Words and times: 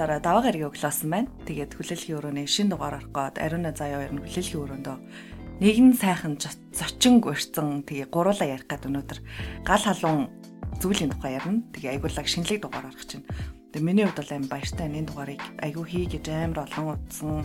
уламжлалсараа 0.00 0.24
даваа 0.24 0.42
гарагийн 0.48 0.72
өглөөсөн 0.72 1.10
байна. 1.12 1.28
Тэгээд 1.44 1.76
хүлээлгийн 1.76 2.16
өрөөний 2.16 2.48
шин 2.48 2.72
дугаар 2.72 2.96
орох 3.04 3.12
гээд 3.12 3.36
ариуна 3.36 3.72
заяа 3.76 4.00
хоёр 4.00 4.12
нь 4.16 4.24
хүлээлгийн 4.24 4.64
өрөөндөө 4.64 4.96
нэгэн 5.60 5.92
сайхан 6.00 6.34
зочин 6.72 7.20
гөрцөн 7.20 7.84
тэгээ 7.84 8.08
гуруула 8.08 8.44
ярих 8.48 8.64
гээд 8.64 8.88
өнөөдөр 8.88 9.18
гал 9.60 9.84
халуун 9.84 10.32
зүйлийн 10.80 11.12
тухай 11.12 11.36
ярина. 11.36 11.60
Тэгээ 11.76 11.92
айгуулаг 12.00 12.26
шинэлэг 12.32 12.60
дугаар 12.64 12.88
орох 12.88 13.04
чинь. 13.04 13.28
Тэгээ 13.76 13.84
миний 13.84 14.04
хувьд 14.08 14.20
бол 14.24 14.32
аим 14.32 14.46
баяртай 14.48 14.86
энэ 14.88 15.04
дугаарыг 15.04 15.40
айгуу 15.60 15.84
хий 15.84 16.06
гэж 16.08 16.24
амар 16.32 16.64
олон 16.64 16.86
утсан 16.96 17.44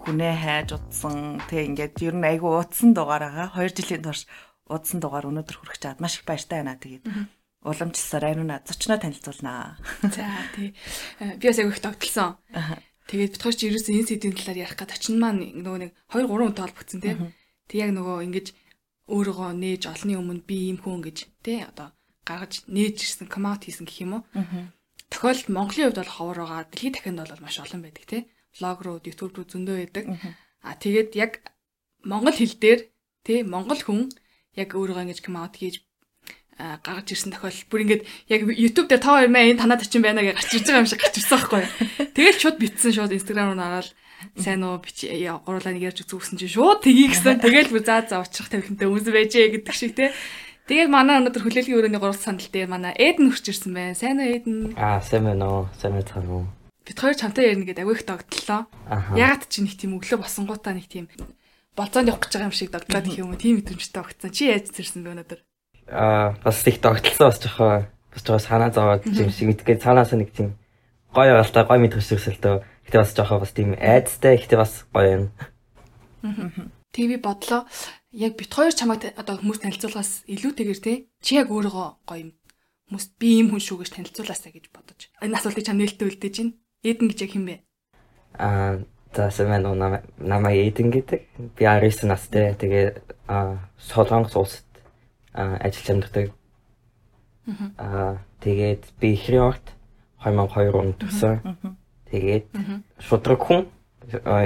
хүнээ 0.00 0.34
хайж 0.40 0.68
утсан. 0.80 1.36
Тэгээ 1.52 1.68
ингээд 1.68 1.96
ер 2.00 2.16
нь 2.16 2.24
айгуу 2.24 2.64
утсан 2.64 2.96
дугаар 2.96 3.28
байгаа. 3.28 3.52
2 3.60 3.76
жилийн 3.76 4.04
турш 4.08 4.24
удсан 4.72 5.04
дугаар 5.04 5.28
өнөөдөр 5.28 5.56
хүрэх 5.60 5.76
чад 5.76 6.00
маш 6.00 6.16
их 6.16 6.24
баяртай 6.24 6.64
байна. 6.64 6.80
Тэгээд 6.80 7.04
уламжлалсаар 7.62 8.24
ариуна 8.24 8.62
зочноо 8.64 8.96
танилцуулнаа. 8.96 9.76
За 10.02 10.24
тий. 10.56 10.74
Э, 11.20 11.36
би 11.36 11.48
бас 11.48 11.58
айгуу 11.58 11.72
их 11.72 11.80
тогтолсон. 11.84 12.40
Тэгээд 13.10 13.36
бид 13.36 13.42
хоёр 13.42 13.56
ч 13.56 13.60
ерөөсөө 13.68 13.94
энэ 14.00 14.08
сэдвийн 14.08 14.36
талаар 14.38 14.62
ярих 14.64 14.76
гээд 14.80 14.96
очин 14.96 15.16
маань 15.20 15.44
нөгөө 15.60 15.80
нэг 15.84 15.92
2 16.08 16.24
3 16.24 16.30
хүнтэй 16.30 16.64
холбогдсон 16.64 17.00
тий. 17.04 17.14
Тэг 17.68 17.78
яг 17.84 17.90
нөгөө 17.92 18.16
ингэж 18.30 18.46
өөрийгөө 19.10 19.50
нээж 19.60 19.82
олны 19.90 20.14
өмнө 20.16 20.46
би 20.46 20.56
ийм 20.70 20.78
хүн 20.80 21.02
гэж 21.04 21.18
тий 21.44 21.58
одоо 21.66 21.92
гаргаж 22.24 22.64
нээж 22.70 22.96
ирсэн 23.02 23.26
коммент 23.26 23.66
хийсэн 23.66 23.84
гэх 23.84 24.06
юм 24.06 24.12
уу. 24.14 24.22
Тохиолдолд 25.10 25.50
Монголын 25.50 25.90
хувьд 25.90 26.00
бол 26.00 26.14
ховор 26.14 26.38
байгаа. 26.46 26.70
Дэлхийн 26.70 26.94
дахинд 26.94 27.18
бол 27.18 27.42
маш 27.42 27.58
олон 27.58 27.82
байдаг 27.82 28.04
тий. 28.06 28.22
Блог 28.54 28.78
руу, 28.86 29.02
YouTube 29.02 29.34
руу 29.34 29.46
зөндөө 29.50 29.76
байдаг. 29.82 30.04
А 30.62 30.78
тэгээд 30.78 31.10
яг 31.18 31.32
монгол 32.06 32.36
хэл 32.36 32.54
дээр 32.54 32.80
тий 33.26 33.42
монгол 33.42 33.82
хүн 33.82 34.06
яг 34.54 34.70
өөрийгөө 34.78 35.04
ингэж 35.10 35.20
коммент 35.26 35.58
хийж 35.58 35.82
гаргаж 36.84 37.08
ирсэн 37.10 37.32
тохиолдол 37.32 37.68
бүр 37.70 37.82
ингээд 37.84 38.02
яг 38.28 38.40
YouTube 38.46 38.88
дээр 38.92 39.00
та 39.00 39.16
хоёр 39.16 39.30
маа 39.32 39.44
энэ 39.48 39.60
танаад 39.60 39.84
очин 39.84 40.04
байна 40.04 40.20
гэж 40.20 40.36
гарч 40.36 40.50
ирж 40.54 40.66
байгаа 40.68 40.82
юм 40.84 40.90
шиг 40.90 41.00
гарч 41.00 41.16
ирсэн 41.16 41.36
байхгүй. 41.40 41.64
Тэгэл 42.16 42.40
шууд 42.40 42.56
битсэн 42.60 42.92
шууд 42.92 43.16
Instagram 43.16 43.46
руу 43.52 43.58
нараад 43.58 43.88
сайн 44.36 44.62
уу 44.64 44.78
бич 44.80 45.08
гурлаа 45.08 45.72
нэг 45.72 45.84
ярьж 45.88 46.04
зүгсэн 46.04 46.36
чи 46.36 46.48
шууд 46.48 46.84
тгий 46.84 47.08
гэсэн. 47.08 47.40
Тэгэл 47.40 47.72
бүр 47.72 47.84
заа 47.84 48.04
заа 48.04 48.20
уучрах 48.20 48.52
тавилантай 48.52 48.86
хүмүүс 48.86 49.08
байжээ 49.08 49.56
гэдэг 49.56 49.74
шиг 49.74 49.96
те. 49.96 50.12
Тэгээд 50.68 50.92
манай 50.92 51.18
өнөөдөр 51.18 51.42
хүлээлгийн 51.42 51.78
өрөөний 51.82 51.98
гурал 51.98 52.14
сандал 52.14 52.46
дээр 52.46 52.70
манай 52.70 52.94
Эдэн 52.94 53.32
хурч 53.32 53.50
ирсэн 53.50 53.74
байна. 53.74 53.98
Сайн 53.98 54.22
уу 54.22 54.30
Эдэн? 54.30 54.78
Аа, 54.78 55.02
сайн 55.02 55.26
байна 55.26 55.46
уу. 55.50 55.64
Сайн 55.82 55.98
байна 55.98 56.30
уу. 56.30 56.46
Бид 56.86 56.98
хоёр 57.00 57.16
чамтай 57.18 57.50
ярина 57.50 57.66
гэдэг 57.66 57.82
авиг 57.82 58.06
тогтлоо. 58.06 58.70
Ягаад 59.18 59.50
чи 59.50 59.66
нэг 59.66 59.74
тийм 59.74 59.98
өглөө 59.98 60.22
босонгуудаа 60.22 60.78
нэг 60.78 60.86
тийм 60.86 61.10
болцоонд 61.74 62.14
явах 62.14 62.22
гэж 62.22 62.32
байгаа 62.38 62.48
юм 62.50 62.54
шиг 62.54 62.70
догтлоод 62.70 63.06
их 63.10 63.18
юм 63.18 63.34
уу? 63.34 63.40
Тийм 63.40 63.58
мэдрэмжтэй 63.58 63.98
огцсон. 63.98 64.30
Чи 64.30 64.46
яаж 64.46 64.70
зэрсэн 64.70 65.02
бэ 65.02 65.10
өнөөдөр? 65.10 65.40
Аа, 65.90 66.38
бас 66.44 66.66
их 66.66 66.80
догтлсон 66.80 67.28
бас 67.28 67.38
жоохон 67.42 67.86
бас 68.14 68.22
жоохон 68.22 68.40
санаа 68.40 68.70
зовоод 68.70 69.06
юм 69.06 69.30
шиг 69.30 69.50
мэдгээ 69.50 69.82
цаанаас 69.82 70.14
нэг 70.14 70.30
тийм 70.30 70.54
гоё 71.10 71.34
байгальтай 71.34 71.66
гоё 71.66 71.80
мэдрэмж 71.82 72.06
төрсөлтөө. 72.06 72.54
Гэтэ 72.86 72.98
бас 73.02 73.10
жоохон 73.14 73.42
бас 73.42 73.50
тийм 73.50 73.74
айдастай 73.74 74.38
ихтэй 74.38 74.58
бас 74.58 74.86
гоё 74.94 75.10
юм. 75.10 75.24
ТV 76.94 77.18
бодлоо 77.18 77.66
яг 78.14 78.38
бит 78.38 78.54
хоёр 78.54 78.74
чамайг 78.74 79.10
одоо 79.18 79.38
хүмүүс 79.38 79.62
танилцуулахаас 79.62 80.26
илүүтэйгээр 80.30 80.80
те 80.82 80.92
чи 81.22 81.38
яг 81.42 81.50
өөрийгөө 81.50 81.88
гоё 82.06 82.20
юм 82.22 82.30
хүмүүс 82.90 83.06
би 83.18 83.28
ийм 83.38 83.50
хүн 83.50 83.62
шүү 83.62 83.82
гэж 83.82 83.90
танилцуулаасаа 83.94 84.50
гэж 84.54 84.70
бодож. 84.74 85.10
Энэ 85.22 85.38
асуултыг 85.38 85.66
чам 85.66 85.78
нээлттэй 85.78 86.06
үлдээж 86.06 86.36
байна. 86.38 86.54
Эдэн 86.86 87.06
гэж 87.10 87.18
яг 87.22 87.32
хэм 87.34 87.44
бэ? 87.46 87.56
Аа 88.38 88.78
сэмэн 89.14 89.62
нөө 89.62 89.74
намайг 90.22 90.70
Эдэн 90.70 90.90
гэдэг. 90.90 91.20
Би 91.58 91.62
19 91.66 92.06
настай. 92.06 92.54
Тэгээ 92.54 92.86
аа 93.26 93.70
Солонгос 93.78 94.34
улсад 94.38 94.69
ажиллаж 95.34 95.88
амьдардаг. 95.90 96.26
Аа 97.78 98.22
тэгээд 98.40 98.82
би 99.00 99.14
ихрийн 99.14 99.42
орт 99.54 99.66
2002 100.22 100.74
онд 100.74 100.96
төрсөн. 101.00 101.36
Тэгээд 102.10 102.46
шудраг 102.98 103.40
хүн 103.40 103.66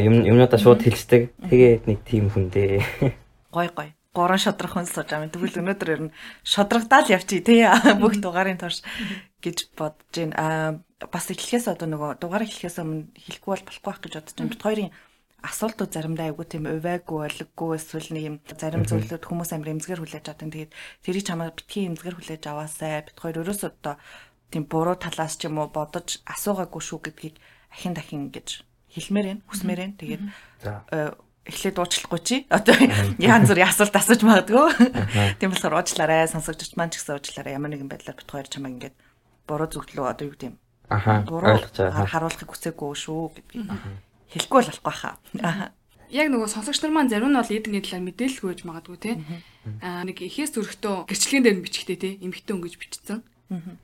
юм 0.01 0.15
юмнуудаа 0.25 0.61
шууд 0.61 0.85
хэлцдэг. 0.85 1.33
Тэгээд 1.51 1.89
нэг 1.89 1.99
тийм 2.05 2.31
хүн 2.31 2.53
дээ. 2.53 2.81
гой 3.55 3.69
гой 3.75 3.95
гурван 4.15 4.39
шодрох 4.39 4.79
хүн 4.79 4.87
сууж 4.87 5.11
байгаа 5.11 5.27
юм. 5.27 5.35
Тэгвэл 5.35 5.61
өнөөдөр 5.61 5.91
ер 5.91 6.03
нь 6.07 6.15
шодрогдаад 6.47 7.11
явчих 7.11 7.43
тий 7.43 7.67
бүх 7.99 8.15
дугаарын 8.23 8.61
турш 8.61 8.87
гэж 9.43 9.75
бодож 9.75 10.15
байна. 10.15 10.35
Аа 10.39 11.09
бас 11.11 11.27
эхлэхээс 11.29 11.67
одоо 11.75 11.91
нөгөө 11.91 12.23
дугаар 12.23 12.47
эхлэхээс 12.47 12.79
өмнө 12.79 13.11
хэлэхгүй 13.19 13.51
бол 13.51 13.67
болохгүй 13.67 13.91
байх 13.91 14.01
гэж 14.01 14.13
бодож 14.15 14.35
байна. 14.39 14.53
Бид 14.55 14.63
хоёрын 14.63 14.91
асуултууд 15.45 15.93
заримдаа 15.93 16.33
айгүй 16.33 16.47
тийм 16.49 16.65
увайгүй 16.65 17.29
ойлгохгүй 17.29 17.77
эсвэл 17.77 18.11
нэг 18.17 18.25
юм 18.25 18.37
зарим 18.57 18.89
зүйлүүд 18.89 19.25
хүмүүс 19.29 19.53
амир 19.53 19.77
эмзгэр 19.77 20.01
хүлээж 20.01 20.33
авдаг. 20.33 20.49
Тэгээд 20.49 20.73
тэрийг 21.05 21.25
чамаа 21.29 21.53
битгий 21.53 21.85
эмзгэр 21.85 22.17
хүлээж 22.17 22.43
аваасай. 22.49 23.05
Бид 23.05 23.19
хоёр 23.21 23.45
өрөөсөө 23.45 23.71
одоо 23.77 24.01
тийм 24.49 24.65
буруу 24.65 24.97
талаас 24.97 25.37
ч 25.37 25.45
юм 25.45 25.61
уу 25.61 25.69
бодож 25.69 26.25
асуугаагүй 26.25 26.81
шүү 26.81 27.01
гэдгийг 27.05 27.37
ахин 27.69 27.93
дахин 27.93 28.33
гэж 28.33 28.65
хэлмээр 28.97 29.27
байна, 29.37 29.43
хүсмээр 29.51 29.81
байна. 29.85 29.99
Тэгээд 30.01 30.25
эхлээд 31.45 31.77
уучлахгүй 31.77 32.21
чи 32.25 32.37
одоо 32.49 32.75
янз 33.21 33.53
бүрийн 33.53 33.69
асуулт 33.69 33.93
асууж 33.93 34.25
магадгүй. 34.25 34.65
Тийм 35.43 35.53
болохоор 35.53 35.77
уучлаарай 35.85 36.25
сонсогчч 36.25 36.73
маань 36.79 36.89
ч 36.89 37.05
гэсэн 37.05 37.21
уучлаарай. 37.21 37.53
Ямар 37.53 37.75
нэгэн 37.75 37.91
байдлаар 37.93 38.17
бит 38.17 38.31
хоёр 38.33 38.49
чамаа 38.49 38.73
ингээд 38.73 38.97
буруу 39.45 39.69
зүгтлөө 39.69 40.09
одоо 40.09 40.25
юу 40.25 40.33
гэдэг 40.33 40.49
юм. 40.49 40.57
Аха. 40.89 41.21
Буруу 41.29 41.61
харуулахыг 41.77 42.49
хүсээгүй 42.49 42.97
шүү 42.97 43.23
гэдгийг 43.37 43.69
хэлэхгүй 44.33 44.61
л 44.63 44.71
болохгүй 44.71 44.95
хаа. 44.95 45.19
Яг 46.15 46.31
нөгөө 46.31 46.47
сонсогч 46.47 46.79
нар 46.85 46.95
маань 46.95 47.11
зарим 47.11 47.35
нь 47.35 47.39
бол 47.39 47.51
эдгээр 47.51 47.85
талаар 47.85 48.07
мэдээлэлгүй 48.07 48.49
байж 48.55 48.63
магадгүй 48.63 48.99
те. 49.03 49.13
Аа 49.83 50.07
нэг 50.07 50.23
ихээс 50.23 50.55
зөрөгтөө 50.55 51.11
гэрчлэгэн 51.11 51.43
дээр 51.43 51.57
нь 51.59 51.65
бичгтэй 51.67 51.99
те. 51.99 52.11
Эмхтэн 52.23 52.55
өнгөж 52.63 52.75
бичсэн. 52.79 53.19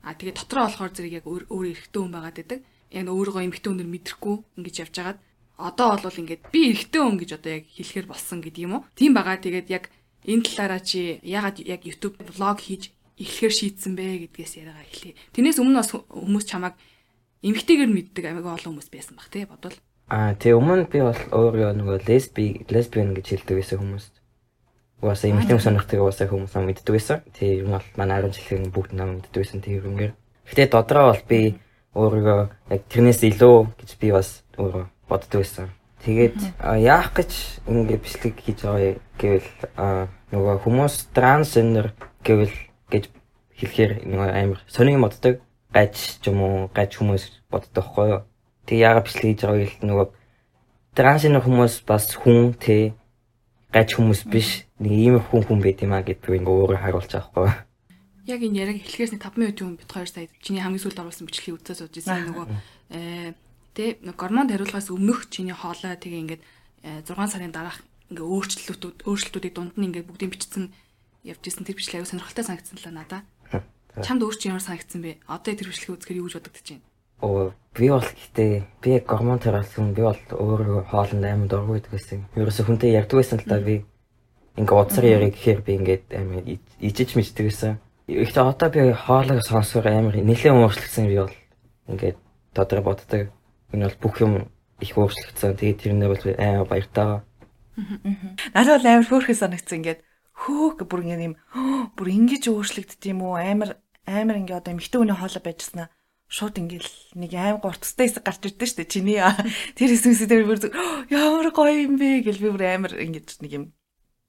Аа 0.05 0.15
тэгээ 0.15 0.39
дотроо 0.39 0.71
болохоор 0.71 0.91
зэрэг 0.95 1.13
яг 1.19 1.25
өөр 1.27 1.43
эрэгтэй 1.51 1.99
хүн 2.01 2.13
байгаад 2.15 2.37
байдаг. 2.39 2.59
Яг 2.91 3.05
өөрийгөө 3.11 3.43
эмхтэн 3.51 3.71
өнөр 3.75 3.89
мэдрэхгүй 3.91 4.35
ингэж 4.57 4.75
явж 4.87 4.95
байгаад 4.95 5.19
одоо 5.59 5.89
бол 5.99 6.21
ингээд 6.23 6.43
би 6.49 6.59
эрэгтэй 6.71 7.01
хүн 7.01 7.17
гэж 7.19 7.29
одоо 7.35 7.51
яг 7.59 7.65
хэлэхэр 7.67 8.07
болсон 8.07 8.39
гэдэг 8.41 8.63
юм 8.63 8.73
уу? 8.79 8.85
Тийм 8.95 9.11
байгаа. 9.11 9.37
Тэгээд 9.37 9.67
яг 9.69 9.83
энэ 10.25 10.45
талаараа 10.45 10.81
чи 10.81 11.19
ягаад 11.21 11.57
яг 11.61 11.81
YouTube 11.85 12.15
влог 12.21 12.59
хийж 12.61 12.95
эхлэхээр 13.21 13.53
шийдсэн 13.53 13.93
бэ 13.93 14.29
гэдгээс 14.29 14.53
яриагаа 14.57 14.85
эхлэе. 14.89 15.17
Тэрнээс 15.33 15.61
өмнө 15.61 15.81
бас 15.81 15.91
хүмүүс 15.93 16.45
чамайг 16.49 16.75
эмэгтэйгээр 17.45 17.91
мэддэг 17.91 18.25
амиг 18.25 18.45
олон 18.45 18.77
хүмүүс 18.77 18.89
байсан 18.89 19.17
баг 19.17 19.29
тий 19.29 19.45
бодвол. 19.45 19.77
Аа 20.11 20.33
тий 20.35 20.51
өмнө 20.51 20.89
би 20.91 20.99
бол 20.99 21.15
өөрөө 21.15 21.71
нөгөө 21.79 22.03
лесби 22.03 22.65
лесбиан 22.67 23.13
гэж 23.15 23.31
хэлдэг 23.31 23.55
байсан 23.61 23.79
хүмүүст. 23.79 24.13
Угаасаа 24.99 25.31
эмэгтэй 25.31 25.55
хүмүүс 25.55 25.67
сонирхдаг 25.71 26.01
угаасаа 26.03 26.27
хүмүүс 26.27 26.55
мэддэг 26.59 26.91
байсан. 26.91 27.23
Тий 27.31 27.63
юм 27.63 27.71
бол 27.79 27.87
манай 27.95 28.19
арга 28.19 28.35
жилхэн 28.35 28.75
бүгд 28.75 28.91
нам 28.91 29.15
мэддэг 29.23 29.39
байсан 29.39 29.63
тийм 29.63 29.79
юмгээр. 29.87 30.11
Гэтэ 30.51 30.67
додроо 30.67 31.15
бол 31.15 31.23
би 31.31 31.39
өөрийгөө 31.95 32.41
яг 32.75 32.81
тэрнээс 32.91 33.23
илүү 33.23 33.55
гэж 33.79 33.89
би 34.03 34.11
бас 34.11 34.43
өөрөө 34.59 34.83
боддог 35.07 35.39
байсан. 35.39 35.71
Тэгээд 36.03 36.39
яах 36.59 37.15
гэж 37.15 37.31
ингэ 37.71 37.95
бичлэг 38.03 38.35
хийж 38.35 38.67
байгаа 38.67 38.99
гэвэл 39.15 39.49
нөгөө 40.35 40.55
хүмүүс 40.67 40.95
трансгендер 41.15 41.95
гэвэл 42.27 42.57
гэж 42.91 43.07
хэлэхээр 43.63 44.11
нөгөө 44.11 44.27
амар 44.27 44.59
сонир 44.67 44.99
юм 44.99 45.07
боддог 45.07 45.39
гаж 45.71 45.95
ч 45.95 46.27
юм 46.27 46.43
уу 46.43 46.67
гаж 46.75 46.99
хүмүүс 46.99 47.23
боддог 47.47 47.85
хгүй 47.85 48.07
юу. 48.11 48.21
Тэг 48.71 48.79
яагаад 48.79 49.03
бичлэг 49.03 49.27
хийж 49.27 49.41
байгаа 49.43 49.59
гэвэл 49.59 49.83
нөгөө 49.91 50.07
трансгендер 50.95 51.43
хүмүүс 51.43 51.75
бас 51.83 52.07
хүн 52.15 52.55
те 52.55 52.95
гаж 53.75 53.99
хүмүүс 53.99 54.21
биш 54.31 54.63
нэг 54.79 54.91
ийм 54.95 55.19
хүн 55.19 55.43
хүн 55.43 55.59
байт 55.59 55.83
юм 55.83 55.91
а 55.91 55.99
гэд 55.99 56.23
би 56.23 56.39
ингээ 56.39 56.55
өөрөө 56.55 56.79
харуулж 56.79 57.11
байгаа 57.11 57.27
хгүй 57.27 57.43
юу. 57.51 57.59
Яг 58.31 58.39
энэ 58.47 58.59
яриг 58.63 58.77
эхлэхээс 58.79 59.11
нэг 59.19 59.23
5 59.27 59.35
минутын 59.35 59.67
өмнө 59.75 59.81
бид 59.83 59.91
хоёр 59.91 60.07
сая 60.07 60.31
чиний 60.39 60.63
хамгийн 60.63 60.83
сүүлд 60.87 61.03
оруулсан 61.03 61.27
бичлэгийг 61.27 61.59
үзээ 61.59 61.75
сууж 61.83 61.93
ирсэн 61.99 62.31
нөгөө 62.31 62.45
э 62.95 63.35
Тэ 63.71 64.03
гормонд 64.03 64.51
хариулгаас 64.51 64.91
өмнөх 64.91 65.31
чиний 65.31 65.55
хоолой 65.55 65.95
тэгээ 65.95 66.23
ингээд 66.27 66.43
6 67.07 67.15
э, 67.15 67.27
сарын 67.31 67.55
дараах 67.55 67.79
ингээ 68.11 68.27
өөрчлөлтүүд 68.27 69.07
өөрчлөлтүүдийг 69.07 69.55
дунд 69.55 69.79
нь 69.79 69.87
ингээ 69.87 70.03
бүгдийг 70.03 70.35
бичсэн 70.35 70.75
явж 71.23 71.43
исэн 71.47 71.63
тэр 71.63 71.79
бичлэг 71.79 72.03
аюу 72.03 72.11
сонирхолтой 72.11 72.43
санагдсан 72.43 72.75
л 72.83 72.91
надаа. 72.91 73.23
Чамд 74.03 74.27
өөр 74.27 74.35
чи 74.35 74.51
ямар 74.51 74.59
санагдсан 74.59 74.99
бэ? 74.99 75.23
Одоо 75.23 75.55
тэр 75.55 75.71
бичлэгийг 75.71 76.03
үзэхээр 76.03 76.19
юу 76.19 76.27
гэж 76.27 76.35
бодогдож 76.43 76.67
байна? 76.67 76.83
Оо 77.21 77.53
би 77.77 77.89
бол 77.89 78.03
гэхдээ 78.03 78.51
би 78.81 78.99
гормон 79.05 79.39
хариулсан 79.39 79.93
би 79.93 80.01
бол 80.01 80.19
өөр 80.33 80.89
хоолнд 80.91 81.23
амар 81.23 81.47
дургүй 81.47 81.79
байдаг 81.79 81.93
гэсэн. 81.93 82.19
Ерөөсө 82.35 82.65
хүнтэй 82.67 82.97
ярьдаг 82.97 83.17
байсан 83.21 83.39
л 83.39 83.47
да 83.47 83.59
би 83.61 83.85
ингээ 84.59 84.81
удсар 84.81 85.05
яриг 85.05 85.37
гэхээр 85.37 85.61
би 85.61 85.71
ингээд 85.79 86.05
амар 86.17 86.43
ижиж 86.81 87.15
мэддэг 87.15 87.45
байсан. 87.47 87.79
Ихтэй 88.11 88.43
одоо 88.43 88.69
би 88.73 88.91
хоолойг 88.91 89.39
сонсоор 89.45 89.87
амар 89.87 90.19
нэлээд 90.19 90.51
өөрчлөгдсөн 90.51 91.05
би 91.07 91.15
бол 91.21 91.35
ингээд 91.87 92.17
додроо 92.51 92.83
боддог. 92.83 93.31
Энэ 93.71 93.87
бол 93.87 94.01
бүх 94.03 94.15
юм 94.19 94.33
их 94.83 94.97
өөрчлөгдсөн. 94.97 95.55
Тэгээд 95.55 95.79
тэрнээ 95.79 96.09
бол 96.11 96.23
амар 96.35 96.67
баяртайгаа. 96.67 97.21
Надад 98.51 98.83
бол 98.83 98.89
амар 98.91 99.07
хөөрхөн 99.07 99.39
санагдсан 99.39 99.79
ингээд 99.79 100.01
хөөх 100.35 100.83
бүр 100.89 101.01
ингээд 101.07 101.27
юм 101.29 101.35
бүр 101.95 102.07
ингэж 102.11 102.51
өөрчлөгддөг 102.51 103.07
юм 103.07 103.23
уу 103.23 103.39
амар 103.39 103.79
амар 104.03 104.41
ингээ 104.41 104.59
одоо 104.59 104.75
эмхтэн 104.75 104.99
хүний 105.05 105.15
хоолой 105.15 105.43
байжснаа 105.45 105.87
шууд 106.31 106.55
ингээл 106.63 107.19
нэг 107.19 107.31
аим 107.35 107.59
гуртстай 107.59 108.07
хэсэг 108.07 108.23
гарч 108.23 108.41
ирдэ 108.47 108.63
штэ. 108.63 108.87
Чиний 108.87 109.19
тэр 109.75 109.91
хэсгээс 109.91 110.31
тэр 110.31 110.47
бүр 110.47 110.63
ямар 111.11 111.51
гоё 111.51 111.75
юм 111.75 111.99
бэ? 111.99 112.23
гэл 112.23 112.39
би 112.39 112.49
бүр 112.55 112.63
амар 112.71 112.95
ингэж 112.95 113.43
нэг 113.43 113.51
юм 113.51 113.65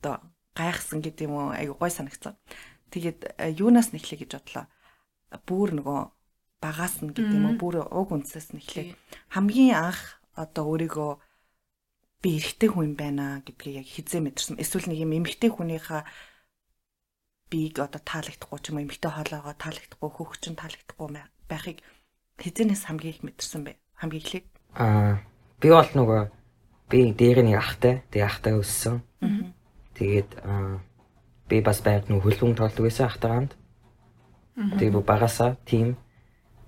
одоо 0.02 0.18
гайхсан 0.58 0.98
гэдэг 0.98 1.30
юм 1.30 1.38
уу? 1.38 1.54
Айгу 1.54 1.78
гоё 1.78 1.94
санагцсан. 1.94 2.34
Тэгээд 2.90 3.38
юунаас 3.54 3.94
нэхлэх 3.94 4.26
гэж 4.26 4.34
бодлоо. 4.34 4.66
Бүүр 5.46 5.70
нөгөө 5.78 6.00
багаас 6.58 6.98
нь 7.06 7.14
гэдэг 7.14 7.38
юм 7.38 7.46
уу? 7.54 7.62
Бүр 7.62 7.86
уг 7.86 8.10
үндэслээс 8.10 8.50
нь 8.50 8.58
эхлэх 8.58 8.98
хамгийн 9.30 9.78
анх 9.78 10.18
одоо 10.34 10.74
өөрийгөө 10.74 11.12
би 12.18 12.28
эрэгтэй 12.38 12.70
хүн 12.70 12.98
байна 12.98 13.46
гэдгийг 13.46 13.82
яг 13.82 13.86
хизээ 13.86 14.26
мэдэрсэн. 14.26 14.58
Эсвэл 14.58 14.90
нэг 14.90 14.98
юм 15.06 15.14
эмэгтэй 15.22 15.50
хүнийхээ 15.54 16.02
биеийг 17.50 17.76
одоо 17.78 18.02
таалагдахгүй 18.02 18.58
ч 18.58 18.64
юм 18.70 18.76
уу 18.78 18.84
эмэгтэй 18.86 19.10
хоолоогоо 19.10 19.54
таалагдахгүй 19.58 20.10
хөөгчн 20.10 20.54
таалагдахгүй 20.58 21.08
байхыг 21.52 21.78
хизэнээс 22.40 22.88
хамгийн 22.88 23.14
их 23.14 23.22
мэдэрсэн 23.22 23.62
бай. 23.68 23.76
Хамгийн 24.00 24.24
эхлээд 24.24 24.46
Аа 24.72 25.20
би 25.60 25.68
бол 25.68 25.84
нөгөө 25.84 26.22
би 26.88 27.12
дээр 27.12 27.44
нэг 27.44 27.60
ахтай. 27.60 28.00
Тэгээ 28.08 28.24
ахтай 28.24 28.56
өссөн. 28.56 29.04
Тэгээд 29.92 30.30
аа 30.48 30.80
би 31.48 31.60
бас 31.60 31.84
байг 31.84 32.08
нөгөө 32.08 32.24
хөлбөмбөг 32.24 32.56
тоглодог 32.56 32.84
байсан 32.88 33.06
ахтайгаанд. 33.12 33.52
Тэгээ 34.56 34.96
бүр 34.96 35.04
багасаа 35.04 35.60
тим 35.68 36.00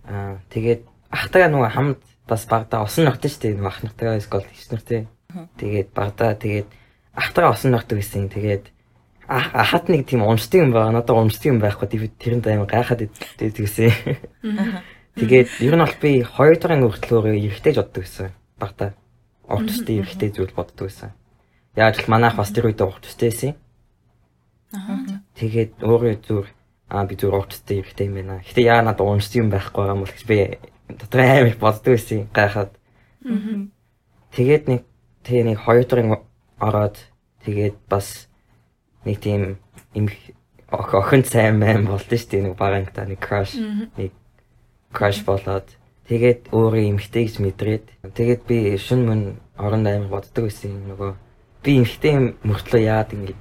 аа 0.04 0.36
тэгээд 0.52 0.84
ахтайгаа 1.08 1.48
нөгөө 1.48 1.70
хамт 1.72 2.02
бас 2.28 2.44
багада 2.44 2.84
усан 2.84 3.08
ногдсон 3.08 3.30
шүү 3.32 3.40
дээ 3.40 3.56
нөгөө 3.56 3.72
ах 3.72 3.80
нартайгаа 3.84 4.20
скол 4.20 4.44
хийс 4.44 4.68
нартэй. 4.68 5.08
Тэгээд 5.56 5.88
багада 5.96 6.36
тэгээд 6.36 6.68
ахтайгаа 7.16 7.56
усан 7.56 7.72
ногддог 7.72 7.96
байсан. 8.04 8.28
Тэгээд 8.28 8.68
ахат 9.28 9.88
нэг 9.88 10.06
тийм 10.06 10.22
уншдаг 10.22 10.60
юм 10.60 10.72
байгаа. 10.72 10.92
Надад 10.92 11.16
уншдаг 11.16 11.52
юм 11.52 11.60
байхгүй. 11.60 12.10
Тэрэнд 12.18 12.46
аймаг 12.46 12.70
гайхаад 12.70 13.08
идэгсэн. 13.40 14.18
Тэгээд 15.14 15.48
ер 15.62 15.74
нь 15.78 15.84
бол 15.84 15.96
би 16.02 16.10
2 16.26 16.58
дахь 16.58 16.82
хүртэл 16.82 17.14
өөрөө 17.22 17.34
эрэхтэйж 17.38 17.76
боддог 17.78 18.02
байсан. 18.02 18.34
Багтаа 18.58 18.90
урт 19.46 19.70
төстэй 19.70 20.02
эрэхтэй 20.02 20.30
зүйл 20.34 20.50
боддог 20.50 20.90
байсан. 20.90 21.14
Яаж 21.78 22.02
л 22.02 22.10
манайх 22.10 22.34
бас 22.34 22.50
тэр 22.50 22.66
үед 22.66 22.82
урт 22.82 23.06
төстэй 23.06 23.30
байсан. 23.30 23.52
Аа. 24.74 25.22
Тэгээд 25.38 25.86
өөрөө 25.86 26.14
зүр 26.26 26.50
аа 26.90 27.06
би 27.06 27.14
зүр 27.14 27.38
урт 27.38 27.54
төстэй 27.54 27.86
эрэхтэй 27.86 28.10
юм 28.10 28.18
байна. 28.18 28.42
Гэтэ 28.42 28.66
яа 28.66 28.82
надад 28.82 29.06
уншдаг 29.06 29.38
юм 29.38 29.54
байхгүй 29.54 29.86
байгаа 29.86 29.94
юм 29.94 30.02
бол 30.02 30.10
гэж 30.10 30.24
би 30.26 30.38
дотор 30.90 31.20
амар 31.22 31.56
боддог 31.62 31.92
байсан. 31.94 32.26
Гайхаад. 32.34 32.72
Аа. 33.22 33.70
Тэгээд 34.34 34.64
нэг 34.66 34.82
тэгээ 35.22 35.44
нэг 35.46 35.58
2 35.62 35.86
дахь 35.86 36.26
ороод 36.58 36.96
тэгээд 37.46 37.76
бас 37.86 38.26
нэг 39.04 39.20
тийм 39.20 39.56
эмх 39.94 40.12
охин 40.70 41.24
сайн 41.24 41.58
мэн 41.58 41.86
болд 41.86 42.08
нь 42.08 42.18
шүү 42.18 42.30
дээ 42.30 42.42
нэг 42.48 42.56
багангта 42.56 43.04
нэг 43.04 43.20
crush. 43.20 43.60
Нэг 43.96 44.12
crush 44.92 45.22
болоод. 45.24 45.68
Тэгээд 46.08 46.52
өөрөө 46.52 46.84
эмхтэй 46.90 47.28
гэж 47.28 47.36
мэдрээд. 47.40 47.84
Тэгээд 48.16 48.42
би 48.48 48.76
шүн 48.76 49.00
мөн 49.06 49.20
орон 49.56 49.86
аймаг 49.86 50.10
боддог 50.10 50.48
байсан 50.48 50.72
юм 50.72 50.84
нөгөө. 50.92 51.12
Би 51.64 51.78
эмхтэй 51.80 52.34
мөртлөө 52.44 52.82
яад 52.84 53.12
ингэж 53.14 53.38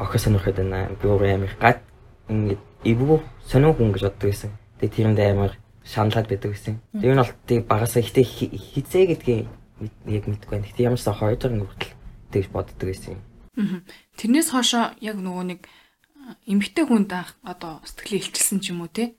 охин 0.00 0.20
сонирхоод 0.20 0.56
байна 0.56 0.88
би 0.96 1.04
өөрөө 1.08 1.34
амир 1.34 1.52
гад 1.60 1.80
ингэж 2.28 2.60
эвгүй 2.84 3.20
сонио 3.44 3.72
хүн 3.72 3.92
гэж 3.92 4.02
боддог 4.08 4.28
байсан. 4.30 4.50
Тэгээд 4.80 4.96
тэрэнд 4.96 5.20
амир 5.20 5.52
шаналаад 5.84 6.28
байдаг 6.28 6.50
байсан. 6.52 6.80
Тэр 6.92 7.12
нь 7.12 7.20
бол 7.20 7.32
тийм 7.44 7.60
багасаа 7.68 8.00
ихтэй 8.00 8.24
хизээ 8.24 9.04
гэдгийг 9.12 9.48
яг 10.08 10.24
мэдгүй. 10.24 10.50
Байна 10.50 10.64
гэхдээ 10.64 10.88
ямар 10.88 11.00
ч 11.00 11.04
сан 11.04 11.16
хоёр 11.16 11.36
дахь 11.36 11.52
хүртэл 11.52 11.92
тэгж 12.32 12.48
боддог 12.48 12.88
байсан 12.88 13.20
юм 13.20 13.20
Тэрнээс 13.56 14.52
хоошоо 14.52 14.92
яг 15.00 15.16
нөгөө 15.16 15.44
нэг 15.48 15.60
эмгтэй 16.44 16.84
хүнд 16.84 17.10
анх 17.16 17.30
одоо 17.40 17.80
сэтгэлээ 17.88 18.20
илчилсэн 18.28 18.60
ч 18.60 18.76
юм 18.76 18.84
уу 18.84 18.92
те. 18.92 19.16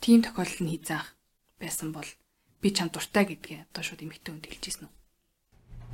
Тийм 0.00 0.24
тохиолдол 0.24 0.64
нь 0.64 0.72
хийзаах 0.72 1.12
байсан 1.60 1.92
бол 1.92 2.08
би 2.64 2.68
чам 2.72 2.88
дуртай 2.88 3.28
гэдгээ 3.28 3.68
одоо 3.68 3.82
шууд 3.84 4.00
эмгтэй 4.00 4.32
хүнд 4.32 4.48
хэлчихсэн 4.48 4.88
үү? 4.88 4.92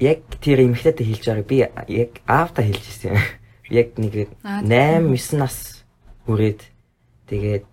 Яг 0.06 0.22
тэр 0.38 0.62
эмгтэйтэй 0.70 1.06
хэлж 1.06 1.24
байгааг 1.26 1.48
би 1.50 1.56
яг 1.66 2.12
аавтаа 2.30 2.64
хэлчихсэн. 2.64 3.18
Яг 3.70 3.98
нэг 3.98 4.30
8 4.46 4.70
9 4.70 5.42
нас 5.42 5.82
хүрээд 6.26 6.60
тэгээд 7.26 7.66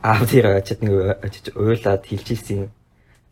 аав 0.00 0.24
тэр 0.24 0.56
очиод 0.56 0.80
нэг 0.80 1.20
очиж 1.20 1.52
уйлаад 1.52 2.04
хэлчихсэн. 2.08 2.72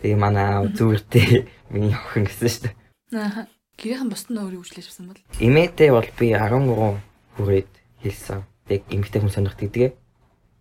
Тэгээ 0.04 0.18
манай 0.20 0.60
аав 0.60 0.76
зүгээртэй 0.76 1.48
миний 1.72 1.96
охин 1.96 2.28
гэсэн 2.28 2.48
шүү 2.48 2.62
дээ. 2.68 2.74
Аа. 3.16 3.48
Гэрийнхэн 3.78 4.10
бусд 4.10 4.26
нь 4.34 4.42
өөрийг 4.42 4.66
үжлэж 4.66 4.90
авсан 4.90 5.06
бол. 5.06 5.22
Имээтэй 5.38 5.94
бол 5.94 6.10
би 6.18 6.34
13 6.34 6.98
хүрээд 7.38 7.70
хэлсэн. 8.02 8.42
Яг 8.74 8.82
эмгтэй 8.90 9.22
хүн 9.22 9.30
сонирхт 9.30 9.62
гэдгээ. 9.62 9.90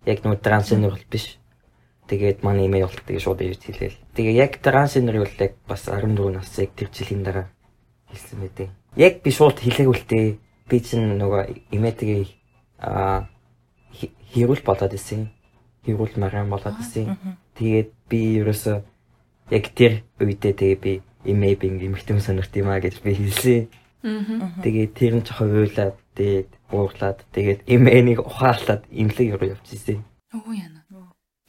Яг 0.05 0.21
нөө 0.21 0.37
трансгендер 0.37 0.93
бол 0.93 1.09
биш. 1.09 1.41
Тэгээд 2.05 2.45
манай 2.45 2.69
имээ 2.69 2.85
бол 2.85 2.93
тэгээ 2.93 3.25
шууд 3.25 3.41
ирж 3.41 3.65
хэлээл. 3.65 3.97
Тэгээ 4.13 4.37
яг 4.37 4.61
трансгендер 4.61 5.17
бол 5.25 5.33
яг 5.33 5.53
бас 5.65 5.89
14 5.89 6.13
насыг 6.29 6.77
тэр 6.77 6.93
жилийн 6.93 7.25
дараа 7.25 7.49
хэлсэн 8.13 8.37
мэдээ. 8.37 8.69
Яг 9.01 9.25
би 9.25 9.29
шууд 9.33 9.57
дээ. 9.65 10.37
Би 10.69 10.77
чинь 10.77 11.17
нөгөө 11.17 11.73
имээтэйгээ 11.73 12.23
аа 12.85 13.25
хэрүүл 14.29 14.61
болоод 14.61 14.93
исэн. 14.93 15.33
Хэрүүл 15.89 16.21
маргаан 16.21 16.53
болоод 16.53 16.77
исэн. 16.85 17.17
Тэгээд 17.57 17.89
би 18.05 18.45
ерөөсөө 18.45 18.77
яг 19.49 19.65
тэр 19.73 20.05
үедээ 20.21 20.53
тэгээ 20.53 20.77
би 20.77 20.93
имээ 21.27 21.55
би 21.59 21.67
эмхтэн 21.91 22.23
сонирхт 22.23 22.55
юм 22.55 22.71
а 22.71 22.79
гэж 22.79 23.03
би 23.03 23.11
хэлсэн. 23.13 23.67
Тэгээд 24.63 24.91
тэр 24.95 25.13
нь 25.19 25.25
жоохон 25.27 25.51
уйлаад 25.51 25.97
тэгээд 26.15 26.49
уурлаад 26.71 27.19
тэгээд 27.35 27.67
имээнийг 27.67 28.23
ухаалаад 28.23 28.87
имлэг 28.87 29.35
руу 29.35 29.51
явчихсан. 29.59 30.07
Өө 30.31 30.55
яна. 30.55 30.81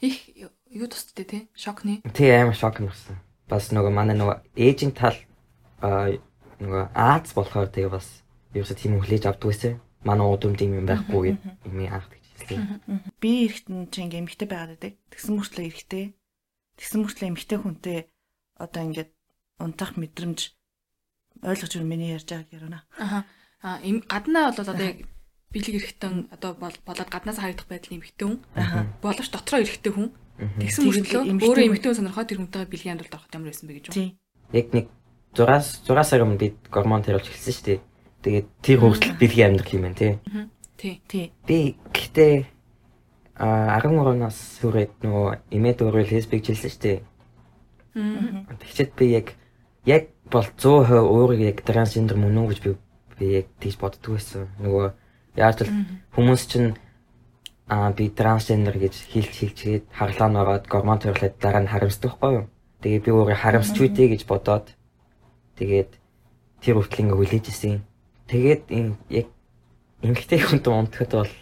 Их 0.03 0.31
юу 0.67 0.87
тусдээ 0.87 1.25
те? 1.25 1.39
Шокны. 1.55 2.01
Тий 2.13 2.31
амар 2.31 2.55
шок 2.55 2.79
нэрсэн. 2.79 3.19
Бас 3.47 3.71
нөгөө 3.71 3.91
манай 3.91 4.15
нөгөө 4.15 4.37
ээжийн 4.55 4.93
тал 4.95 5.17
аа 5.81 6.15
нөгөө 6.59 6.83
Аз 6.93 7.31
болохоор 7.35 7.67
тэгээ 7.71 7.91
бас 7.91 8.23
ерөөсө 8.55 8.75
тийм 8.75 8.99
хүлээж 8.99 9.23
авдаг 9.27 9.47
байсан. 9.51 9.73
Манай 10.03 10.27
удам 10.27 10.55
тийм 10.55 10.79
юм 10.79 10.87
байхгүй 10.87 11.35
гэд 11.35 11.39
имээ 11.67 11.89
анх 11.91 12.07
тэгчихсэн. 12.07 13.03
Би 13.19 13.47
эрэхтэн 13.47 13.91
чинь 13.91 14.07
ингээм 14.07 14.27
эмхтэй 14.27 14.47
байгаад 14.47 14.71
байдаг. 14.79 14.93
Тэгсэн 15.11 15.33
мөртлөө 15.35 15.65
эрэхтэй. 15.67 16.05
Тэгсэн 16.79 16.99
мөртлөө 17.03 17.27
эмхтэй 17.35 17.57
хүнтэй 17.59 17.99
одоо 18.55 18.81
ингээд 18.87 19.11
унтах 19.59 19.95
мэдрэмж 19.99 20.55
ойлгож 21.43 21.71
байна 21.75 21.87
миний 21.87 22.11
ярьж 22.15 22.27
байгааг 22.27 22.51
ярина. 22.51 22.83
Аха. 22.97 23.25
А 23.61 23.79
гаднаа 23.83 24.51
бол 24.51 24.69
одоо 24.69 24.85
яг 24.85 25.07
бэлэг 25.51 25.75
эрэхтэн 25.75 26.27
одоо 26.31 26.55
болоод 26.55 27.09
гаднаас 27.09 27.39
харагдах 27.39 27.67
байдлын 27.67 27.99
эмхтэй 27.99 28.27
хүн. 28.27 28.39
Боловч 29.01 29.29
дотроо 29.31 29.61
эрэхтэй 29.61 29.93
хүн. 29.93 30.09
Тэгсэн 30.39 30.83
мөртлөө 30.85 31.21
өөрөө 31.43 31.67
эмхтэй 31.67 31.89
хүн 31.91 31.99
сонирхоод 31.99 32.29
тэр 32.29 32.39
хүнтэйгээ 32.39 32.71
бэлгийн 32.71 32.93
амралт 32.95 33.15
авах 33.15 33.33
ямар 33.33 33.51
байсан 33.51 33.67
бэ 33.67 33.75
гэж 33.79 33.85
байна. 33.91 34.15
Яг 34.53 34.67
нэг 34.71 34.85
6 35.35 35.89
6 35.89 36.03
сар 36.07 36.23
өмнө 36.23 36.39
бид 36.39 36.57
гормон 36.71 37.03
тэрүүлж 37.03 37.27
эхэлсэн 37.27 37.53
шүү 37.55 37.65
дээ. 37.67 37.79
Тэгээд 38.23 38.47
тэр 38.63 38.77
хүртэл 38.79 39.19
бэлгийн 39.19 39.47
амьдрах 39.51 39.73
юм 39.73 39.83
байна 39.83 39.99
тий. 39.99 40.13
Тий. 40.79 40.95
Тий. 41.07 41.25
Би 41.43 41.75
гэхдээ 41.91 42.33
а 43.39 43.79
13 43.79 44.19
нас 44.19 44.37
хүрээд 44.59 45.03
нөгөө 45.03 45.27
эмээд 45.55 45.79
өөрөө 45.83 46.05
лесбик 46.11 46.43
жилсэн 46.43 46.71
шүү 46.71 46.83
дээ. 46.83 46.99
Тэгчээд 48.59 48.91
би 48.95 49.05
яг 49.15 49.38
яг 49.89 50.03
бол 50.29 50.45
100% 50.45 50.93
өөрийг 51.01 51.41
яг 51.49 51.57
трансгендер 51.65 52.17
мөн 52.21 52.37
үү 52.45 52.47
гэж 52.53 52.59
би 52.61 52.71
би 53.17 53.25
яг 53.41 53.47
тийж 53.59 53.75
боддог 53.81 54.15
байсан. 54.15 54.47
Нөгөө 54.61 54.93
яаж 55.35 55.65
л 55.65 55.73
хүмүүс 56.13 56.41
чинь 56.45 56.77
аа 57.65 57.89
би 57.97 58.09
трансгендер 58.13 58.77
гэж 58.77 58.95
хэлж 59.09 59.33
хэлчихэд 59.33 59.85
хаглаа 59.89 60.29
нөрөөд 60.29 60.65
гормон 60.69 61.01
төрлөд 61.01 61.41
дараа 61.41 61.65
нь 61.65 61.71
харамсдаг 61.73 62.13
байхгүй 62.21 62.33
юу? 62.37 62.45
Тэгээ 62.81 63.01
би 63.05 63.11
өөрөө 63.11 63.37
харамсч 63.41 63.75
үдэ 63.81 64.05
гэж 64.13 64.21
бодоод 64.29 64.73
тэгээд 65.57 65.91
тэр 66.61 66.75
хүртэл 66.77 67.03
ингээ 67.09 67.17
хүлээж 67.17 67.45
исэн. 67.49 67.81
Тэгээд 68.29 68.63
энэ 68.69 68.93
яг 69.09 69.27
эмгтэй 70.05 70.39
хүнтэй 70.39 70.73
унтахад 70.73 71.11
бол 71.11 71.33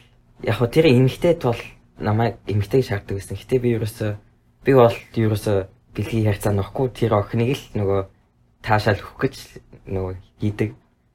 яг 0.48 0.56
хөө 0.58 0.70
тэр 0.72 0.86
эмгтэйд 0.88 1.42
бол 1.44 1.62
намайг 2.00 2.40
эмгтэй 2.48 2.82
шаарддаг 2.82 3.18
гэсэн. 3.20 3.38
Гэтэ 3.38 3.60
би 3.62 3.70
ерөөсөө 3.78 4.12
би 4.66 4.72
бол 4.74 4.96
ерөөсөө 4.96 5.58
бэлгийн 5.94 6.28
харьцаа 6.32 6.54
нөхгүй 6.54 6.88
тэр 6.94 7.18
охиныг 7.18 7.54
л 7.54 7.66
нөгөө 7.78 8.02
таашаал 8.62 9.00
өгөх 9.02 9.18
гэж 9.22 9.36
нөгөө 9.88 10.14
хийдэг. 10.42 10.70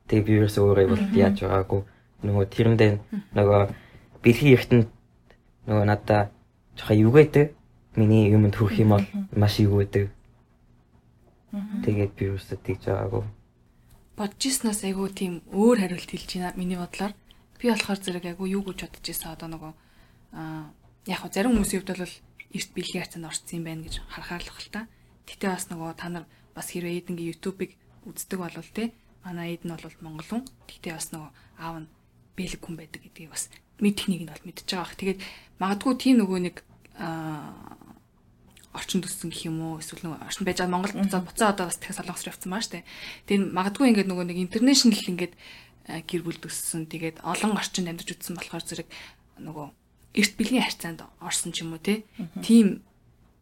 Тэгээ 0.09 0.27
би 0.27 0.33
ерөөсөө 0.43 0.63
өөрөө 0.63 0.87
бол 0.93 1.05
яаж 1.17 1.37
байгаагүй 1.43 1.81
нөгөө 2.23 2.45
тэрэндээ 2.55 2.93
нөгөө 3.35 3.61
бэлгийн 4.23 4.57
эртэнд 4.57 4.87
нөгөө 5.67 5.85
надаа 5.87 6.31
жоохон 6.79 7.03
юугээдэг. 7.07 7.47
Миний 7.97 8.31
юмд 8.33 8.57
хүрх 8.57 8.79
юм 8.81 8.97
бол 8.97 9.07
маш 9.37 9.61
юугээдэг. 9.61 10.09
Тэгээд 11.85 12.13
би 12.17 12.23
ерөөсөө 12.33 12.59
тэгж 12.63 12.83
байгаагүй. 12.89 13.23
Бодчихснаас 14.17 14.85
айгүй 14.85 15.09
тийм 15.13 15.33
өөр 15.53 15.85
хариулт 15.85 16.11
хэлж 16.11 16.31
байна 16.39 16.57
миний 16.57 16.79
бодлоор. 16.79 17.13
Би 17.61 17.69
болохоор 17.69 18.01
зэрэг 18.01 18.25
айгүй 18.33 18.57
юу 18.57 18.63
гэж 18.65 18.89
бодож 18.89 19.05
байсан 19.05 19.33
одоо 19.35 19.49
нөгөө 19.53 19.73
аа 20.39 20.73
яг 21.07 21.19
хөө 21.21 21.33
зарим 21.35 21.53
хүмүүсийн 21.53 21.81
хувьд 21.83 21.93
бол 21.99 22.17
эрт 22.57 22.71
бэлгийн 22.77 23.03
хацаанд 23.03 23.29
орцсон 23.29 23.57
юм 23.59 23.65
байна 23.67 23.85
гэж 23.85 23.95
харахаар 24.07 24.43
л 24.47 24.53
хэл 24.55 24.71
та. 24.71 24.81
Гэтэ 25.27 25.47
бас 25.51 25.65
нөгөө 25.69 25.91
та 25.99 26.09
нар 26.09 26.25
бас 26.55 26.73
хэрвээ 26.73 27.05
эдэнгийн 27.05 27.31
YouTube-ыг 27.33 27.77
үздэг 28.07 28.39
болвол 28.39 28.71
те 28.75 28.93
манай 29.25 29.55
эдэн 29.55 29.77
бол 29.77 29.97
монгол 30.03 30.29
хүн. 30.29 30.43
Гэтэ 30.67 30.95
бас 30.95 31.11
нөгөө 31.15 31.31
аав 31.63 31.77
нь 31.83 31.89
бэлэг 32.37 32.61
хүн 32.63 32.77
байдаг 32.77 33.01
гэдгийг 33.03 33.31
бас 33.31 33.49
мэдхнийг 33.79 34.23
нь 34.27 34.33
бол 34.33 34.47
мэдчихэж 34.47 34.71
байгаа 34.75 34.87
бах. 34.87 34.99
Тэгээд 34.99 35.21
магадгүй 35.63 35.93
тийм 35.99 36.17
нөгөө 36.23 36.39
нэг 36.43 36.57
орчин 38.73 39.05
төссөн 39.05 39.31
гэх 39.31 39.47
юм 39.53 39.61
уу 39.61 39.79
эсвэл 39.79 40.09
нөгөө 40.09 40.27
орчин 40.27 40.45
байж 40.49 40.59
байгаа 40.59 40.73
Монгол 40.73 40.97
буцаа 40.97 41.21
буцаа 41.21 41.49
одоо 41.53 41.67
бас 41.69 41.77
дахиад 41.77 41.99
солонгос 42.01 42.25
руу 42.25 42.33
явцсан 42.33 42.51
баа 42.51 42.63
штэ. 42.65 42.85
Тэгээд 43.29 43.53
магадгүй 43.53 43.87
ингээд 43.93 44.11
нөгөө 44.11 44.27
нэг 44.33 44.39
интернэшнл 44.49 45.11
ингээд 45.13 45.35
гэр 46.09 46.23
бүл 46.25 46.41
төссөн. 46.41 46.89
Тэгээд 46.89 47.21
олон 47.21 47.53
орчинд 47.53 47.93
амьдарч 47.93 48.17
үзсэн 48.17 48.35
болохоор 48.41 48.65
зэрэг 48.65 48.89
нөгөө 49.45 49.67
эрт 50.17 50.33
бэлгийн 50.41 50.65
харьцаанд 50.65 51.05
орсон 51.21 51.53
ч 51.53 51.63
юм 51.63 51.77
уу 51.77 51.85
те. 51.85 52.09
Тийм 52.41 52.81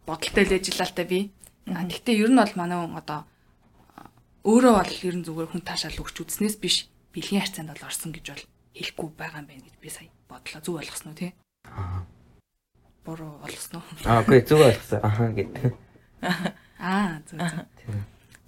бодолтой 0.03 0.45
л 0.51 0.57
ажиллалтай 0.59 1.07
би. 1.07 1.19
Гэхдээ 1.67 2.17
ер 2.21 2.31
нь 2.33 2.41
бол 2.41 2.55
манай 2.57 2.79
хүн 2.81 2.97
одоо 2.97 3.21
өөрөө 4.45 4.75
бол 4.81 4.95
ер 5.05 5.15
нь 5.17 5.27
зүгээр 5.27 5.51
хүн 5.53 5.63
таашаал 5.65 6.01
өгч 6.01 6.17
үзснээс 6.25 6.57
биш 6.57 6.89
бэлгийн 7.13 7.45
харьцаанд 7.45 7.71
бол 7.75 7.87
орсон 7.89 8.11
гэж 8.15 8.27
бол 8.33 8.45
хэлэхгүй 8.77 9.09
байгаа 9.19 9.41
юм 9.45 9.49
байна 9.51 9.65
гэж 9.67 9.77
би 9.83 9.91
сая 9.91 10.09
бодлоо. 10.31 10.61
Зүг 10.65 10.77
ойлгосноо 10.81 11.15
тий? 11.15 11.35
Аа. 11.69 12.07
Буруу 13.05 13.41
ойлгосноо. 13.45 13.83
Аа, 14.07 14.23
үгүй 14.25 14.41
зүг 14.47 14.61
ойлгосон. 14.65 15.01
Ахаа 15.05 15.31
гэд. 15.37 15.53
Аа, 16.81 17.21
зүг 17.29 17.39
зүг. 17.39 17.67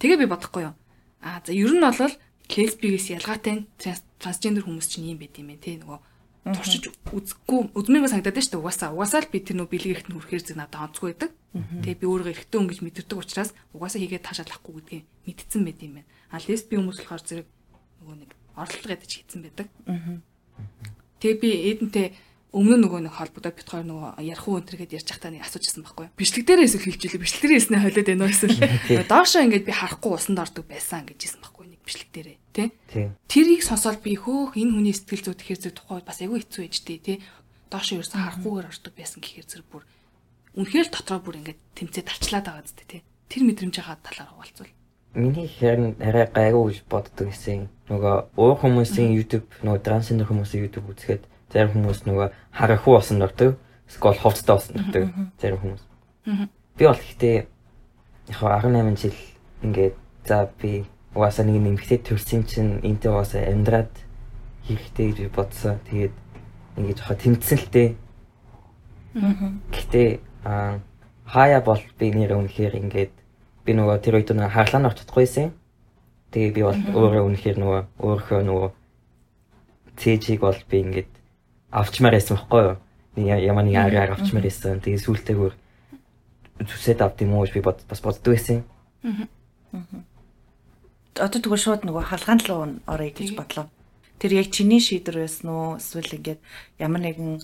Тэгээ 0.00 0.24
би 0.24 0.26
бодохгүй 0.30 0.72
юу? 0.72 0.74
Аа, 1.20 1.42
за 1.44 1.52
ер 1.52 1.72
нь 1.74 1.84
бол 1.84 1.98
лесбигээс 2.52 3.16
ялгаатай 3.16 3.66
трансгендер 4.20 4.64
хүмүүс 4.64 4.88
чинь 4.88 5.12
юм 5.12 5.18
байт 5.20 5.36
юм 5.40 5.52
бэ 5.52 5.56
тий 5.62 5.76
нөгөө 5.80 5.98
туршиж 6.52 6.90
үзэхгүй 7.08 7.72
үзмээргүй 7.72 8.10
санагдаад 8.10 8.36
дээ 8.36 8.58
угаасаа 8.58 8.92
угаасаа 8.92 9.22
л 9.24 9.32
би 9.32 9.40
тэр 9.40 9.62
нөө 9.62 9.68
бэлэг 9.72 9.92
ихт 9.94 10.08
нүрхээр 10.10 10.42
зэг 10.42 10.56
надад 10.58 10.90
онцгүй 10.90 11.14
байдаг. 11.14 11.30
Тэгээ 11.52 12.00
би 12.00 12.06
өөрөө 12.08 12.32
эрэгтэй 12.32 12.58
хүн 12.58 12.68
гэж 12.72 12.80
мэдэрдэг 12.80 13.18
учраас 13.20 13.52
угаасаа 13.76 14.00
хийгээд 14.00 14.24
таашаалахгүй 14.24 14.72
гэдгийг 14.80 15.04
мэдтсэн 15.28 15.62
байт 15.68 15.80
юм 15.84 15.92
байна. 16.00 16.08
А 16.32 16.40
лесби 16.40 16.80
хүмүүс 16.80 17.04
болохоор 17.04 17.22
зэрэг 17.28 17.48
нөгөө 18.00 18.16
нэг 18.24 18.30
орлого 18.56 18.88
ядаж 18.88 19.10
хийцэн 19.12 19.40
байдаг. 19.44 19.68
Тэгээ 21.20 21.36
би 21.44 21.50
эдэнтэй 21.76 22.06
өмнө 22.52 22.84
нөгөө 22.84 23.00
нэг 23.08 23.16
холбогдоо 23.16 23.52
бит 23.52 23.68
хоёр 23.68 23.86
нөгөө 23.88 24.24
ярих 24.28 24.44
уу 24.44 24.60
өнтер 24.60 24.76
гэдээ 24.76 25.00
ярьж 25.00 25.08
байхдаа 25.08 25.32
нэг 25.32 25.44
асуужсэн 25.48 25.84
байхгүй 25.88 26.04
юу. 26.04 26.16
Бичлэг 26.20 26.44
дээрээ 26.44 26.68
эсвэл 26.68 26.88
хэлчихлээ. 26.92 27.24
Бичлэг 27.24 27.42
дээрээ 27.48 27.60
эснэ 27.64 27.80
холиод 27.80 28.08
байна 28.12 28.24
уу 28.28 28.32
эсвэл 28.32 28.60
доошоо 29.12 29.40
ингээд 29.48 29.68
би 29.68 29.72
харахгүй 29.72 30.12
усанд 30.12 30.36
ордог 30.36 30.64
байсан 30.68 31.08
гэж 31.08 31.16
хэлсэн 31.16 31.40
байхгүй 31.40 31.64
нэг 31.72 31.80
бичлэг 31.80 32.10
дээрээ 32.12 32.36
тий. 32.52 32.68
Тэрийг 33.24 33.62
сонсоод 33.64 34.04
би 34.04 34.20
хөөх 34.20 34.52
энэ 34.60 34.68
хүний 34.68 34.92
сэтгэл 34.92 35.32
зүй 35.32 35.36
тэгэхээр 35.40 35.60
зөв 35.64 35.72
тухай 35.80 36.04
бас 36.04 36.20
айгүй 36.20 36.44
хэцүү 36.44 36.62
ээжтэй 36.68 36.98
тий. 37.00 37.16
Доошоо 37.72 38.04
ерөөсөн 38.04 38.20
харахгүйгээр 38.20 38.68
ордог 38.68 38.92
байсан 38.92 39.20
гэхээр 39.24 39.48
зэрэг 39.48 39.68
бүр 39.72 39.82
үнэхээр 40.52 40.88
дотроо 40.92 41.20
бүр 41.24 41.40
ингээд 41.40 41.60
тэмцээ 41.80 42.04
тарчлаад 42.04 42.44
байгаа 42.44 42.64
зү 42.68 42.84
тий. 42.84 43.00
Тэр 43.32 43.42
мэдрэмж 43.48 43.76
байгаа 43.80 43.96
талаар 44.04 44.30
хуваалцвал. 44.36 44.72
Миний 45.16 45.48
хэрэг 45.48 45.96
арай 46.00 46.26
гайгүй 46.28 46.64
гэж 46.72 46.78
боддог 46.88 47.28
гэсэн. 47.32 47.68
Нөгөө 47.88 48.36
өөр 48.36 48.56
хүмүүсийн 48.60 49.12
YouTube 49.16 49.48
нөгөө 49.64 49.80
трансгендер 49.80 50.28
хүмүүсийн 50.28 50.64
YouTube 50.68 50.92
үзэхэд 50.92 51.22
зарим 51.52 51.72
хүмүүс 51.72 52.04
нөгөө 52.08 52.28
харахгүй 52.52 52.92
болсон 52.96 53.20
дордог. 53.20 53.56
Скол 53.88 54.16
хувцтай 54.16 54.56
болсон 54.56 54.76
дордог. 54.76 55.04
Зарим 55.40 55.60
хүмүүс. 55.60 55.82
Би 56.76 56.84
бол 56.84 57.00
гэхдээ 57.00 57.36
яг 58.28 58.40
18 58.40 58.96
жил 58.96 59.16
ингээд 59.64 59.96
за 60.24 60.48
би 60.60 60.84
угаасаа 61.12 61.44
нэг 61.44 61.60
нэмэгтэй 61.60 62.00
төрсэн 62.00 62.44
чинь 62.48 62.80
энтэй 62.80 63.12
угаасаа 63.12 63.52
амьдраад 63.52 63.92
хэрэгтэй 64.68 65.12
гэж 65.12 65.18
би 65.24 65.28
бодсон. 65.28 65.76
Тэгээд 65.88 66.14
ингээд 66.80 66.98
жоохон 67.00 67.20
тэмцсэн 67.20 67.58
л 67.60 67.68
дээ. 67.72 67.90
Аа 70.44 70.80
хаяа 71.26 71.60
бол 71.64 71.80
би 71.98 72.12
нэр 72.12 72.36
үнэхээр 72.36 72.74
ингээд 72.76 73.12
би 73.64 73.70
нөгөө 73.72 73.96
тэр 74.02 74.20
үед 74.20 74.30
нөгөө 74.34 74.52
хаглаанд 74.52 74.88
орч 74.90 74.98
чадахгүйсэн. 75.00 75.48
Тэгээ 76.34 76.52
би 76.52 76.62
бол 76.66 76.80
өөрөө 76.98 77.22
үнэхээр 77.28 77.58
нөгөө 77.62 77.80
өөрийнхөө 78.02 78.42
нөгөө 78.42 78.70
цэжийг 79.96 80.40
бол 80.42 80.60
би 80.68 80.76
ингээд 80.82 81.10
авчмаар 81.70 82.16
байсан 82.18 82.36
байхгүй 82.36 82.62
юу? 82.68 82.76
Ямар 83.16 83.64
нэг 83.64 83.76
араар 83.80 84.12
авчмаар 84.12 84.44
байсан. 84.44 84.80
Тэгээ 84.84 85.04
сүултэйгээр 85.04 85.54
зүсэд 86.68 87.00
авт 87.00 87.22
юм 87.22 87.38
уу 87.38 87.46
би 87.46 87.60
бас 87.60 88.00
боддог 88.02 88.32
байсан. 88.34 88.64
Аа. 89.04 89.28
Одоо 91.16 91.40
тэгвэл 91.40 91.60
шууд 91.60 91.82
нөгөө 91.84 92.04
халгаанд 92.08 92.42
л 92.48 92.82
орё 92.88 93.08
гэж 93.12 93.36
бодлоо. 93.36 93.68
Тэр 94.18 94.36
яг 94.36 94.48
чиний 94.52 94.80
шийдвэр 94.80 95.24
байсан 95.24 95.48
уу? 95.48 95.76
Эсвэл 95.76 96.16
ингээд 96.16 96.40
ямар 96.80 97.00
нэгэн 97.04 97.40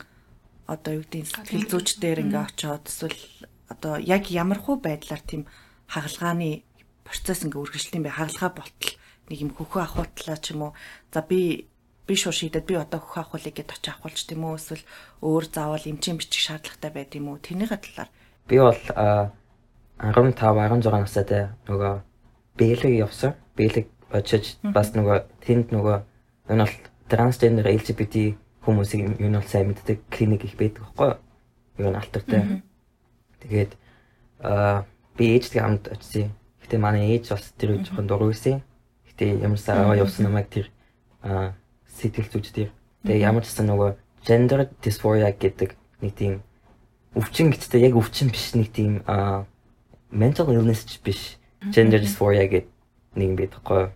одоо 0.68 1.00
юу 1.00 1.04
гэдэг 1.08 1.24
сэтгэл 1.32 1.66
зүйч 1.72 1.88
дээр 1.96 2.28
ингээ 2.28 2.44
очиод 2.44 2.84
эсвэл 2.84 3.16
одоо 3.72 3.96
яг 3.96 4.28
ямархуу 4.28 4.76
байдлаар 4.76 5.22
тийм 5.24 5.48
хагалгааны 5.88 6.62
процесс 7.08 7.40
ингээ 7.48 7.62
үргэлжлэлийн 7.64 8.04
бай 8.04 8.12
хагалгаа 8.12 8.52
болтол 8.52 8.92
нэг 9.32 9.38
юм 9.40 9.50
хөхөө 9.56 9.82
ахуутлаа 9.84 10.36
ч 10.36 10.52
юм 10.52 10.68
уу? 10.68 10.72
За 11.08 11.24
би 11.24 11.68
би 12.04 12.14
шууд 12.16 12.36
шийдээд 12.36 12.68
би 12.68 12.76
одоо 12.76 13.00
хөхөө 13.00 13.22
ахуулъя 13.24 13.52
гэд 13.52 13.72
очиж 13.72 13.88
ахуулж 13.96 14.20
тийм 14.28 14.44
үү? 14.44 14.56
Эсвэл 14.60 14.84
өөр 15.24 15.44
заавал 15.48 15.88
эмчийн 15.88 16.20
бичих 16.20 16.44
шаардлагатай 16.44 16.92
байд 16.92 17.16
юм 17.16 17.32
уу? 17.32 17.40
Тэрний 17.40 17.68
талаар. 17.68 18.12
Би 18.48 18.56
бол 18.60 18.76
15 18.76 20.36
16 20.36 20.92
настай 20.92 21.48
нөгөө 21.68 21.94
бэлэг 22.60 22.94
явсан. 23.08 23.32
Бэлэг 23.56 23.88
очиж 24.12 24.60
бас 24.60 24.92
нөгөө 24.92 25.18
тэнд 25.44 25.72
нөгөө 25.72 25.96
энэ 26.52 26.64
бол 26.64 26.76
трансгендер 27.08 27.68
LGBT 27.68 28.36
хүмүүсийн 28.64 29.18
юм 29.18 29.32
бол 29.38 29.46
сайн 29.46 29.70
мэддэг 29.70 29.98
клиник 30.10 30.44
их 30.44 30.56
байдаг 30.56 30.84
байхгүй 30.84 31.06
юу? 31.08 31.18
Юу 31.78 31.90
н 31.92 31.96
алтартай. 31.96 32.62
Тэгээд 33.42 33.72
аа 34.42 34.84
би 35.16 35.36
ээжтэй 35.38 35.62
хамт 35.62 35.88
очив. 35.88 36.30
Гэтэ 36.62 36.76
манай 36.78 37.16
ээж 37.16 37.30
бас 37.30 37.52
тэр 37.58 37.78
үед 37.78 37.86
жоохон 37.86 38.06
дургүй 38.06 38.34
байсан. 38.34 38.62
Гэтэ 39.08 39.40
ямар 39.42 39.58
сараа 39.58 39.96
явсан 39.96 40.26
намайг 40.26 40.50
тэр 40.50 40.70
аа 41.22 41.54
сэтгэл 41.86 42.30
зүйч 42.30 42.52
тэр. 42.52 42.70
Тэгээ 43.06 43.24
ямар 43.24 43.42
ч 43.46 43.50
гэсэн 43.54 43.66
нөгөө 43.70 43.90
gender 44.26 44.68
dysphoria 44.82 45.30
гэдэг 45.32 45.74
нэг 46.02 46.12
тийм 46.14 46.42
өвчин 47.14 47.50
гэдэгтэй 47.50 47.86
яг 47.88 47.94
өвчин 47.96 48.30
биш 48.30 48.54
нэг 48.54 48.70
тийм 48.74 49.02
аа 49.06 49.46
mental 50.10 50.50
illness 50.52 50.84
биш. 51.02 51.38
Gender 51.72 51.98
dysphoria 51.98 52.46
гэдэг 52.46 52.70
нэг 53.14 53.26
юм 53.26 53.36
байдаг. 53.36 53.94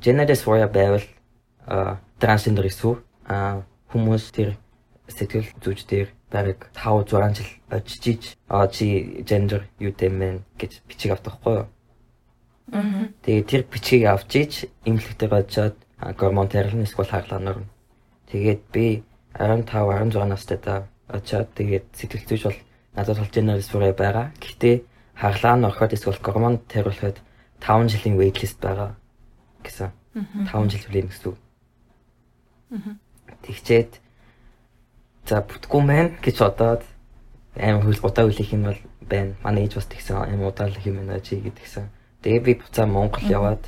Gender 0.00 0.26
dysphoria 0.26 0.66
байвал 0.70 1.04
аа 1.66 2.00
трансгендер 2.18 2.66
эсвэл 2.66 3.02
аа 3.28 3.64
хүмүүс 3.90 4.24
тэр 4.34 4.56
сэтгэл 5.08 5.48
зүйч 5.60 5.80
дээр 5.86 6.08
бараг 6.30 6.70
5 6.74 7.12
6 7.12 7.36
жил 7.38 7.50
очиж 7.70 8.22
аа 8.48 8.66
чи 8.68 9.22
gender 9.28 9.62
юу 9.78 9.92
тэмэн 9.92 10.42
гэж 10.58 10.82
бичиг 10.88 11.12
авдаг 11.12 11.38
хгүй 11.38 11.54
юу. 11.62 11.68
Аа. 12.72 13.08
Тэгээ 13.22 13.44
тэр 13.44 13.62
бичгийг 13.68 14.04
авч 14.08 14.30
иж 14.36 14.52
имлэгтэр 14.84 15.32
очиод 15.34 15.76
гормон 16.16 16.48
терапи 16.48 16.82
эсвэл 16.82 17.12
хаглаанаар. 17.12 17.62
Тэгээд 18.32 18.62
би 18.72 19.04
15 19.38 19.68
16 19.70 20.24
настай 20.26 20.58
та 20.58 20.88
очиод 21.08 21.52
тэгээд 21.54 21.86
сэтгэл 21.92 22.28
зүйч 22.28 22.42
бол 22.48 22.58
надад 22.96 23.18
болж 23.18 23.30
gender 23.30 23.56
dysphoria 23.60 23.92
байгаа. 23.92 24.32
Гэхдээ 24.40 24.76
хаглаа 25.14 25.54
нь 25.56 25.66
ороход 25.68 25.92
эсвэл 25.92 26.18
гормон 26.24 26.58
терапиод 26.66 27.20
5 27.60 27.92
жилийн 27.92 28.16
waitlist 28.18 28.58
байгаа 28.58 28.96
гэсэн. 29.62 29.92
5 30.48 30.72
жил 30.72 30.84
хүлээн 30.88 31.08
гэсэн. 31.12 31.36
Аа. 32.74 33.03
Тэгчээд 33.44 34.04
За 35.24 35.40
бүтггүй 35.40 35.80
мэн 35.80 36.08
гэж 36.20 36.36
бодоод 36.44 36.82
амар 37.56 37.80
хөл 37.80 38.00
удаа 38.04 38.28
үлэх 38.28 38.52
юм 38.52 38.68
бол 38.68 38.80
байна. 39.08 39.32
Манай 39.40 39.64
ээж 39.64 39.80
бас 39.80 39.88
тэгсэн 39.88 40.20
амар 40.20 40.52
удаа 40.52 40.68
үлэх 40.68 40.84
юм 40.84 41.00
байна 41.00 41.16
чи 41.24 41.40
гэдгсэн. 41.40 41.88
Тэгээ 42.20 42.44
би 42.44 42.52
буцаа 42.60 42.84
Монгол 42.84 43.24
яваад 43.24 43.64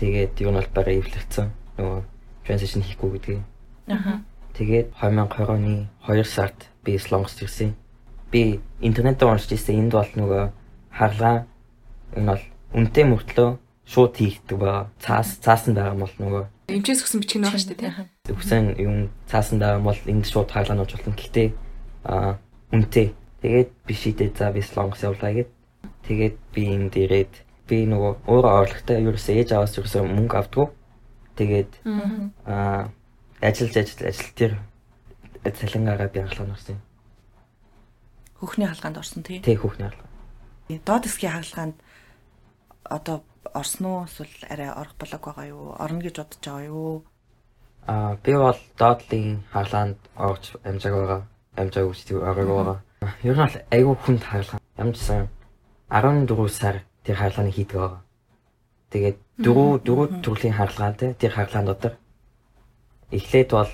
тэгээд 0.00 0.40
юу 0.40 0.56
нь 0.56 0.56
бол 0.56 0.72
бараа 0.72 0.96
эвлэгцэн 0.96 1.52
нөгөө 1.76 2.00
transition 2.48 2.80
хийхгүй 2.80 3.10
гэдгийг. 3.12 3.44
Аха. 3.92 4.24
Тэгээд 4.56 4.88
2020 4.96 5.52
оны 5.52 5.74
2 6.08 6.24
сард 6.24 6.58
би 6.80 6.96
Слонгост 6.96 7.44
ирсэн. 7.44 7.76
Би 8.32 8.64
интернетээр 8.80 9.36
уншиж 9.36 9.60
ирсэн 9.60 9.84
энд 9.84 9.92
бол 9.92 10.08
нөгөө 10.16 10.48
харлаа 10.96 11.44
энэ 12.16 12.24
бол 12.24 12.44
үнтэй 12.72 13.04
мөртлөө 13.04 13.60
шууд 13.84 14.16
хийгдэг 14.16 14.56
ба 14.56 14.88
цаас 14.96 15.36
цаасан 15.44 15.76
байгаа 15.76 16.08
бол 16.08 16.16
нөгөө 16.16 16.44
эмчээс 16.76 17.02
өгсөн 17.02 17.20
бичих 17.20 17.38
нь 17.40 17.44
байгаа 17.46 17.60
шүү 17.60 17.70
дээ 17.74 17.82
тийм. 17.82 18.08
Өгсөн 18.30 18.64
юм 18.78 18.96
цаасан 19.26 19.58
байгаа 19.58 19.82
бол 19.82 20.00
энд 20.06 20.26
шууд 20.26 20.50
хаалгаан 20.50 20.80
болж 20.80 20.92
болно. 20.94 21.18
Гэхдээ 21.18 21.48
аа 22.06 22.38
үнтэй. 22.70 23.14
Тэгээд 23.40 23.70
би 23.86 23.94
шийдээ 23.94 24.30
за 24.36 24.52
би 24.52 24.60
слонгос 24.62 25.02
явлаа 25.02 25.32
гэд. 25.32 25.50
Тэгээд 26.06 26.36
би 26.54 26.62
энд 26.70 26.94
ирээд 26.96 27.32
би 27.66 27.86
нөгөө 27.88 28.12
өөрөө 28.28 28.52
орлоготой 28.60 29.00
ерөөсөө 29.00 29.34
ээж 29.40 29.50
аваас 29.56 29.78
ерөөсөө 29.78 30.02
мөнгө 30.04 30.36
авдгүй. 30.38 30.66
Тэгээд 31.40 31.70
аа 32.44 32.92
ажиллаж 33.40 33.76
ажиллаж 33.80 34.08
ажил 34.12 34.32
тэр 34.36 34.52
цалингаараа 35.48 36.08
би 36.12 36.20
хаалгаан 36.20 36.52
орсон 36.52 36.76
юм. 36.76 36.82
Хөхний 38.40 38.68
хаалгаанд 38.68 39.00
орсон 39.00 39.22
тий. 39.24 39.40
Тэг 39.40 39.64
хөхний 39.64 39.88
хаалгаан. 39.88 40.84
Доод 40.84 41.04
хэсгийн 41.08 41.32
хаалгаанд 41.32 41.76
одоо 42.84 43.24
орсон 43.54 43.86
уу 43.86 44.04
эсвэл 44.04 44.46
арай 44.52 44.70
орох 44.70 44.94
болоог 44.98 45.24
байгаа 45.24 45.46
юу? 45.48 45.74
Орно 45.78 46.00
гэж 46.00 46.16
бодож 46.20 46.40
байгаа 46.44 46.66
юу? 46.66 47.04
Аа 47.86 48.16
би 48.24 48.32
бол 48.36 48.60
доотлын 48.78 49.42
хаалгаанд 49.52 49.98
орж 50.16 50.44
амжааг 50.64 50.94
байгаа. 50.94 51.22
Амжааг 51.56 51.86
үстэй 51.90 52.16
ороог 52.18 52.48
байгаа. 52.48 52.78
Ер 53.22 53.36
нь 53.36 53.44
бол 53.44 53.56
айгүй 53.74 53.96
хүнд 53.96 54.22
хаалгаа. 54.24 54.60
Ямжсан 54.76 55.28
14 55.88 56.48
сар 56.48 56.76
тэр 57.04 57.16
хаалгааны 57.16 57.50
хийдэг 57.50 57.76
байгаа. 57.80 58.02
Тэгээд 58.90 59.18
дөрөв 59.44 59.82
дөрөв 59.86 60.08
төрлийн 60.24 60.54
хаалгаантай 60.58 61.14
тэр 61.14 61.32
хаалгаан 61.32 61.66
дотор 61.66 61.92
эхлээд 63.10 63.50
бол 63.50 63.72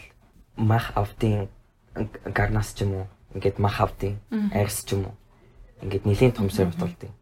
мах 0.57 0.93
автын 0.95 1.49
гарнас 2.25 2.73
ч 2.75 2.85
юм 2.85 2.93
уу 2.95 3.07
ингээд 3.35 3.59
мах 3.59 3.81
автын 3.81 4.21
арьс 4.53 4.85
ч 4.85 4.97
юм 4.97 5.09
уу 5.09 5.15
ингээд 5.83 6.05
нэлийн 6.07 6.33
том 6.33 6.49
сэрвт 6.51 6.79
болдгийг 6.81 7.13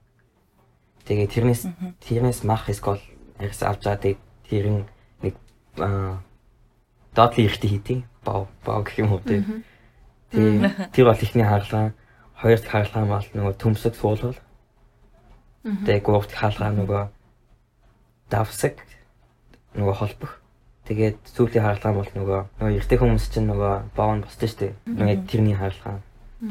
Тэгээ 1.04 1.28
тэрнээс 1.28 1.62
тэрнээс 2.00 2.40
мах 2.48 2.68
эсвэл 2.68 3.02
арьс 3.38 3.60
авч 3.62 3.84
байгаа 3.84 4.00
тэгээ 4.00 4.18
тэр 4.48 4.64
нэг 5.24 5.34
доотлын 7.12 7.46
ихтэй 7.48 7.70
хийтий 7.70 7.98
бав 8.24 8.48
бав 8.64 8.84
гэх 8.84 8.98
юм 9.04 9.12
уу 9.12 9.20
тэгээ 9.20 9.62
тэр 10.34 11.04
бол 11.06 11.20
ихний 11.22 11.46
хаалгаа 11.46 11.94
хоёр 12.34 12.58
дахь 12.60 12.70
хаалгаа 12.70 13.04
бол 13.06 13.28
нөгөө 13.34 13.54
төмсөг 13.56 13.94
суулгал. 13.94 14.38
Тэгээ 15.64 16.02
гурав 16.02 16.26
дахь 16.26 16.40
хаалгаа 16.42 16.70
нөгөө 16.74 17.02
давсаг 18.30 18.74
нөгөө 19.78 19.94
холбох. 19.94 20.32
Тэгээд 20.84 21.18
сүүлийн 21.24 21.64
хаалгаа 21.64 21.92
бол 21.94 22.10
нөгөө 22.10 22.40
нөгөө 22.58 22.76
эртний 22.76 22.98
хүмүүс 22.98 23.26
чинь 23.30 23.48
нөгөө 23.48 23.74
боон 23.96 24.26
босдсон 24.26 24.48
шүү 24.50 24.60
дээ. 24.60 24.72
Нөгөө 24.98 25.16
тэрний 25.30 25.56
хаалгаа. 25.56 26.02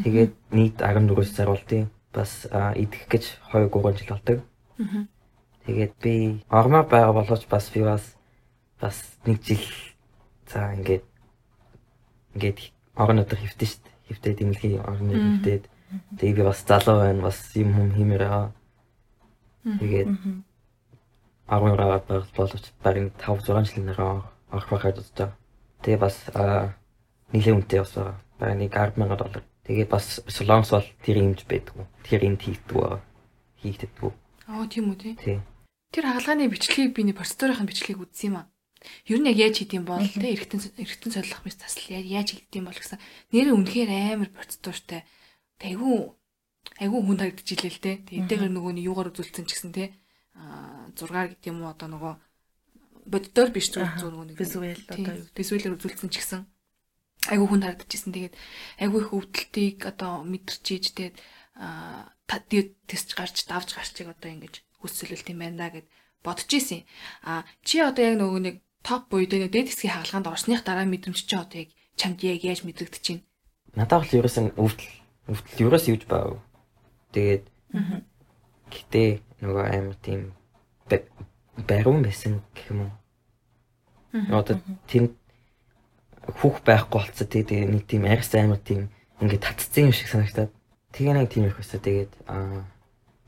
Тэгээд 0.02 0.34
нийт 0.56 0.78
14-өөс 0.80 1.32
заруултыг 1.36 1.92
бас 2.14 2.46
идэх 2.78 3.08
гэж 3.10 3.24
2 3.52 3.70
3 3.70 3.98
жил 3.98 4.10
болдог. 4.10 4.40
Тэгээд 5.66 5.94
би 6.04 6.44
ормоор 6.50 6.86
байгаа 6.88 7.14
боловч 7.14 7.48
бас 7.48 7.70
би 7.74 7.82
бас 7.84 8.16
бас 8.80 9.18
нэг 9.26 9.42
жил 9.44 9.64
за 10.48 10.74
ингээд 10.76 11.04
ингээд 12.36 12.60
орон 12.96 13.24
өдр 13.24 13.40
хөвтөн 13.40 13.68
шүү 13.68 13.82
дээ. 13.84 13.96
Хөвтөд 14.10 14.42
имлэгийн 14.44 14.84
орны 14.84 15.14
хөвтөд. 15.16 15.64
Тэгээд 16.20 16.38
би 16.38 16.44
бас 16.44 16.60
залуу 16.68 16.98
байна. 17.00 17.22
Бас 17.24 17.38
юм 17.56 17.74
хүм 17.74 17.90
химээр 17.96 18.24
аа. 18.28 18.52
Тэгээд 19.64 20.10
агаараа 21.48 22.04
баг 22.04 22.28
боловч 22.36 22.66
барин 22.84 23.12
5 23.18 23.48
6 23.48 23.72
жилийн 23.72 23.88
дараа 23.88 24.28
авах 24.52 24.70
байхад 24.70 25.00
удаа. 25.00 25.32
Тэгээ 25.82 26.00
бас 26.00 26.18
нэлээд 27.32 27.56
үнэтэй 27.56 27.80
бас 27.80 27.94
байгаа. 27.96 28.18
Барин 28.40 28.60
нэг 28.60 28.72
100000 28.76 29.18
доллар. 29.18 29.44
Тэгээ 29.64 29.88
бас 29.88 30.20
солонгос 30.28 30.72
бол 30.76 30.90
тэр 31.04 31.24
юмж 31.24 31.48
байдгүй. 31.48 31.88
Тэр 32.04 32.22
энд 32.28 32.42
хийгдэг 32.44 32.76
байгаа. 32.76 33.00
Хийгддэггүй. 33.64 34.12
Аа 34.52 34.68
тийм 34.68 34.92
үү 34.92 34.98
тий. 35.00 35.14
Тий. 35.16 35.38
Тэр 35.96 36.06
хаалганы 36.12 36.52
бичлэгийг 36.52 36.92
би 36.92 37.08
нэг 37.08 37.16
процедурын 37.16 37.64
бичлэгийг 37.64 38.04
үзсэн 38.04 38.28
юм 38.28 38.38
аа. 38.44 38.52
Ер 39.08 39.24
нь 39.24 39.30
яг 39.32 39.40
яаж 39.40 39.64
хийдэм 39.64 39.88
бол 39.88 40.04
те 40.04 40.36
эргэтэн 40.36 40.60
эргэтэн 40.76 41.12
солих 41.16 41.40
мэт 41.48 41.56
тасал 41.56 41.88
яаж 41.96 42.36
хийдэм 42.36 42.68
бол 42.68 42.76
гэсэн 42.76 43.00
нэр 43.32 43.56
үнэхээр 43.56 43.92
амар 44.20 44.32
процедуртай. 44.36 45.08
Айгүй 45.64 46.12
айгүй 46.84 47.00
хүн 47.00 47.20
харагдчихилээ 47.24 47.72
л 47.72 47.80
те. 47.80 47.92
Тэдгээр 48.04 48.52
нөгөө 48.52 48.74
нь 48.76 48.84
юугаар 48.84 49.16
үзүүлсэн 49.16 49.48
ч 49.48 49.56
гэсэн 49.56 49.72
те. 49.72 49.96
Аа 50.36 50.92
6-аар 50.92 51.32
гэдэг 51.32 51.48
юм 51.48 51.64
уу 51.64 51.72
одоо 51.72 51.88
нөгөө 51.88 52.14
боддоор 53.08 53.50
биш 53.56 53.72
зүгээр 53.72 54.12
нөгөө 54.12 54.28
нэг 54.28 54.38
визуал 54.40 54.82
одоо 54.92 55.14
юу 55.24 55.28
визуалээр 55.32 55.76
үзүүлсэн 55.80 56.10
ч 56.12 56.16
гэсэн 56.20 56.42
айгүй 57.32 57.48
хүн 57.48 57.64
харагдчихсан. 57.64 58.12
Тэгээд 58.12 58.36
айгүй 58.84 59.00
их 59.04 59.12
өвдөлтийг 59.16 59.80
одоо 59.88 60.24
мэдэрчиж 60.28 60.84
тэгээд 60.98 61.18
аа 61.60 62.12
тест 62.88 63.14
гарч 63.16 63.46
давж 63.46 63.70
гарчиг 63.78 64.10
одоо 64.10 64.30
ингэж 64.32 64.64
хүсэлүүлт 64.82 65.32
юм 65.32 65.40
байна 65.40 65.70
гэд 65.70 65.88
бодож 66.24 66.50
исэн. 66.50 66.84
А 67.24 67.46
чи 67.64 67.80
одоо 67.80 68.04
яг 68.04 68.16
нөгөө 68.20 68.42
нэг 68.42 68.56
топ 68.84 69.08
буюу 69.08 69.30
тэ 69.30 69.48
дээд 69.48 69.70
хэсгийн 69.72 69.96
хаалгаанд 69.96 70.28
орсных 70.28 70.64
дараа 70.64 70.88
мэдрэмж 70.88 71.20
чи 71.24 71.36
одоо 71.36 71.60
яг 71.64 71.70
чамд 71.96 72.20
яг 72.24 72.42
яаж 72.44 72.68
мэдрэгдэж 72.68 73.04
байна? 73.08 73.24
Надад 73.76 74.02
бол 74.04 74.18
ерөөсөн 74.20 74.48
өвдөл 74.60 74.92
өвдөл 75.32 75.64
ерөөс 75.68 75.86
юуж 75.88 76.04
баа. 76.10 76.42
Тэгээд 77.14 77.44
гэтээ 78.74 79.10
нөгөө 79.44 79.66
амар 79.72 79.98
тийм 80.02 80.34
баруун 81.68 82.02
байсан 82.04 82.42
гэх 82.56 82.72
юм 82.74 82.90
уу. 82.90 82.94
Одоо 84.34 84.58
тэнд 84.90 85.14
хүүх 86.28 86.64
байхгүй 86.64 87.00
болцоо 87.00 87.28
тэгээд 87.28 87.70
нэг 87.74 87.84
тийм 87.88 88.08
арьс 88.08 88.32
амар 88.36 88.62
тийм 88.64 88.88
ингээд 89.20 89.44
татцсан 89.44 89.92
юм 89.92 89.94
шиг 89.96 90.08
санагтаад 90.08 90.52
тэгээ 90.96 91.14
нэг 91.20 91.28
тийм 91.32 91.48
их 91.52 91.60
өсөө 91.60 91.80
тэгээд 91.84 92.12
аа 92.32 92.64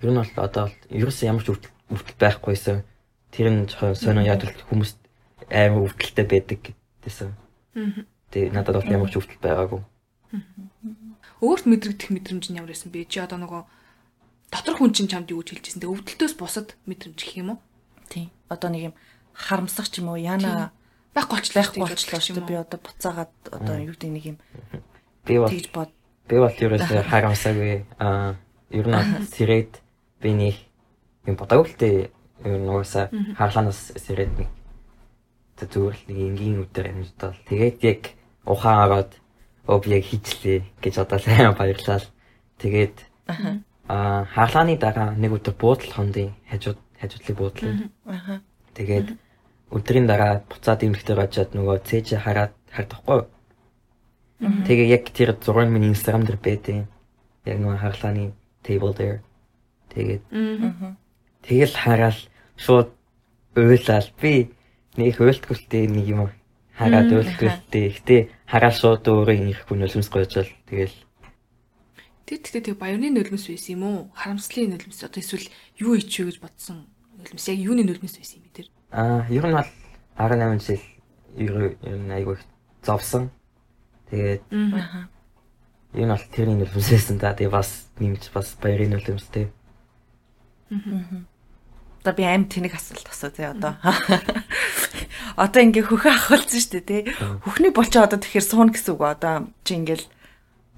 ер 0.01 0.11
нь 0.11 0.19
бол 0.19 0.31
одоо 0.39 0.71
ерөөсөн 0.91 1.29
ямар 1.31 1.43
ч 1.43 1.51
өвдөл 1.51 2.19
байхгүйсэн 2.19 2.83
тэр 3.31 3.47
нь 3.51 3.67
жоохон 3.67 3.95
сонио 3.95 4.23
яд 4.23 4.43
хүмүүс 4.43 4.95
амар 5.51 5.85
өвдөлттэй 5.85 6.25
байдаг 6.25 6.59
гэдээсэн. 6.63 7.35
Тэгээ 8.31 8.51
надад 8.55 8.79
бол 8.79 8.93
ямар 8.95 9.09
ч 9.11 9.19
өвдөл 9.19 9.43
байгаагүй. 9.43 9.81
Өөрт 11.43 11.65
мэдрэгдэх 11.67 12.09
мэдрэмж 12.11 12.45
нь 12.49 12.57
ямар 12.59 12.71
байсан 12.71 12.89
бэ? 12.91 13.07
Чи 13.11 13.19
одоо 13.19 13.39
нөгөө 13.39 13.61
дотор 14.51 14.75
хүн 14.79 14.95
чинь 14.95 15.11
чамд 15.11 15.29
юу 15.31 15.43
гэж 15.43 15.59
хэлжсэн. 15.59 15.81
Тэгээ 15.83 15.93
өвдөлтөөс 15.93 16.35
бусад 16.39 16.79
мэдрэмж 16.87 17.19
гэх 17.19 17.39
юм 17.39 17.49
уу? 17.55 17.59
Тийм. 18.09 18.31
Одоо 18.47 18.69
нэг 18.71 18.81
юм 18.91 18.95
харамсах 19.35 19.91
ч 19.91 19.99
юм 19.99 20.15
уу 20.15 20.19
яна 20.19 20.71
байхгүй 21.15 21.39
ч 21.41 21.55
байхгүй 21.55 21.79
болчлоо 21.79 22.19
шүү 22.19 22.35
дээ. 22.43 22.49
Би 22.51 22.55
одоо 22.59 22.79
буцаагаад 22.83 23.33
одоо 23.49 23.75
юу 23.79 23.95
гэдэг 23.95 24.11
нэг 24.11 24.25
юм 24.35 24.37
би 25.23 25.39
бол 25.39 25.49
тэгж 25.49 25.67
бод. 25.71 25.89
Би 26.27 26.35
бол 26.43 26.51
ерөөсөө 26.51 27.01
харамсаагүй. 27.07 27.87
Аа 28.03 28.35
ер 28.69 28.85
нь 28.91 29.27
сэрэд 29.31 29.79
би 30.19 30.29
нэг 30.35 30.55
юм 31.23 31.35
бодоагүй 31.39 31.71
л 31.71 31.79
дээ. 31.79 31.97
Ер 32.43 32.59
нь 32.59 32.67
угаасаа 32.67 33.07
хаглаанаас 33.39 33.95
сэрэд 33.95 34.31
нэг 34.43 34.49
зүгээр 35.55 35.95
л 35.95 36.03
нэг 36.11 36.17
энгийн 36.19 36.61
өдөр 36.67 36.85
амьдтал. 36.91 37.39
Тэгээд 37.47 37.77
яг 37.87 38.01
ухаан 38.43 38.91
ороод 38.91 39.11
яг 39.87 40.03
хийчлээ 40.03 40.67
гэж 40.83 40.95
одоо 40.99 41.19
сайн 41.23 41.55
баярлал. 41.55 42.03
Тэгээд 42.59 42.95
аа 43.87 44.27
хаглааны 44.35 44.75
дараа 44.75 45.15
нэг 45.15 45.31
өдөр 45.39 45.55
буудлах 45.55 45.95
хондын 45.95 46.35
хажууд 46.51 46.79
хажуудлыг 46.99 47.37
буудлаа. 47.39 47.73
Аа. 48.05 48.43
Тэгээд 48.75 49.15
өдрийн 49.75 50.07
дараа 50.07 50.41
буцаад 50.47 50.87
имлэгтэй 50.87 51.15
гажаад 51.19 51.51
нөгөө 51.51 51.77
цээж 51.83 52.07
хараад 52.23 52.55
хардахгүй. 52.71 53.27
Тэгээ 54.39 54.87
яг 54.87 55.03
тэр 55.11 55.35
зураг 55.35 55.67
миний 55.69 55.91
инстаграм 55.91 56.23
дээр 56.23 56.39
байдیں۔ 56.39 56.87
Яг 57.43 57.57
нөгөө 57.59 57.79
хаглааны 57.83 58.31
table 58.63 58.95
дээр. 58.95 59.19
Тэгээд 59.91 60.23
тэгэл 61.43 61.75
хараал 61.75 62.19
шууд 62.55 62.89
уйлал 63.55 64.09
би 64.19 64.55
нэг 64.95 65.19
хуйлтгүүлтэй 65.19 65.91
нэг 65.91 66.05
юм 66.07 66.31
хараад 66.75 67.11
уйлтгүүлтэй. 67.11 67.85
Гэтэ 67.99 68.15
хараал 68.47 68.75
шууд 68.75 69.03
өөрөө 69.03 69.37
их 69.51 69.59
хүн 69.67 69.83
нулимс 69.83 70.07
гоожвал 70.07 70.51
тэгэл 70.71 70.95
Тэр 72.25 72.41
тэгтээ 72.41 72.73
тэг 72.73 72.81
баярны 72.81 73.13
нулимс 73.13 73.45
байсан 73.45 73.77
юм 73.77 73.83
уу? 73.85 73.99
Харамслын 74.17 74.73
нулимс 74.73 74.99
одоо 75.05 75.21
эсвэл 75.21 75.45
юу 75.77 75.93
ичвэ 75.93 76.33
гэж 76.33 76.37
бодсон 76.41 76.89
нулимс 77.21 77.45
яг 77.53 77.59
юуны 77.61 77.85
нулимс 77.85 78.17
байсан 78.17 78.41
юм 78.41 78.49
бэ 78.49 78.65
тэр? 78.65 78.67
Аа, 78.95 79.27
ер 79.27 79.43
нь 79.43 79.51
бол 79.51 79.67
18 80.15 80.79
жил 81.35 81.55
ер 81.83 81.99
нь 81.99 82.15
айгүй 82.15 82.39
зовсон. 82.79 83.27
Тэгээд. 84.07 84.47
Энэ 85.95 86.11
бол 86.15 86.25
тэрний 86.31 86.55
нулимс 86.63 86.87
байсан 86.95 87.19
да. 87.19 87.35
Тэгээ 87.35 87.51
бас 87.51 87.91
нэмж 87.99 88.31
бас 88.31 88.55
баярын 88.55 88.95
нулимстэй. 88.95 89.51
Аа. 90.71 91.27
Одоо 92.05 92.13
би 92.15 92.23
аим 92.23 92.47
тэнэг 92.47 92.71
асуулт 92.71 93.11
асуу 93.11 93.35
тий 93.35 93.43
одоо. 93.43 93.75
Одоо 95.35 95.59
ингээ 95.59 95.91
хөхөө 95.91 96.15
ахуулсан 96.15 96.61
шүү 96.63 96.71
дээ 96.79 96.87
тий. 96.87 97.01
Хөхний 97.43 97.75
болчоо 97.75 98.07
одоо 98.07 98.21
тэгэхээр 98.21 98.47
суун 98.47 98.71
гэсэн 98.71 98.95
үг 98.95 99.03
одоо 99.03 99.51
чи 99.67 99.75
ингээл 99.75 100.07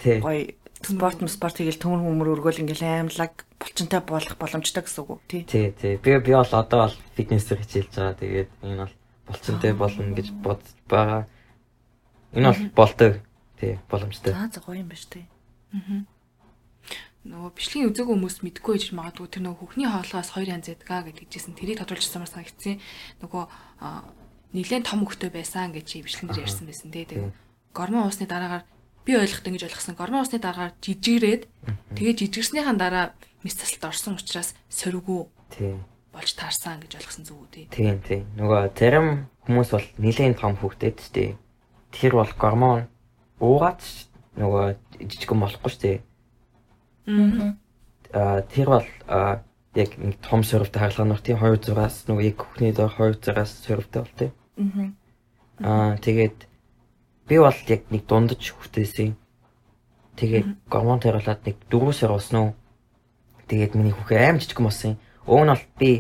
тий. 0.02 0.18
Гоё 0.24 0.58
спорт 0.88 1.20
спорт 1.28 1.56
хийгээл 1.60 1.84
төмөр 1.84 2.02
хөмөр 2.08 2.32
өргөөл 2.40 2.62
ингээл 2.64 2.88
аймлаг 2.88 3.46
булчинтай 3.60 4.02
болох 4.02 4.36
боломжтой 4.40 4.84
гэсэн 4.88 5.04
үг 5.04 5.22
тий. 5.28 5.44
Тий, 5.44 5.76
тий. 5.76 6.00
Би 6.00 6.18
би 6.24 6.32
бол 6.32 6.48
одоо 6.48 6.88
бол 6.88 6.96
фитнесээр 7.20 7.62
хичээлж 7.62 7.94
байгаа. 7.94 8.16
Тэгээд 8.16 8.50
энэ 8.64 8.82
бол 8.88 8.96
булчинтай 9.28 9.72
болно 9.76 10.16
гэж 10.16 10.28
бодож 10.40 10.72
байгаа. 10.88 11.24
Энэ 12.32 12.48
бол 12.48 12.64
болдог. 12.76 13.14
Тий, 13.60 13.80
боломжтой. 13.92 14.32
За 14.32 14.48
за 14.48 14.60
гоё 14.64 14.80
юм 14.80 14.88
ба 14.88 14.96
штэ. 14.96 15.28
Аа 15.76 16.08
нөгөө 17.28 17.52
бичлэгийн 17.60 17.90
үзег 17.92 18.08
хүмүүс 18.08 18.40
мэдгүй 18.40 18.74
гэж 18.80 18.96
магадгүй 18.96 19.28
тэр 19.28 19.44
нөгөө 19.44 19.60
хөхний 19.60 19.90
хоолоос 19.92 20.32
хоёр 20.32 20.56
янз 20.56 20.72
байдаг 20.72 21.12
гэж 21.12 21.18
хэлжсэн. 21.28 21.60
Тэрийг 21.60 21.80
тодруулчихсан 21.84 22.24
мар 22.24 22.32
санагдсан. 22.32 22.80
Нөгөө 23.20 23.44
нэлээд 24.56 24.88
том 24.88 25.04
хөхтэй 25.04 25.32
байсан 25.36 25.76
гэж 25.76 26.08
бичлэгэн 26.08 26.28
дээр 26.32 26.46
ярьсан 26.48 26.66
байсан 26.72 26.90
тий. 26.96 27.04
Тэгээ 27.04 27.36
гормон 27.76 28.08
уусны 28.08 28.26
дараагаар 28.32 28.64
би 29.08 29.16
ойлгохтой 29.16 29.56
гэж 29.56 29.64
ойлгосон. 29.72 29.96
Гормон 29.96 30.28
уусны 30.28 30.44
дараагаар 30.44 30.76
жижигрээд 30.84 31.48
тэгээ 31.96 32.28
жижигэрснийхаа 32.28 32.76
дараа 32.76 33.06
мис 33.42 33.56
тасалд 33.56 33.88
орсон 33.88 34.20
учраас 34.20 34.52
тий 35.56 35.80
болж 36.12 36.32
таарсан 36.36 36.84
гэж 36.84 37.00
ойлгосон 37.00 37.24
зүг 37.24 37.40
үү 37.40 37.50
тий. 37.56 37.66
Тийм 37.72 38.04
тий. 38.04 38.28
Нөгөө 38.36 38.76
зарим 38.76 39.32
хүмүүс 39.48 39.70
бол 39.72 39.88
нэлээд 40.02 40.42
том 40.42 40.60
хөхтэй 40.60 40.92
тий. 40.92 41.40
Тэр 41.96 42.20
бол 42.20 42.32
гормон 42.36 42.90
уугаад 43.40 43.80
нөгөө 44.36 44.66
жижигэн 44.98 45.40
болохгүй 45.40 45.72
шүү 45.72 45.82
дээ 45.86 46.00
Аа 47.08 48.42
тэр 48.52 48.68
бол 48.68 48.88
яг 49.78 49.92
нэг 49.96 50.18
том 50.20 50.42
сөрөвтэй 50.44 50.82
хаалганах 50.82 51.22
тийм 51.22 51.38
206-аас 51.38 52.08
нөгөө 52.10 52.24
яг 52.28 52.38
хөхний 52.42 52.74
дор 52.74 52.92
206-аас 52.92 53.52
сөрөвтэй 53.64 54.02
бол 54.02 54.16
тийм. 54.18 54.34
Аа 55.64 55.96
тэгээд 56.02 56.47
би 57.28 57.38
бол 57.40 57.54
яг 57.68 57.82
нэг 57.92 58.04
дундаж 58.08 58.42
хөхтэйсэн. 58.42 59.16
Тэгээд 60.16 60.48
гормон 60.72 61.00
тэрэлээд 61.00 61.42
нэг 61.46 61.56
4 61.70 61.94
сар 61.94 62.12
болсон 62.16 62.40
уу. 62.40 62.52
Тэгээд 63.48 63.76
миний 63.76 63.92
хөх 63.92 64.12
аим 64.12 64.40
жижиг 64.40 64.60
болсон. 64.60 64.98
Уг 65.28 65.44
нь 65.44 65.52
бол 65.52 65.66
би 65.80 65.92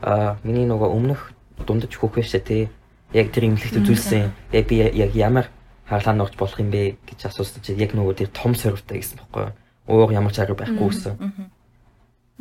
аа 0.00 0.40
миний 0.42 0.66
нөгөө 0.66 0.88
өмнөх 0.90 1.32
дундаж 1.66 1.92
хөх 1.94 2.16
байшаа 2.16 2.40
тий. 2.40 2.68
Яг 3.12 3.32
тэр 3.32 3.52
имлэгт 3.52 3.76
үзүүлсэн. 3.78 4.32
Яг 4.52 4.64
би 4.66 4.80
яг 4.80 5.14
ямар 5.14 5.46
хаалгаан 5.90 6.18
ногч 6.18 6.34
болох 6.38 6.58
юм 6.60 6.70
бэ 6.70 6.96
гэж 7.06 7.26
асуусан 7.26 7.62
чинь 7.62 7.78
яг 7.78 7.92
нөгөө 7.92 8.14
тэр 8.22 8.30
том 8.30 8.54
сөрөвтэй 8.54 9.02
гэсэн 9.02 9.18
бохгүй 9.18 9.52
юу 9.90 10.06
өөр 10.06 10.14
ямар 10.14 10.32
ч 10.32 10.38
арга 10.38 10.54
байхгүй 10.54 10.86
гэсэн. 10.86 11.50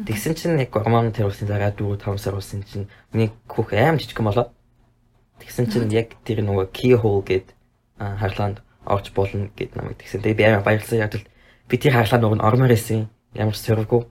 Тэгсэн 0.05 0.33
чинь 0.37 0.61
яг 0.61 0.69
гормон 0.69 1.11
тэрүүлсний 1.11 1.49
дараа 1.49 1.73
4 1.73 1.97
5 1.97 2.21
сар 2.21 2.37
болсон 2.37 2.61
чинь 2.63 2.87
миний 3.11 3.33
хөх 3.49 3.73
аим 3.73 3.97
жижигэн 3.97 4.25
болоод 4.29 4.53
тэгсэн 5.41 5.65
чинь 5.73 5.89
яг 5.89 6.13
тэр 6.23 6.45
нөгөө 6.45 6.69
key 6.71 6.93
hole 6.93 7.25
гэд 7.99 8.17
харлаанд 8.19 8.57
орж 8.85 9.11
болно 9.13 9.51
гэд 9.55 9.75
намайг 9.75 9.99
тэгсэн. 9.99 10.23
Тэгээ 10.23 10.39
би 10.39 10.43
амар 10.47 10.63
баярлсан 10.63 10.99
яг 10.99 11.13
л 11.15 11.27
би 11.67 11.75
тэр 11.77 11.93
хаглаа 11.99 12.19
нөгөө 12.19 12.39
ормоор 12.41 12.73
исэн 12.73 13.11
ямар 13.35 13.53
ч 13.53 13.59
сөрөвгүй. 13.67 14.01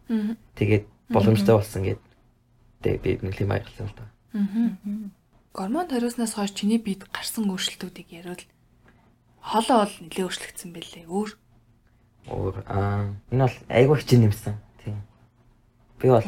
Тэгээд 0.55 0.85
боломжтой 1.09 1.55
болсон 1.57 1.83
гэд. 1.83 2.01
Тэгээд 2.85 3.03
би 3.03 3.11
нэлийн 3.25 3.49
баярлсан 3.49 3.89
л 3.89 3.97
да. 3.97 4.05
Гормон 5.57 5.89
хариуснаас 5.89 6.37
хойш 6.37 6.53
чиний 6.53 6.79
биед 6.79 7.09
гарсан 7.09 7.49
өөрчлөлтүүдийг 7.49 8.13
яриул. 8.13 8.45
Хоолоо 9.43 9.89
бол 9.89 9.95
нэлээ 10.05 10.27
өөрчлөгдсөн 10.29 10.71
байлээ. 10.77 11.09
Өөр 11.09 11.31
Өөр 12.29 12.55
аа 12.69 13.17
энэ 13.33 13.49
бол 13.49 13.57
айгүй 13.73 13.97
хчин 14.05 14.29
нэмсэн. 14.29 14.55
Тийм. 14.85 15.01
Би 15.97 16.13
бол 16.13 16.23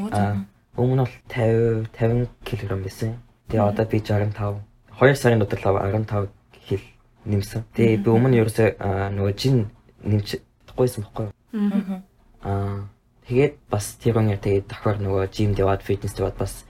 өмнө 0.80 1.04
бол 1.04 1.16
50 1.28 1.92
50 1.92 2.26
кг 2.40 2.72
байсан. 2.80 3.20
Тэгээ 3.52 3.68
одоо 3.68 3.84
би 3.84 4.00
65. 4.00 4.64
2 4.96 5.14
сарын 5.20 5.40
дотор 5.44 5.60
15 5.60 6.32
кг 6.64 6.80
нэмсэн. 7.24 7.64
Тэгээ 7.76 8.02
би 8.04 8.08
өмнө 8.10 8.40
ерөөсөө 8.40 8.68
нөгөө 9.16 9.34
жин 9.36 9.68
нэмч 10.04 10.40
гойсон 10.76 11.04
байхгүй 11.04 11.28
юу? 11.28 12.00
Аа 12.40 12.88
тэгээд 13.28 13.54
бас 13.70 13.94
тэр 14.00 14.20
өнөр 14.20 14.40
тэгээд 14.40 14.66
давхар 14.70 14.98
нөгөө 14.98 15.28
жим 15.28 15.52
дэваад 15.54 15.84
фитнес 15.84 16.16
дэваад 16.16 16.36
бас 16.40 16.64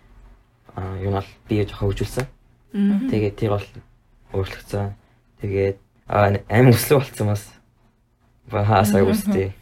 юм 0.76 1.14
бол 1.14 1.30
би 1.48 1.62
жоохон 1.62 1.94
хөгжүүлсэн. 1.94 2.26
Тэгээд 3.10 3.36
тэр 3.38 3.50
бол 3.54 3.66
өөрчлөгдсөн. 4.34 4.94
Тэгээд 5.40 5.78
амин 6.06 6.74
өслөө 6.74 6.98
болцсон 6.98 7.30
бас. 7.30 7.44
Ба 8.50 8.64
хаасаа 8.66 9.06
үстэй. 9.10 9.54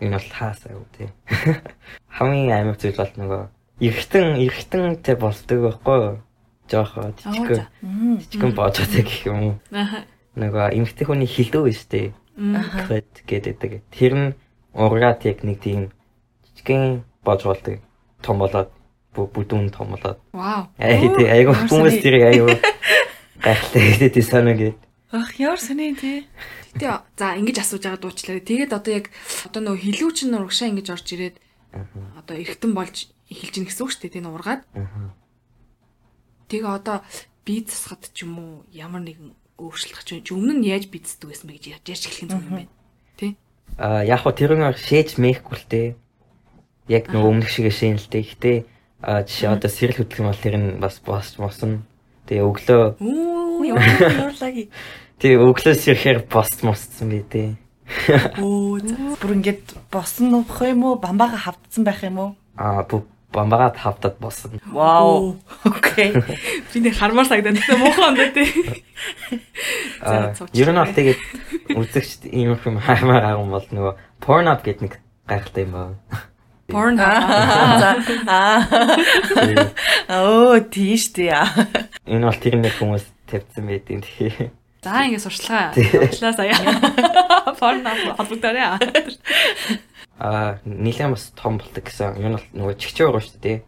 Энэ 0.00 0.16
бол 0.20 0.28
хаасаа 0.28 0.76
үтэй. 0.76 1.08
Хамгийн 2.16 2.52
амин 2.52 2.76
зүйл 2.76 2.96
бол 2.96 3.12
нөгөө 3.16 3.42
эргэтэн 3.80 4.40
эргэтэнтэй 4.44 5.16
болдог 5.16 5.58
байхгүй 5.64 5.96
юу? 6.04 6.16
Жохоо 6.70 7.14
жижигхэн 7.14 7.62
жижигхэн 8.20 8.52
боожтой 8.54 9.02
гэх 9.06 9.26
юм 9.26 9.38
уу? 9.42 9.54
Нөгөө 10.34 10.74
эмгтэй 10.76 11.06
хүний 11.06 11.30
хилдөө 11.30 11.62
биш 11.70 11.86
үү? 11.86 12.12
Крэд 12.36 13.24
гэдэг. 13.24 13.82
Тэр 13.94 14.12
нь 14.12 14.28
ургаа 14.74 15.14
техник 15.14 15.62
тийм 15.62 15.94
жижигхэн 16.52 17.06
боож 17.24 17.42
болдог. 17.46 17.80
Том 18.20 18.36
болоод 18.42 18.70
бүдүүн 19.16 19.70
том 19.72 19.94
болоод. 19.94 20.18
Вау. 20.34 20.68
Айгүй 20.76 21.54
хүмүүс 21.70 22.02
тэрийг 22.04 22.24
айгүй 22.28 22.58
гайхалтай 23.40 24.12
гэдэг 24.12 24.24
санаа 24.24 24.54
гээд. 24.58 24.76
Ах 25.12 25.32
ямар 25.40 25.60
сони 25.62 25.94
тий. 25.94 26.26
Гэтэ 26.76 27.00
за 27.16 27.38
ингэж 27.40 27.56
асууж 27.62 27.82
байгаа 27.86 28.00
дуучлаа. 28.02 28.42
Тэгээд 28.42 28.76
одоо 28.76 28.92
яг 28.92 29.08
одоо 29.48 29.60
нөгөө 29.64 29.80
хилүүч 29.86 30.18
нь 30.28 30.36
урагшаа 30.36 30.68
ингэж 30.74 30.88
орж 30.92 31.06
ирээд 31.16 31.36
одоо 32.20 32.34
эргэтэн 32.36 32.72
болж 32.76 33.08
эхэлж 33.30 33.54
гин 33.56 33.66
гэсэн 33.70 33.82
үг 33.86 33.90
шүү 33.94 34.02
дээ. 34.04 34.14
Тийм 34.20 34.28
ургаад. 34.28 34.62
Тэгээ 36.48 36.70
одоо 36.70 37.02
бие 37.46 37.62
засахад 37.66 38.10
ч 38.14 38.22
юм 38.22 38.38
уу 38.38 38.52
ямар 38.70 39.02
нэгэн 39.02 39.34
өөрчлөлт 39.58 39.96
гарч 39.96 40.08
байна. 40.12 40.30
Өмнө 40.34 40.54
нь 40.60 40.68
яаж 40.68 40.86
бидсдэг 40.92 41.30
байсан 41.30 41.46
бэ 41.48 41.58
гэж 41.58 41.64
ярьж 41.74 42.04
эхлэх 42.06 42.22
юм 42.22 42.30
зүг 42.30 42.44
юм 42.46 42.54
байна. 42.60 42.72
Тэ? 43.16 43.26
Аа 43.80 44.02
яг 44.04 44.20
хоо 44.22 44.32
тэр 44.36 44.52
нь 44.54 44.66
шээж 44.74 45.16
мэхгүй 45.18 45.56
л 45.56 45.66
дээ. 45.70 45.88
Яг 46.92 47.04
нөгөө 47.10 47.30
өмнөх 47.32 47.50
шиг 47.50 47.72
шээн 47.72 47.98
л 47.98 48.10
дээ. 48.12 48.24
Гэтэ 48.30 48.52
аа 49.02 49.24
жишээ 49.24 49.52
одоо 49.52 49.70
сэрэл 49.70 49.98
хөдлөх 50.04 50.20
юм 50.20 50.28
бол 50.30 50.44
тэр 50.44 50.56
нь 50.60 50.68
бас 50.78 51.00
бас 51.00 51.34
мосон. 51.40 51.88
Тэгээ 52.28 52.44
өглөө 52.44 52.82
Оо 53.00 53.64
яарлаги. 53.70 54.68
Тэгээ 55.22 55.40
өглөөс 55.40 55.82
ирэхээр 55.88 56.18
бос 56.28 56.50
мосцсон 56.60 57.08
би 57.10 57.24
дээ. 57.24 57.50
Оо 58.42 58.76
Бүр 59.16 59.32
ингээд 59.38 59.78
босон 59.88 60.34
нөх 60.34 60.60
юм 60.60 60.84
уу? 60.84 61.00
Бамбаага 61.00 61.38
хавдсан 61.38 61.86
байх 61.86 62.02
юм 62.02 62.18
уу? 62.18 62.30
Аа 62.58 62.84
бамбагаа 63.36 63.70
тавтад 63.76 64.16
босон. 64.18 64.56
Вау. 64.72 65.36
Окей. 65.64 66.16
би 66.72 66.78
нэг 66.80 66.96
хармаар 66.96 67.28
сагдаад 67.28 67.60
тэ 67.60 67.76
муухай 67.76 68.08
юм 68.08 68.16
даа 68.16 68.30
тэ. 68.32 68.44
Аа 70.00 70.32
ер 70.56 70.68
нь 70.72 70.80
бол 70.80 70.96
тэгээд 70.96 71.20
үзэгчд 71.76 72.22
ийм 72.32 72.56
юм 72.56 72.80
хаймаар 72.80 73.36
агам 73.36 73.52
бол 73.52 73.66
нөгөө 73.68 73.94
Pornhub 74.24 74.64
гэдэг 74.64 74.82
нэг 74.88 74.94
гайхалтай 75.28 75.68
юм 75.68 75.72
байна. 75.76 75.96
Porn 76.66 76.96
За 76.98 77.94
аа. 78.26 78.66
Оо 80.08 80.58
тийш 80.58 81.12
тий. 81.14 81.30
Энэ 81.30 82.26
бол 82.26 82.40
тэр 82.42 82.58
нэг 82.58 82.74
хүмүүс 82.80 83.04
тавьсан 83.30 83.70
байдیں۔ 83.70 84.02
Тэгэхээр 84.02 84.50
За 84.82 85.06
ингэ 85.06 85.18
сурчлаа. 85.18 85.70
Явуулаа 85.74 86.32
сая. 86.34 86.54
Porn 87.60 87.86
холбогдорой. 88.18 88.66
Аа 90.18 90.58
нилээн 90.64 91.12
бас 91.12 91.32
том 91.36 91.58
болдог 91.60 91.84
гэсэн. 91.84 92.16
Энэ 92.16 92.36
бол 92.40 92.48
нөгөө 92.56 92.74
чигчээ 92.80 93.06
уруу 93.08 93.22
шүү 93.22 93.40
дээ. 93.40 93.58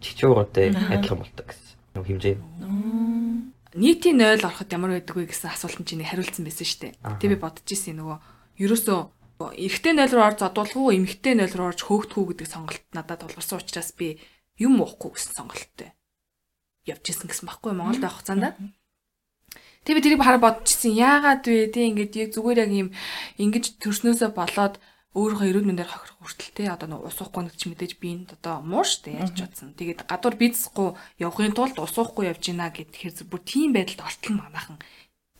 Чигчээ 0.00 0.28
уруутай 0.30 0.70
адилхан 0.70 1.18
болдог 1.22 1.46
гэсэн. 1.50 1.66
Нөгөө 1.94 2.08
хэмжээ. 2.10 2.36
Нийтийн 3.76 4.16
0 4.16 4.40
ороход 4.40 4.72
ямар 4.72 4.90
байдаг 4.96 5.16
вэ 5.16 5.28
гэсэн 5.28 5.52
асуултанд 5.52 5.88
чинь 5.90 6.06
хариулсан 6.06 6.46
байсан 6.46 6.66
шүү 6.66 6.80
дээ. 6.80 6.92
Тэг 7.20 7.28
би 7.28 7.36
бодож 7.36 7.66
ирсэн 7.68 8.00
нөгөө 8.00 8.18
ерөөсөө 8.62 8.98
эрэгтэй 9.36 9.92
0 9.92 10.16
руу 10.16 10.24
орж 10.24 10.38
задуулах 10.40 10.76
уу, 10.80 10.96
эмэгтэй 10.96 11.36
0 11.36 11.52
руу 11.60 11.68
орж 11.68 11.84
хөөгдөх 11.84 12.16
үү 12.16 12.28
гэдэг 12.32 12.48
сонголт 12.48 12.84
надад 12.96 13.20
тулгарсан 13.20 13.60
учраас 13.60 13.92
би 13.92 14.16
юм 14.56 14.80
уухгүй 14.80 15.12
гэсэн 15.12 15.36
сонголттой 15.36 15.92
явж 16.86 17.04
исэн 17.10 17.28
гэсэн 17.28 17.50
баггүй 17.50 17.74
Монголд 17.74 18.00
байх 18.00 18.14
хугацаанд. 18.16 18.54
Тэг 19.82 19.94
би 19.98 20.00
тэрийг 20.02 20.22
хараа 20.22 20.42
бодчихсон. 20.42 20.94
Яагаад 20.94 21.44
вэ? 21.46 21.70
Тэг 21.74 21.82
ингээд 21.90 22.14
яг 22.16 22.30
зүгээр 22.32 22.62
яг 22.62 22.70
юм 22.70 22.88
ингэж 23.42 23.82
төрснөөсөө 23.82 24.30
болоод 24.34 24.78
өөрийнхөө 25.16 25.48
эрүүл 25.48 25.68
мэндээр 25.72 25.88
хохирох 25.88 26.20
хүртэл 26.20 26.52
те 26.52 26.68
одоо 26.68 26.88
нэг 26.92 27.00
ус 27.08 27.16
уухгүй 27.16 27.42
нэг 27.48 27.56
ч 27.56 27.72
мэдээж 27.72 27.92
би 27.96 28.08
энд 28.12 28.36
одоо 28.36 28.60
муу 28.60 28.84
штэ 28.84 29.16
яаж 29.16 29.32
бодсон. 29.32 29.72
Тэгээд 29.72 30.04
гадуур 30.04 30.36
бизнесгүй 30.36 30.92
явахын 31.16 31.56
тулд 31.56 31.80
ус 31.80 31.96
уухгүй 31.96 32.28
явж 32.28 32.44
гинэ 32.44 32.68
гэхээр 32.68 33.24
бүр 33.24 33.40
тийм 33.40 33.72
байдалд 33.72 34.04
ортол 34.04 34.36
манайхан 34.36 34.76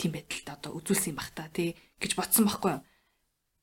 тийм 0.00 0.16
байдалд 0.16 0.48
одоо 0.48 0.70
үзүүлсэн 0.80 1.12
юм 1.12 1.20
бах 1.20 1.28
та 1.36 1.52
тий 1.52 1.76
гэж 2.00 2.16
бодсон 2.16 2.48
байхгүй 2.48 2.72
юу. 2.80 2.82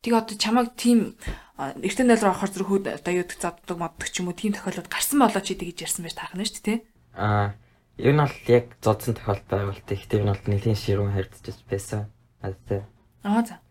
Тэг 0.06 0.13
одоо 0.13 0.36
чамайг 0.38 0.69
тийм 0.78 1.17
эртэн 1.58 2.06
нөл 2.06 2.21
рүү 2.21 2.30
орохоор 2.30 2.52
зэрэг 2.54 2.69
хүүд 2.69 2.86
одоо 2.93 3.13
юу 3.17 3.26
гэдэг 3.26 3.41
заддаг 3.41 3.78
моддаг 3.82 4.10
ч 4.13 4.21
юм 4.21 4.30
уу 4.30 4.38
тийм 4.38 4.54
тохиолдол 4.54 4.93
гарсан 4.93 5.17
болоо 5.17 5.41
чи 5.41 5.58
тэгж 5.58 5.82
ярьсан 5.82 6.06
байж 6.06 6.13
шүү 6.13 6.62
дээ 6.62 6.62
тий. 6.62 6.78
Аа 7.17 7.58
ер 7.97 8.13
нь 8.13 8.21
бол 8.21 8.38
яг 8.49 8.65
зодсон 8.82 9.17
тохиолдол 9.17 9.49
байгуулт 9.49 9.88
их 9.89 10.06
тэр 10.10 10.26
нь 10.26 10.32
бол 10.34 10.45
нэлийн 10.49 10.78
ширүүн 10.78 11.13
харьцаж 11.13 11.58
байсан. 11.69 12.12
Аа 12.41 12.54
тий. 12.67 12.82
Аа 13.23 13.41
за. 13.45 13.62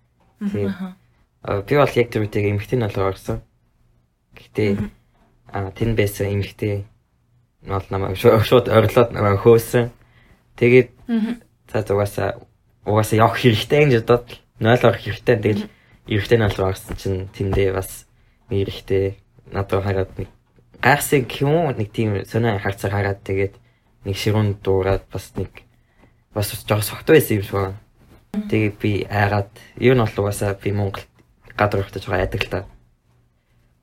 Тийм. 0.40 0.70
Би 1.42 1.74
бол 1.74 1.90
яг 1.98 2.08
тэр 2.10 2.22
үеийг 2.22 2.54
эмхтэй 2.54 2.78
нь 2.78 2.86
бол 2.86 3.10
орсон. 3.10 3.42
Гэхдээ 4.38 4.78
аа 5.50 5.74
тэн 5.74 5.98
байсан 5.98 6.30
эмхтэй 6.38 6.86
бол 7.66 7.86
намайг 7.90 8.14
шууд 8.18 8.70
орлоод 8.70 9.10
намайг 9.10 9.42
хөөсөн. 9.42 9.90
Тэгээд 10.54 10.90
за 11.66 11.82
угаасаа 11.82 12.38
угаасаа 12.86 13.16
явах 13.18 13.42
хэрэгтэй 13.42 13.90
гэж 13.90 14.06
бодоод 14.06 14.38
0 14.62 14.86
орох 14.86 15.02
хэрэгтэй. 15.02 15.36
Тэгэл 15.36 15.66
эрэгтэй 16.06 16.38
нь 16.38 16.46
бол 16.46 16.68
орсон 16.70 16.94
чинь 16.94 17.26
тэндээ 17.34 17.74
бас 17.74 18.06
эрэхтэй 18.50 19.18
надад 19.50 19.82
хараад 19.82 20.10
нэг 20.18 20.28
гайхсан 20.82 21.26
юм 21.40 21.70
нэг 21.74 21.88
тийм 21.90 22.22
сонио 22.26 22.58
харцаар 22.58 22.92
хараад 22.92 23.20
тэгээд 23.22 23.54
нэг 24.06 24.16
ширүүн 24.18 24.58
дуураад 24.62 25.06
бас 25.10 25.30
нэг 25.38 25.62
бас 26.34 26.50
жоох 26.66 26.82
согт 26.82 27.06
байсан 27.06 27.38
юм 27.38 27.42
шиг 27.42 27.54
байна. 27.54 27.78
Тэгээд 28.50 28.76
би 28.82 28.92
айгаад 29.06 29.50
ер 29.78 29.94
нь 29.94 30.02
бол 30.02 30.18
угаасаа 30.26 30.58
би 30.58 30.72
Монгол 30.74 31.06
гадар 31.56 31.80
ихтэй 31.84 32.02
жоо 32.02 32.16
яадаг 32.16 32.42
л 32.42 32.52
та. 32.52 32.60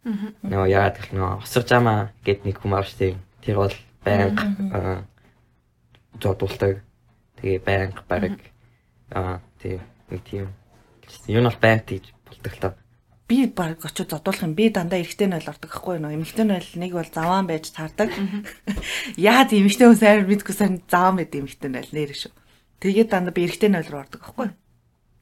Аа. 0.05 0.34
Нөө 0.43 0.65
яагаад 0.71 0.97
гэх 0.97 1.10
нөө 1.13 1.43
осорж 1.43 1.69
амаа 1.75 2.10
гэд 2.25 2.45
нэг 2.47 2.58
хүмүүс 2.60 2.79
авчтай. 2.79 3.19
Тэр 3.43 3.55
бол 3.62 3.75
байнга 4.03 5.05
зодулдаг. 6.21 6.84
Тэгээ 7.39 7.60
байнга 7.63 8.01
бараг 8.08 8.39
аа 9.12 9.41
тий 9.62 9.79
нэг 10.10 10.21
тийм. 10.23 10.49
Юу 11.27 11.41
нь 11.43 11.49
бол 11.49 11.62
байнга 11.62 11.86
тийж 11.86 12.13
болдог 12.25 12.53
л 12.53 12.62
та. 12.62 12.75
Би 13.29 13.45
баг 13.45 13.86
очиод 13.86 14.10
зодуулах 14.10 14.41
юм. 14.41 14.55
Би 14.58 14.73
дандаа 14.73 14.99
эрэгтэй 14.99 15.27
нь 15.29 15.36
бол 15.38 15.51
ордог 15.53 15.69
байхгүй 15.69 16.01
юу? 16.01 16.10
Эмэгтэй 16.10 16.45
нь 16.45 16.55
бол 16.58 16.71
нэг 16.82 16.91
бол 16.97 17.12
заваан 17.13 17.45
байж 17.45 17.69
таардаг. 17.69 18.10
Яагаад 19.17 19.53
эмэгтэй 19.53 19.86
хүн 19.86 20.01
сайр 20.01 20.25
мэдгүй 20.25 20.55
сайн 20.58 20.82
заваан 20.89 21.21
байд 21.21 21.38
эмэгтэй 21.38 21.69
нь 21.69 21.77
бол 21.77 21.93
нэр 21.93 22.12
шүү. 22.17 22.34
Тэгээд 22.82 23.12
дандаа 23.13 23.34
би 23.36 23.45
эрэгтэй 23.45 23.69
нь 23.69 23.77
руу 23.77 24.01
ордог 24.01 24.25
байхгүй 24.25 24.49
юу? 24.49 24.58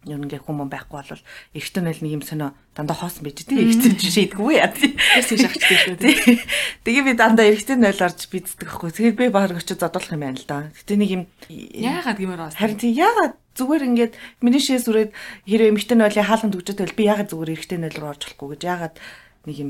Ер 0.07 0.19
нь 0.19 0.25
ингээ 0.27 0.43
хүмүүс 0.47 0.71
байхгүй 0.71 0.97
бол 0.97 1.23
эрэгтэй 1.53 1.81
нь 1.83 1.89
нэг 1.91 2.13
юм 2.17 2.23
сонио 2.23 2.55
дандаа 2.73 2.97
хоосон 2.97 3.27
байж 3.27 3.43
тээ 3.43 3.59
эрэгтэй 3.59 3.91
шийдэггүй 3.99 4.53
яа 4.55 4.71
тий. 4.71 4.95
Тэрс 4.95 5.31
шахчихдаг 5.35 5.79
шүү 5.83 5.97
тий. 5.99 6.15
Тэгээ 6.87 7.03
би 7.03 7.13
дандаа 7.19 7.45
эрэгтэй 7.51 7.75
нь 7.75 7.87
орж 7.87 8.19
биддэг 8.31 8.67
байхгүй. 8.67 8.91
Тэгээд 8.95 9.17
би 9.19 9.27
баг 9.27 9.51
очиж 9.51 9.77
задуулах 9.77 10.15
юм 10.15 10.23
байна 10.23 10.39
л 10.39 10.47
да. 10.47 10.71
Гэтэ 10.71 10.95
нэг 10.95 11.09
юм 11.11 11.23
яагаад 11.51 12.17
гэмээр 12.17 12.41
бас. 12.41 12.55
Харин 12.55 12.79
тий 12.79 12.91
яагаад 12.95 13.35
зүгээр 13.57 13.83
ингээд 13.89 14.13
миний 14.45 14.61
шээс 14.61 14.85
үрээд 14.87 15.11
хэрэв 15.49 15.73
нь 15.73 16.03
бол 16.05 16.13
хаалганд 16.13 16.55
өгчөөд 16.55 16.79
байл 16.79 16.97
би 16.97 17.03
яагаад 17.09 17.31
зүгээр 17.33 17.53
эрэгтэй 17.57 17.77
нь 17.81 17.89
руу 17.97 18.13
орж 18.13 18.21
болохгүй 18.29 18.47
гэж 18.55 18.61
яагаад 18.63 18.95
нэг 19.49 19.57
юм 19.57 19.69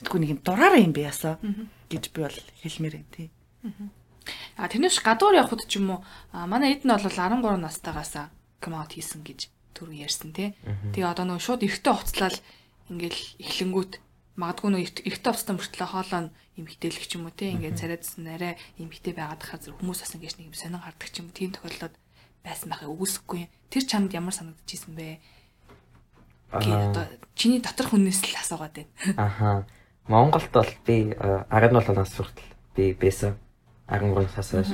мэдгүй 0.00 0.18
нэг 0.18 0.30
юм 0.34 0.40
дураараа 0.42 0.80
юм 0.80 0.92
би 0.96 1.04
ясаа 1.04 1.36
гэж 1.92 2.04
би 2.10 2.18
бол 2.24 2.38
хэлмээр 2.64 2.94
юм 2.98 3.08
тий. 3.12 3.28
А 4.56 4.68
тэрнээс 4.68 4.98
гадуур 5.04 5.36
явхад 5.36 5.68
ч 5.68 5.78
юм 5.78 5.98
уу 5.98 6.00
манай 6.32 6.74
эд 6.74 6.82
нь 6.82 6.90
бол 6.90 7.04
13 7.04 8.41
настайгаасаа 8.62 8.70
комаут 8.70 8.92
хийсэн 8.94 9.22
гэж 9.26 9.50
түрүү 9.74 10.06
ярьсан 10.06 10.30
тий. 10.32 10.54
Тэгээ 10.94 11.10
одоо 11.10 11.24
нөгөө 11.26 11.42
шууд 11.42 11.62
эртээ 11.66 11.92
уцлал 11.92 12.38
ингээл 12.90 13.22
эхлэнгүүт 13.42 13.92
магадгүй 14.38 14.70
нөгөө 14.70 14.86
эртээ 15.10 15.32
уцтан 15.32 15.56
мөртлөө 15.58 15.88
хоолоо 15.90 16.30
эмхтэлэх 16.56 17.06
ч 17.08 17.18
юм 17.18 17.26
уу 17.26 17.34
тий. 17.34 17.50
Ингээд 17.56 17.80
царайдсан 17.80 18.28
арай 18.28 18.54
эмхтэй 18.78 19.14
байгаад 19.16 19.42
хахаар 19.42 19.62
зэрэг 19.64 19.78
хүмүүс 19.80 20.00
бас 20.04 20.14
ингээд 20.14 20.38
нэг 20.38 20.48
юм 20.52 20.56
сонин 20.56 20.82
гардаг 20.82 21.08
ч 21.10 21.16
юм. 21.18 21.28
Тийм 21.32 21.50
тохиолдод 21.56 21.94
байсан 22.44 22.68
байхыг 22.70 22.92
үгүйсэхгүй. 22.92 23.42
Тэр 23.72 23.84
чамд 23.88 24.12
ямар 24.12 24.34
санагдчихсэн 24.36 24.94
бэ? 24.94 25.18
Гээ 26.52 26.76
одоо 26.92 27.04
чиний 27.32 27.60
доторх 27.64 27.96
хүнээс 27.96 28.20
л 28.28 28.36
асуугаад 28.36 28.76
байна. 28.76 28.92
Аха. 29.16 29.66
Монголд 30.06 30.52
бол 30.52 30.72
би 30.84 31.16
17 31.16 31.96
нас 31.96 32.12
хүртэл 32.12 32.50
би 32.76 32.92
байсан. 32.92 33.40
13 33.88 34.28
сас 34.36 34.52
байж. 34.52 34.68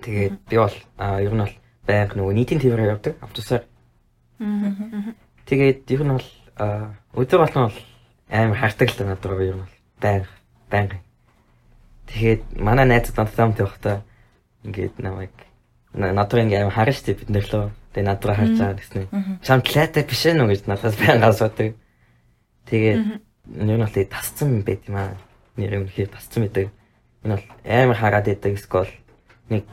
Тэгээд 0.00 0.34
би 0.46 0.56
бол 0.56 0.76
ер 1.00 1.34
нь 1.34 1.42
бол 1.42 1.56
байнга 1.90 2.14
нөгөө 2.14 2.34
нийтийн 2.38 2.60
твээр 2.60 2.94
явдаг 2.94 3.14
автобусаар. 3.20 3.64
Тэгээд 5.46 5.80
ер 5.90 6.02
нь 6.06 6.14
бол 6.14 6.28
өдөр 7.18 7.38
болгон 7.42 7.68
бол 7.68 7.78
амар 8.30 8.58
хартаг 8.58 8.88
л 8.90 9.04
надад 9.04 9.40
ер 9.42 9.56
нь 9.58 9.62
бол 9.66 9.76
байнга 10.00 10.30
байнга. 10.70 10.98
Тэгээд 12.06 12.42
манай 12.56 12.86
найзууд 12.86 13.18
надад 13.18 13.36
хамт 13.36 13.60
явахдаа 13.60 13.96
ингээд 14.64 14.94
намайг 15.02 15.34
надад 15.94 16.38
ингээд 16.38 16.62
амар 16.62 16.76
харж 16.78 17.02
тий 17.02 17.14
бид 17.14 17.30
нөрлөө. 17.30 17.70
Тэгээд 17.94 18.08
надад 18.08 18.36
харж 18.38 18.54
байгаа 18.58 18.78
гэсэн. 18.78 19.02
Шамтлаатай 19.42 20.02
биш 20.06 20.22
ээ 20.26 20.34
нүг 20.38 20.50
гэж 20.54 20.62
надаас 20.70 20.96
байнга 20.96 21.28
асуудаг. 21.30 21.74
Тэгээд 22.70 22.98
ер 23.50 23.78
нь 23.78 23.82
бол 23.82 23.90
тасцсан 23.90 24.62
байт 24.62 24.86
юм 24.86 24.96
аа. 24.96 25.18
Нэр 25.58 25.82
юм 25.82 25.86
хий 25.90 26.06
тасцсан 26.06 26.46
байдаг. 26.46 26.70
Энэ 27.24 27.34
бол 27.34 27.46
амар 27.66 27.98
хараад 27.98 28.26
байдаг 28.30 28.58
скол 28.58 28.90
нэг 29.50 29.66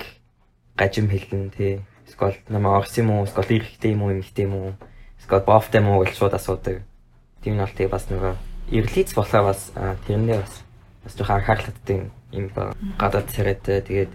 гажим 0.75 1.09
хэлэн 1.09 1.53
тий. 1.53 1.81
Скол 2.17 2.33
намаа 2.49 2.81
орс 2.81 2.97
юм 2.97 3.13
уу? 3.13 3.29
Скол 3.29 3.45
ирэхтэй 3.45 3.93
юм 3.93 4.01
уу? 4.01 4.17
Эмхтэй 4.17 4.49
юм 4.49 4.55
уу? 4.57 4.73
Скол 5.21 5.45
бофтэй 5.45 5.85
юм 5.85 5.93
уу 5.93 6.01
гэж 6.01 6.17
шууд 6.17 6.33
асуудаг. 6.33 6.81
Тийм 7.45 7.53
нь 7.53 7.61
бол 7.61 7.69
тий 7.69 7.85
бас 7.85 8.09
нөгөө 8.09 8.33
эрлиц 8.73 9.13
болохоор 9.13 9.53
бас 9.53 9.69
тэрэндээ 9.77 10.41
бас 10.41 10.53
бас 11.05 11.13
жоохон 11.13 11.37
анхаарлалттай 11.37 12.09
юм 12.33 12.49
гадаад 12.97 13.29
царайтай 13.29 13.85
тэгээд 13.85 14.11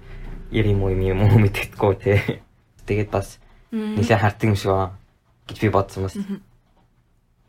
ир 0.51 0.67
юм 0.67 0.83
уу 0.83 0.91
юм 0.91 1.15
юм 1.15 1.23
уу 1.23 1.39
мэдгэдэггүй 1.47 1.95
тий. 2.03 2.43
Тэгээд 2.91 3.15
бас 3.15 3.39
нэлээд 3.71 4.19
хартдаг 4.19 4.51
юм 4.51 4.59
шиг 4.59 4.75
аа 4.75 4.99
гэж 5.47 5.63
би 5.63 5.71
бодсон 5.71 6.11
бас. 6.11 6.19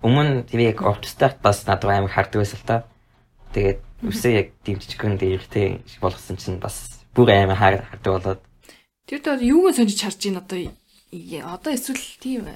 Өмнө 0.06 0.46
тийм 0.46 0.62
яг 0.62 0.86
офстарт 0.86 1.42
бас 1.42 1.66
надад 1.66 1.90
амар 1.90 2.14
харддаг 2.14 2.46
байсан 2.46 2.62
л 2.62 2.70
та. 2.70 2.86
Тэгээд 3.58 3.82
үсээ 4.06 4.34
яг 4.38 4.48
тийм 4.62 4.78
жижигхэн 4.78 5.18
дээртэй 5.18 5.82
болгосон 5.98 6.38
чинь 6.38 6.62
бас 6.62 7.02
бүр 7.18 7.34
амар 7.34 7.58
харддаг 7.58 8.14
болоод. 8.14 8.42
Тэр 9.04 9.20
дээр 9.20 9.42
юуг 9.44 9.76
сонжиж 9.76 10.00
харж 10.00 10.22
ийн 10.24 10.40
одоо 10.40 10.60
одоо 11.12 11.72
эсвэл 11.76 12.00
тийм 12.24 12.48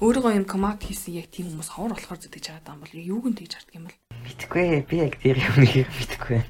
өөрийгөө 0.00 0.40
юм 0.40 0.46
команд 0.48 0.80
хийсэн 0.80 1.20
яг 1.20 1.28
тийм 1.28 1.52
хүмүүс 1.52 1.70
ховор 1.76 1.92
болохоор 1.92 2.18
зүтгэж 2.18 2.44
байгаа 2.50 2.74
юм 2.74 2.80
бол 2.80 2.94
юуг 2.96 3.24
нь 3.28 3.36
тэгж 3.36 3.52
харддаг 3.52 3.76
юм 3.76 3.86
бол? 3.86 3.98
Мэдгүй 4.24 4.66
би 4.88 4.96
яг 5.04 5.14
тэр 5.20 5.36
юм 5.38 5.56
нэг 5.60 5.84
мэдгүй. 5.84 6.40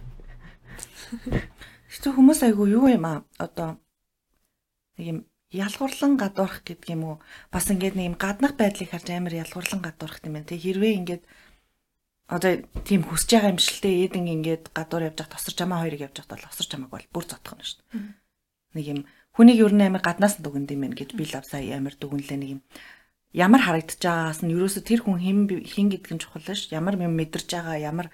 Хэцүү 1.91 2.13
хүмүүс 2.15 2.41
айгу 2.47 2.71
юу 2.71 2.87
юм 2.87 3.05
аа? 3.05 3.27
Одоо 3.43 3.83
нэг 4.97 5.07
юм 5.11 5.19
ялгуурлан 5.51 6.15
гадуурх 6.15 6.63
гэдэг 6.63 6.95
юм 6.95 7.03
уу? 7.05 7.17
Бас 7.51 7.67
ингээд 7.69 7.99
нэг 7.99 8.15
юм 8.15 8.17
гаднах 8.17 8.55
байдлыг 8.55 8.95
харж 8.95 9.11
амар 9.11 9.35
ялгуурлан 9.43 9.83
гадуурх 9.83 10.23
юм 10.23 10.39
байна 10.39 10.49
тий 10.49 10.59
хэрвээ 10.63 10.99
ингээд 11.03 11.23
одоо 12.31 12.65
тийм 12.89 13.05
хүсэж 13.05 13.29
байгаа 13.37 13.53
юм 13.53 13.61
шилтэй 13.61 14.09
эдэн 14.09 14.33
ингээд 14.41 14.73
гадуур 14.73 15.13
явж 15.13 15.19
байгаа 15.21 15.35
тосорч 15.37 15.59
амаа 15.61 15.85
хоёрыг 15.85 16.07
явж 16.09 16.17
байгаа 16.25 16.41
бол 16.41 16.49
тосорч 16.49 16.71
амааг 16.73 16.93
бол 16.95 17.09
бүр 17.13 17.25
зодох 17.29 17.55
нь 17.59 17.67
шүү 17.67 17.79
дээ 17.93 18.24
нэг 18.77 18.87
юм 18.93 19.01
хүнийг 19.35 19.59
ер 19.65 19.75
нь 19.75 19.87
амар 19.87 20.03
гаднаас 20.05 20.39
нь 20.39 20.47
юм 20.47 20.83
байна 20.83 20.99
гэж 20.99 21.11
би 21.19 21.25
лав 21.33 21.45
сая 21.47 21.79
амар 21.79 21.95
дүгнлээ 21.97 22.39
нэг 22.39 22.51
юм 22.59 22.61
ямар 23.35 23.63
харагдаж 23.67 23.99
байгаагаас 23.99 24.41
нь 24.43 24.55
ерөөсө 24.55 24.81
тэр 24.87 25.01
хүн 25.03 25.19
хэн 25.19 25.39
хэн 25.67 25.89
гэдэг 25.91 26.13
нь 26.15 26.23
чухал 26.23 26.47
ш 26.55 26.71
ямар 26.71 26.95
юм 26.95 27.15
мэдэрч 27.19 27.49
байгаа 27.51 27.79
ямар 27.79 28.09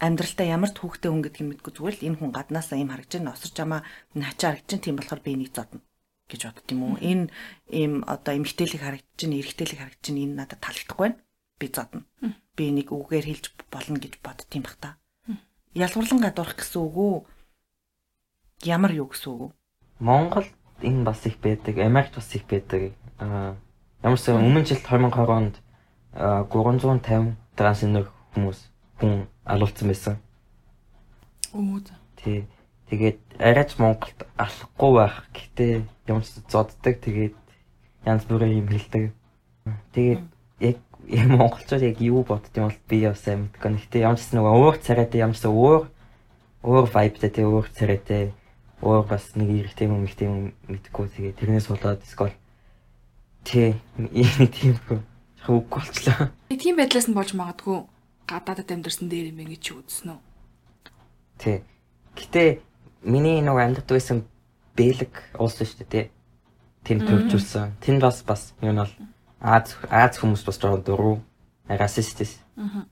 амьдралдаа 0.00 0.46
ямар 0.56 0.70
түүхтэй 0.72 1.10
хүн 1.12 1.24
гэдгийг 1.24 1.48
мэдгүй 1.48 1.72
зүгээр 1.76 1.96
л 2.00 2.06
энэ 2.08 2.18
хүн 2.18 2.32
гаднаасаа 2.32 2.80
юм 2.80 2.90
харагдаж 2.90 3.20
байна 3.20 3.34
осорч 3.36 3.56
амаа 3.60 3.80
начаа 4.16 4.56
харагдаж 4.56 4.70
байна 4.72 4.84
тийм 4.84 4.96
болохоор 4.96 5.20
би 5.22 5.30
энийг 5.36 5.52
зодно 5.52 5.80
гэж 6.28 6.40
бодд 6.48 6.68
юм 6.72 6.80
уу. 6.82 6.96
Энэ 7.00 7.28
ийм 7.68 8.02
одоо 8.08 8.32
эмгтээлийг 8.34 8.82
харагдаж 8.82 9.16
чинь, 9.16 9.36
эрэгтэйлийг 9.38 9.80
харагдаж 9.80 10.02
чинь 10.02 10.22
энэ 10.24 10.34
надад 10.40 10.60
таалагдахгүй 10.64 11.04
байна. 11.04 11.20
Би 11.60 11.66
зодно. 11.68 12.00
Би 12.56 12.64
нэг 12.72 12.88
үгээр 12.90 13.26
хэлж 13.28 13.44
болно 13.68 13.98
гэж 14.00 14.14
бодд 14.24 14.48
юм 14.56 14.64
бах 14.64 14.76
та. 14.80 14.96
Ялгуурлан 15.76 16.20
гадуурх 16.24 16.56
гэсэн 16.56 16.80
үг 16.80 16.96
үү? 16.96 17.16
Ямар 18.64 18.92
юу 18.96 19.12
гэсэн 19.12 19.30
үг 19.30 19.40
үү? 19.42 19.50
Монгол 20.04 20.44
энэ 20.84 21.04
бас 21.04 21.24
их 21.24 21.40
байдаг, 21.40 21.78
Америкт 21.78 22.14
бас 22.14 22.28
их 22.34 22.44
байдаг. 22.44 22.92
Аа 23.18 23.56
ямарсаа 24.04 24.36
өмнө 24.36 24.68
жилд 24.68 24.84
2020 24.84 25.32
онд 25.32 25.56
350 26.12 27.32
трансгендер 27.56 28.10
хүмүүс 28.36 28.60
хүн 29.00 29.24
алуулсан 29.48 29.88
байсан. 29.88 30.18
Оо. 31.56 31.80
Тий. 32.20 32.44
Тэгээд 32.92 33.18
арайч 33.40 33.78
Монголд 33.80 34.28
алахгүй 34.36 34.92
байх. 34.92 35.24
Гэтэ 35.32 35.88
юмс 36.12 36.36
зоддаг. 36.52 37.00
Тэгээд 37.00 37.34
янз 38.04 38.28
бүрийн 38.28 38.60
юм 38.60 38.68
хэлдэг. 38.68 39.16
Тэгээд 39.96 40.22
яг 40.60 40.78
монголчууд 41.08 41.80
яг 41.80 41.98
юу 42.04 42.28
бодд 42.28 42.52
юм 42.60 42.68
бол 42.68 42.80
би 42.88 43.00
яа 43.08 43.16
сайн 43.16 43.48
мэдгүй. 43.48 43.80
Гэтэ 43.88 44.04
ямс 44.04 44.28
нөгөө 44.36 44.52
өөр 44.52 44.76
царайтай 44.84 45.24
ямс 45.24 45.40
өөр 45.48 45.88
өөр 46.60 46.86
vibeтай 46.92 47.30
тэг 47.32 47.48
өөр 47.48 47.72
царайтай 47.72 48.36
өөр 48.84 49.08
бас 49.08 49.32
нэг 49.34 49.48
эрэгтэй 49.48 49.88
юм 49.88 50.04
эмэгтэй 50.04 50.28
юм 50.28 50.52
мэдгүй. 50.68 51.08
Тэгээд 51.08 51.38
тэрнээс 51.40 51.68
болоод 51.72 52.04
скол 52.04 52.34
тий 53.44 53.80
ийм 54.12 54.48
тийм 54.52 54.76
хөө 54.84 55.00
үгүй 55.48 55.80
болчлаа. 55.80 56.32
Тийм 56.52 56.76
байдлаас 56.76 57.08
нь 57.08 57.16
болж 57.16 57.32
магадгүй 57.32 57.88
гадаадд 58.28 58.68
амьдэрсэн 58.72 59.08
дээр 59.08 59.32
юм 59.32 59.40
гэж 59.44 59.60
чи 59.60 59.72
үзсэн 59.76 60.16
үү? 60.16 60.20
Тий. 61.40 61.56
Гэтэ 62.16 62.60
миний 63.04 63.40
нэг 63.44 63.56
амьд 63.56 63.88
байсан 63.88 64.24
бэлэг 64.76 65.12
улс 65.36 65.60
шүү 65.60 65.84
дээ 65.84 65.92
тий. 65.92 66.06
Тэнд 66.84 67.08
төвчүүлсэн. 67.08 67.80
Тэнд 67.80 68.00
бас 68.00 68.24
бас 68.24 68.52
нь 68.60 68.72
бол 68.72 68.92
Аз 69.44 69.76
Аз 69.92 70.16
хүмүүс 70.16 70.44
бас 70.44 70.56
жоохон 70.56 70.84
дуруу 70.84 71.16
расистис. 71.68 72.40
Аа. 72.56 72.88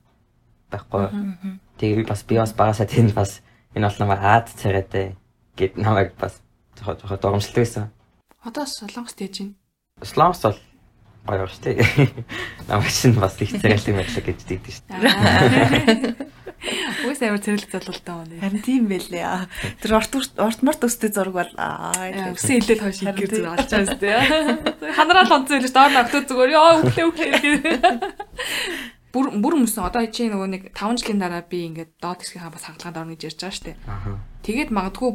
Баггүй. 0.69 1.57
Тэгээ 1.81 2.05
бас 2.05 2.21
би 2.25 2.37
бас 2.37 2.53
багасаа 2.53 2.85
тэнд 2.85 3.17
бас 3.17 3.41
энэ 3.73 3.89
бол 3.89 3.99
намайг 3.99 4.21
Аз 4.21 4.53
царайтай 4.53 5.17
гэд 5.57 5.77
намайг 5.77 6.13
бас 6.19 6.41
жоохон 6.79 7.19
дормжилт 7.21 7.55
байсан. 7.55 7.91
Одоо 8.43 8.65
Солонгост 8.65 9.21
яж 9.21 9.39
байна? 9.39 9.53
Солонгос 10.01 10.41
бол 10.43 10.59
гоё 11.23 11.47
шүү 11.47 11.63
дээ. 11.63 11.77
Намайг 12.67 12.91
чинь 12.91 13.15
бас 13.15 13.39
их 13.39 13.51
царайлаг 13.55 13.95
мэдлэг 13.95 14.25
гэж 14.27 14.39
дийдэж 14.43 14.73
шүү 14.75 14.85
дээ. 14.91 16.15
Үгүй 17.03 17.27
амар 17.27 17.43
цэрэлт 17.43 17.71
залуултаа 17.71 18.23
байна. 18.23 18.39
Харин 18.39 18.63
тийм 18.63 18.87
байлээ. 18.87 19.47
Тэр 19.83 19.99
орт 19.99 20.15
орт 20.15 20.61
март 20.63 20.83
өстэй 20.87 21.11
зураг 21.11 21.35
бол 21.35 21.51
аа 21.59 21.91
өсөн 22.31 22.63
хилээд 22.63 22.83
хойш 22.83 22.99
гэр 23.03 23.31
зүг 23.31 23.47
олж 23.51 23.67
байгаа 23.67 23.83
юм 23.83 23.99
дээ. 23.99 24.19
Ханараа 24.95 25.27
л 25.27 25.35
онцсон 25.35 25.59
байлээ. 25.59 25.75
Доор 25.75 25.91
автоо 25.99 26.21
зүгээр 26.23 26.55
ёо 26.55 26.67
өглөө 26.87 27.07
өглөө. 27.11 27.31
Бүр 29.11 29.25
бүр 29.43 29.53
өмсөн. 29.59 29.83
Одоо 29.83 30.07
чи 30.07 30.31
нөгөө 30.31 30.49
нэг 30.55 30.63
5 30.71 31.03
жилийн 31.03 31.19
дараа 31.19 31.43
би 31.43 31.67
ингээд 31.67 31.99
доод 31.99 32.23
хэсгийнхаа 32.23 32.55
бас 32.55 32.63
хагалгаанд 32.63 32.99
орно 32.99 33.13
гэж 33.15 33.23
ярьж 33.27 33.39
байгаа 33.43 33.55
шүү 33.59 33.67
дээ. 33.67 33.77
Тэгээд 34.47 34.69
магадгүй 34.71 35.11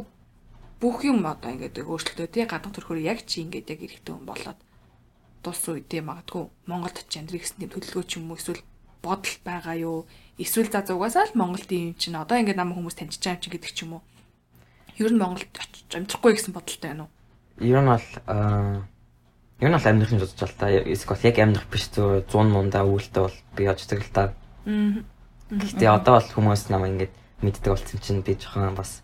бүх 0.79 1.03
юм 1.03 1.27
одоо 1.27 1.51
ингээд 1.51 1.83
өөрчлөлтөө 1.83 2.27
тий 2.31 2.45
гадна 2.47 2.71
төрхөөр 2.71 3.03
яг 3.03 3.27
чи 3.27 3.43
ингээд 3.43 3.67
яг 3.75 3.79
эрэхтэн 3.83 4.15
хүн 4.15 4.27
болоод 4.27 4.59
дууссан 5.43 5.75
үедээ 5.75 6.03
магадгүй 6.03 6.43
Монголд 6.71 6.97
ч 7.07 7.13
амьдрэх 7.19 7.43
гэсэн 7.43 7.59
тийм 7.59 7.71
төлөвлөгөө 7.75 8.05
ч 8.07 8.11
юм 8.19 8.31
уу 8.31 8.39
эсвэл 8.39 8.63
бодол 9.03 9.35
байгаа 9.43 9.75
юу? 9.75 10.07
Эсвэл 10.39 10.71
за 10.71 10.83
зугаасаа 10.83 11.31
л 11.31 11.39
Монголд 11.39 11.71
юм 11.71 11.95
чинь 11.95 12.15
одоо 12.15 12.39
ингээд 12.39 12.59
намайг 12.59 12.79
хүмүүс 12.79 12.95
таньж 12.95 13.19
байгаа 13.19 13.39
юм 13.39 13.43
чинь 13.43 13.53
гэдэг 13.55 13.71
ч 13.75 13.79
юм 13.83 13.91
уу. 13.99 14.03
Ер 14.99 15.11
нь 15.11 15.19
Монголд 15.19 15.51
очиж 15.55 15.91
амьдрахгүй 15.95 16.31
гэсэн 16.35 16.55
бодолтой 16.55 16.89
байна 16.91 17.03
уу? 17.07 17.11
Ер 17.59 17.79
нь 17.79 17.91
бол 17.91 18.07
ер 19.59 19.69
нь 19.71 19.75
бол 19.75 19.87
амьдрах 19.87 20.11
нь 20.15 20.19
бодож 20.19 20.39
байна 20.39 20.59
та. 20.59 20.67
Эсвэл 20.71 21.27
яг 21.27 21.37
амьдрах 21.39 21.67
биш 21.71 21.85
зөв 21.91 22.23
100 22.27 22.51
мундаа 22.51 22.83
үүлтэй 22.83 23.23
бол 23.23 23.37
би 23.55 23.63
очдог 23.67 23.99
л 24.03 24.11
та. 24.15 24.23
Аа. 24.67 25.03
Гэхдээ 25.51 25.89
одоо 25.91 26.19
бол 26.19 26.29
хүмүүс 26.35 26.71
намайг 26.71 26.91
ингээд 26.95 27.13
мэддэг 27.43 27.71
болсон 27.71 27.99
чинь 28.03 28.23
би 28.23 28.35
жоохон 28.35 28.75
бас 28.75 29.03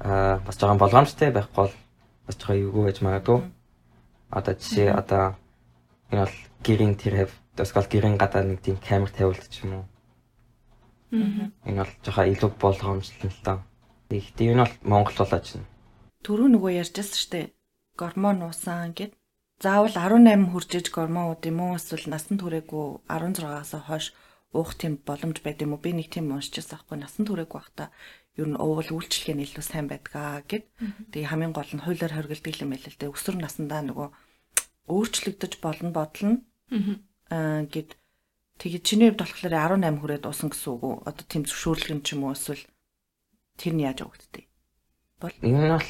аа 0.00 0.40
бас 0.44 0.56
жоохон 0.58 0.80
болгоомжтой 0.80 1.30
байхгүй 1.30 1.56
бол 1.68 1.74
бас 2.26 2.36
жоохон 2.36 2.60
эвгүй 2.60 2.84
байж 2.84 2.98
магадгүй. 3.04 3.38
Одоо 4.30 4.54
жишээ 4.54 4.90
одоо 4.96 5.24
энэ 6.10 6.24
бол 6.24 6.36
гэрийн 6.64 6.94
тэр 6.96 7.14
хав 7.28 7.32
эсвэл 7.60 7.92
гэрийн 7.92 8.16
гадаа 8.18 8.42
нэг 8.42 8.60
тийм 8.64 8.76
камер 8.80 9.10
тавиулт 9.12 9.46
ч 9.52 9.64
юм 9.64 9.72
уу 9.78 9.84
Энэ 11.10 11.82
бол 11.82 11.92
жоохон 12.06 12.30
илүү 12.30 12.50
болгоомжлол 12.62 13.34
л 13.34 13.42
доо. 13.42 13.58
Гэхдээ 14.10 14.54
энэ 14.54 14.62
бол 14.62 14.74
Монгол 14.86 15.16
болоо 15.18 15.40
чинь. 15.42 15.66
Төрөө 16.22 16.48
нөгөө 16.54 16.72
ярьжсэн 16.78 17.18
штэ. 17.18 17.50
Гормон 17.98 18.46
уусан 18.46 18.94
гэд. 18.94 19.18
Заавал 19.58 19.90
18 19.90 20.54
хүрчээж 20.54 20.86
гормон 20.94 21.34
ууд 21.34 21.42
юм 21.50 21.58
уу 21.66 21.74
эсвэл 21.74 22.06
насан 22.06 22.38
туршаагүй 22.38 23.02
16-аас 23.10 23.74
хойш 23.90 24.14
уух 24.54 24.70
тийм 24.78 25.02
боломж 25.02 25.42
байд 25.42 25.58
юм 25.66 25.74
уу? 25.74 25.82
Би 25.82 25.90
нэг 25.98 26.14
тийм 26.14 26.30
уншижсэн 26.30 26.78
аахгүй 26.78 26.96
насан 27.02 27.26
туршаагүй 27.26 27.58
байхдаа 27.58 27.88
ер 28.38 28.48
нь 28.50 28.60
уувал 28.60 28.90
үйлчлэгээ 28.94 29.34
нь 29.34 29.44
илүү 29.46 29.64
сайн 29.64 29.86
байдгаа 29.90 30.44
гэд. 30.46 30.68
Тэгээ 31.10 31.30
хамгийн 31.30 31.54
гол 31.56 31.70
нь 31.74 31.82
хуулиар 31.82 32.14
хоригддаг 32.14 32.62
юм 32.62 32.70
байл 32.76 32.86
л 32.86 32.98
дээ. 32.98 33.10
Өсвөр 33.10 33.36
насндаа 33.42 33.82
нөгөө 33.86 34.08
өөрчлөгдөж 34.90 35.52
болно 35.64 35.90
бодлоо. 35.90 36.38
Аа 37.30 37.66
гэд 37.66 37.98
Тэгээд 38.60 38.84
чиний 38.84 39.08
хувьд 39.08 39.24
болохоор 39.24 39.80
18 39.80 40.04
хүрээд 40.04 40.28
уусан 40.28 40.52
гэсэн 40.52 40.68
үг 40.76 40.82
үү? 40.84 40.94
Одоо 41.08 41.24
тийм 41.24 41.48
зөвшөөрлөг 41.48 41.92
юм 41.96 42.00
ч 42.04 42.12
юм 42.12 42.28
уу 42.28 42.36
эсвэл 42.36 42.60
тэр 43.56 43.72
нь 43.72 43.88
яаж 43.88 44.04
өгддөг? 44.04 44.44
Бол 45.16 45.32
энэ 45.40 45.80
бол 45.80 45.88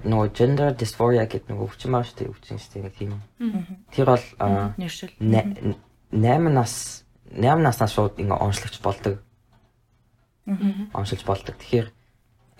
нөгөө 0.00 0.28
gender 0.32 0.72
dysphoria 0.72 1.28
гэдэг 1.28 1.52
нөгөө 1.52 1.68
байгаа 1.76 2.08
шүү 2.08 2.16
дээ, 2.16 2.32
өвчин 2.32 2.56
шүү 2.56 2.72
дээ 2.72 2.96
тийм. 2.96 3.12
Тэр 3.92 4.06
бол 4.08 4.24
нэршил. 4.80 5.12
8 5.20 6.56
нас 6.56 7.04
8 7.28 7.60
наснаас 7.60 7.92
шууд 7.92 8.16
ингээ 8.16 8.40
онцлогч 8.40 8.80
болдог. 8.80 9.20
Онцолж 10.46 11.22
болдог. 11.26 11.58
Тэгэхээр 11.58 11.88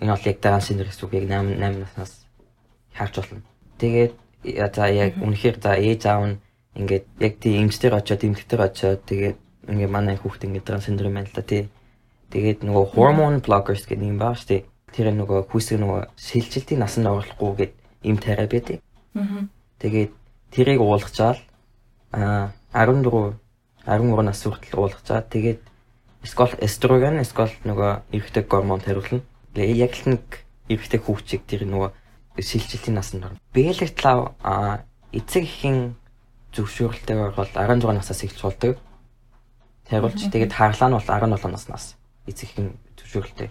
энэ 0.03 0.11
бол 0.11 0.27
яг 0.27 0.37
дараа 0.43 0.61
шинээр 0.61 0.91
гэсэн 0.91 1.05
үг 1.07 1.13
яг 1.15 1.25
8 1.31 1.55
8 1.55 1.79
наснаас 1.79 2.13
харж 2.93 3.13
болно. 3.15 3.41
Тэгээд 3.79 4.13
за 4.75 4.85
яг 4.91 5.13
үнэхээр 5.23 5.57
за 5.63 5.71
ээж 5.79 6.01
аав 6.05 6.23
нь 6.27 6.39
ингээд 6.75 7.05
яг 7.19 7.33
тий 7.39 7.55
эмчтэр 7.63 7.95
очоод 7.95 8.21
эмгэгтэр 8.27 8.61
очоод 8.67 9.01
тэгээд 9.07 9.37
ингээ 9.71 9.89
манай 9.89 10.15
хүүхд 10.19 10.45
ингээ 10.45 10.63
дараа 10.67 10.83
синдром 10.83 11.15
байна 11.15 11.31
л 11.31 11.35
да 11.35 11.41
тий. 11.41 11.69
Тэгээд 12.29 12.59
нөгөө 12.67 12.85
hormone 12.91 13.39
blockers 13.39 13.87
гэдэг 13.87 14.07
юм 14.07 14.19
баа 14.19 14.35
штэ. 14.35 14.67
Тэр 14.91 15.15
нөгөө 15.15 15.47
хүүсэг 15.47 15.79
нөгөө 15.79 16.01
шилжилтийн 16.15 16.83
насанд 16.83 17.07
оруулахгүй 17.07 17.51
гэд 17.55 17.73
им 18.03 18.17
терапи 18.19 18.59
байдаг. 18.59 18.79
Тэгээд 19.79 20.11
тэрийг 20.51 20.79
уулгачаал 20.83 21.39
а 22.11 22.51
14 22.75 23.39
13 23.87 24.21
нас 24.27 24.43
хүртэл 24.43 24.79
уулгачаад 24.79 25.27
тэгээд 25.31 25.59
скол 26.27 26.51
эстроген 26.59 27.23
скол 27.23 27.51
нөгөө 27.63 28.11
эрэгтэй 28.11 28.43
гормон 28.43 28.83
хариулна. 28.83 29.23
Яг 29.55 29.95
л 29.95 30.13
нэг 30.13 30.23
эрэгтэй 30.67 30.99
хүүхчиг 30.99 31.47
тэр 31.47 31.65
нөгөө 31.65 31.89
шилжилтийн 32.37 32.95
насанд 32.95 33.25
орно. 33.25 33.39
Бэлэгтлав 33.55 34.35
а 34.43 34.83
эцэг 35.15 35.47
эхийн 35.47 35.95
зөвшөөрөлтэйгээр 36.53 37.33
бол 37.33 37.49
16 37.49 37.95
насаас 37.95 38.23
эхэлж 38.23 38.41
болдог. 38.43 38.75
Хариулж 39.89 40.21
тэгээд 40.29 40.53
хаглаа 40.53 40.89
нь 40.91 40.97
бол 40.99 41.07
17 41.07 41.47
наснаас 41.47 41.95
эцэг 42.27 42.49
эхийн 42.51 42.77
зөвшөөрөлтэй. 42.99 43.49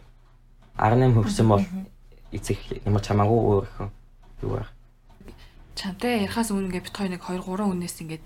18 0.76 1.16
хүрсэн 1.16 1.48
бол 1.48 1.64
эцэг 2.32 2.58
ямар 2.84 3.02
ч 3.02 3.06
хамаагүй 3.08 3.40
өөрийнхөө 3.40 3.88
юу 4.44 4.50
байх. 4.60 4.70
Чамтай 5.74 6.24
ярихаас 6.24 6.52
өмнө 6.52 6.68
ингээд 6.68 6.86
бит 6.88 6.96
хоёр 6.96 7.10
нэг 7.16 7.22
2 7.24 7.40
3 7.40 7.72
үнээс 7.72 7.96
ингээд 8.04 8.24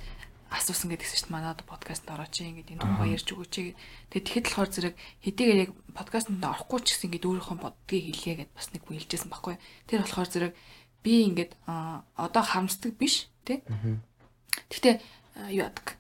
асуусан 0.51 0.91
гэдэгсэн 0.91 1.31
чинь 1.31 1.33
манад 1.33 1.63
подкастт 1.63 2.11
орооч 2.11 2.43
ингээд 2.43 2.75
энэ 2.75 2.83
тухай 2.83 3.15
ярьж 3.15 3.29
өгөөч. 3.31 3.55
Тэгээд 3.55 4.27
тэгэхэд 4.27 4.47
болохоор 4.51 4.71
зэрэг 4.75 4.95
хэдийгээр 5.23 5.63
яг 5.63 5.71
подкастт 5.95 6.31
орохгүй 6.35 6.79
ч 6.83 6.87
гэсэн 6.99 7.07
ингээд 7.15 7.29
өөрийнхөө 7.31 7.59
боддгийг 7.63 8.05
хэлье 8.11 8.35
гэд 8.43 8.51
бас 8.51 8.67
нэг 8.75 8.83
хэлжсэн 8.83 9.31
байхгүй. 9.31 9.55
Тэр 9.87 10.03
болохоор 10.03 10.31
зэрэг 10.31 10.53
би 11.07 11.13
ингээд 11.31 11.53
одоо 12.19 12.43
харамсдаг 12.43 12.99
биш 12.99 13.31
тий. 13.47 13.63
Гэхдээ 14.67 14.95
юу 15.55 15.71
яадаг. 15.71 15.95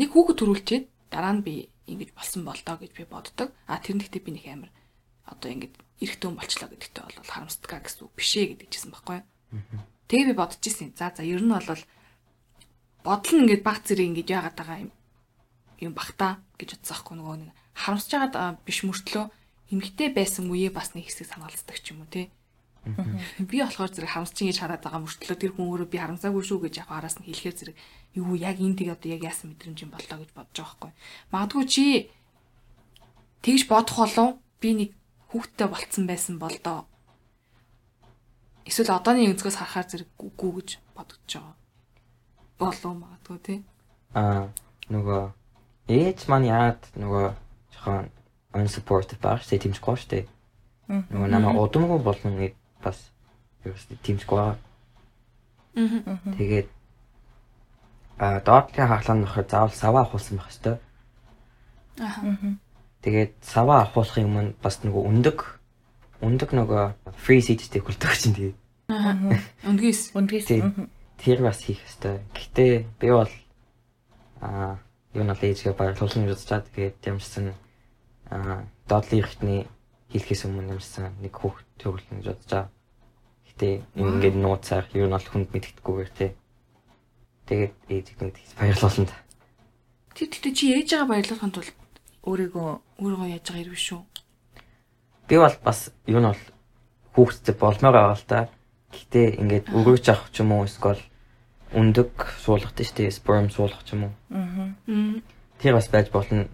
Нэг 0.00 0.08
хүүхэд 0.16 0.38
төрүүлчихэд 0.40 0.84
дараа 1.12 1.36
нь 1.36 1.44
би 1.44 1.68
ингэж 1.84 2.16
болсон 2.16 2.48
болдоо 2.48 2.76
гэж 2.80 2.92
би 2.96 3.04
боддог. 3.04 3.52
А 3.68 3.76
тэр 3.84 4.00
нэгтээ 4.00 4.24
би 4.24 4.32
нэг 4.32 4.46
амар 4.48 4.70
одоо 5.28 5.52
ингэж 5.52 5.72
эрэхтэн 6.00 6.34
болчлоо 6.36 6.68
гэдэгтээ 6.72 7.04
бол 7.04 7.28
харамсдгаа 7.28 7.80
гэсэн 7.84 8.08
үг 8.08 8.12
бишээ 8.16 8.44
гэдэг 8.56 8.68
чийсэн 8.72 8.92
байхгүй. 8.96 9.20
Тэгээ 10.08 10.32
би 10.32 10.34
бодож 10.36 10.62
ирсэн. 10.64 10.96
За 10.96 11.12
за 11.12 11.20
ер 11.20 11.44
нь 11.44 11.52
бол 11.52 11.68
бодол 13.08 13.32
нь 13.32 13.42
ингээд 13.48 13.64
баг 13.64 13.80
зэрэг 13.88 14.06
ингэж 14.12 14.28
яагаад 14.36 14.56
байгаа 14.60 14.78
юм 14.84 14.92
юм 15.80 15.92
бахта 15.96 16.44
гэж 16.60 16.76
байхгүй 16.84 17.14
нөгөө 17.16 17.36
нэг 17.40 17.50
харамсаж 17.72 18.10
байгаа 18.12 18.60
биш 18.66 18.84
мөртлөө 18.84 19.24
эмгтэй 19.72 20.08
байсан 20.12 20.50
үеэ 20.50 20.74
бас 20.74 20.92
нэг 20.92 21.06
хэсэг 21.06 21.28
санаалцдаг 21.30 21.76
ч 21.78 21.94
юм 21.94 22.02
уу 22.04 22.10
те. 22.10 22.28
Би 23.38 23.60
болохоор 23.60 23.92
зэрэг 23.92 24.10
харамсаж 24.10 24.38
ингэж 24.42 24.58
хараад 24.58 24.82
байгаа 24.82 25.02
мөртлөө 25.04 25.36
тэр 25.38 25.52
хүн 25.54 25.68
өөрөө 25.68 25.88
би 25.92 25.98
харамсаагүй 26.00 26.42
шүү 26.42 26.58
гэж 26.66 26.74
яг 26.82 26.90
араас 26.90 27.20
нь 27.20 27.26
хэлэхээр 27.28 27.56
зэрэг 27.58 27.76
юу 28.16 28.32
яг 28.34 28.56
энэ 28.58 28.76
тийг 28.80 28.90
одоо 28.96 29.08
яг 29.12 29.22
яасан 29.28 29.52
мэдрэмж 29.52 29.78
юм 29.84 29.92
болоо 29.92 30.18
гэж 30.24 30.30
бодож 30.32 30.56
байгаа 30.56 30.72
байхгүй. 30.72 30.92
Магадгүй 31.32 31.64
чи 31.68 31.84
тэгж 33.44 33.62
бодох 33.68 33.96
болов 34.00 34.28
би 34.58 34.70
нэг 34.72 34.90
хүүхдтэй 35.30 35.68
болцсон 35.68 36.04
байсан 36.08 36.34
бол 36.40 36.56
доо. 36.64 36.88
Эсвэл 38.64 38.96
одооны 38.96 39.28
өнцгөөс 39.36 39.60
харахаар 39.60 39.86
зэрэг 39.88 40.10
үгүй 40.16 40.50
гэж 40.56 40.68
бодож 40.96 41.20
байгаа. 41.28 41.57
Болов 42.58 42.94
магадгүй 42.98 43.38
тий. 43.42 43.58
Аа 44.14 44.48
нөгөө 44.90 45.22
ээж 45.88 46.26
маань 46.28 46.48
яад 46.50 46.82
нөгөө 46.98 47.26
жоохон 47.74 48.08
unsupported 48.56 49.20
баг 49.22 49.42
штэ 49.42 49.62
тэмцэхгүй 49.62 49.96
штэ. 49.96 50.26
Нөгөө 50.88 51.28
намайг 51.28 51.60
удамгүй 51.60 52.00
болно 52.02 52.32
гэд 52.34 52.56
бас 52.82 52.98
ерөөсөө 53.64 53.98
тэмцэхгүй 54.02 54.38
байгаа. 54.38 54.58
Тэгээд 56.34 56.68
а 58.18 58.40
доотлын 58.42 58.88
хаглаа 58.90 59.16
нөхөр 59.22 59.46
заавал 59.46 59.76
саваа 59.76 60.02
авахулсан 60.02 60.42
байх 60.42 60.50
хэвээр. 60.50 60.80
Аа. 62.02 62.58
Тэгээд 63.04 63.32
саваа 63.42 63.86
авахуулахын 63.86 64.26
өмнө 64.26 64.52
бас 64.58 64.82
нөгөө 64.82 65.02
өндөг 65.06 65.38
өндөг 66.26 66.50
нөгөө 66.50 66.82
free 67.14 67.38
seat-тэй 67.38 67.78
хөлтөг 67.78 68.12
чинь 68.18 68.34
тэгээд. 68.34 68.58
Аа. 68.90 69.14
Өндгийс. 69.62 70.10
Үндгээс. 70.18 70.50
Тэр 71.18 71.42
бас 71.42 71.62
хийх 71.66 71.82
хэвээр. 71.82 72.22
Гэтэ 72.34 72.66
би 72.98 73.08
бол 73.10 73.32
а 74.40 74.78
юу 75.14 75.24
нэг 75.26 75.42
ээжгээ 75.42 75.74
баярлуулсан 75.74 76.24
гэж 76.24 76.32
бодчихад 76.38 76.66
тэгээд 76.70 76.96
ямарсан 77.10 77.54
а 78.30 78.64
доотлын 78.86 79.20
эрхтний 79.20 79.60
хэлхээс 80.14 80.46
өмнө 80.46 80.78
ямарсан 80.78 81.12
нэг 81.18 81.34
хүүхд 81.34 81.66
төрүүлнэ 81.82 82.22
гэж 82.22 82.26
бодчихаа. 82.30 82.70
Гэтэ 83.50 83.68
ингээд 83.98 84.36
нууцаар 84.38 84.86
юу 84.94 85.10
нь 85.10 85.14
бол 85.16 85.26
хүнд 85.26 85.50
мэддэхгүйгээр 85.50 86.10
тий. 86.14 86.30
Тэгээд 87.50 87.74
ээжийг 87.90 88.18
нэг 88.22 88.36
баярлуулсан 88.54 89.10
та. 89.10 89.18
Тэр 90.14 90.28
тэгтээ 90.30 90.54
чи 90.54 90.64
ээж 90.78 90.88
байгаа 90.94 91.10
баярлахын 91.10 91.50
тулд 91.50 91.74
Өөрийгөө 92.28 92.68
өөрийгөө 93.00 93.28
яаж 93.32 93.46
байгаа 93.48 93.62
ирвэ 93.64 93.80
шүү. 93.80 94.02
Би 95.28 95.36
бол 95.40 95.56
бас 95.64 95.88
юу 96.04 96.20
нь 96.20 96.28
бол 96.28 96.42
хүүхдтэй 97.16 97.54
болмоор 97.56 97.94
байгаа 97.96 98.16
л 98.20 98.26
та. 98.28 98.40
Гэтэ 98.92 99.40
ингээд 99.40 99.66
өрөөж 99.72 100.04
авах 100.12 100.28
ч 100.28 100.44
юм 100.44 100.52
уу 100.52 100.68
эсвэл 100.68 101.00
өндөг 101.72 102.10
суулгах 102.40 102.72
тийш 102.72 102.92
тий 102.96 103.10
sperm 103.12 103.50
суулгах 103.50 103.84
ч 103.84 103.92
юм 103.92 104.08
уу. 104.08 104.12
Аа. 104.32 105.20
Тэр 105.60 105.74
бас 105.74 105.88
байж 105.88 106.08
болно. 106.10 106.48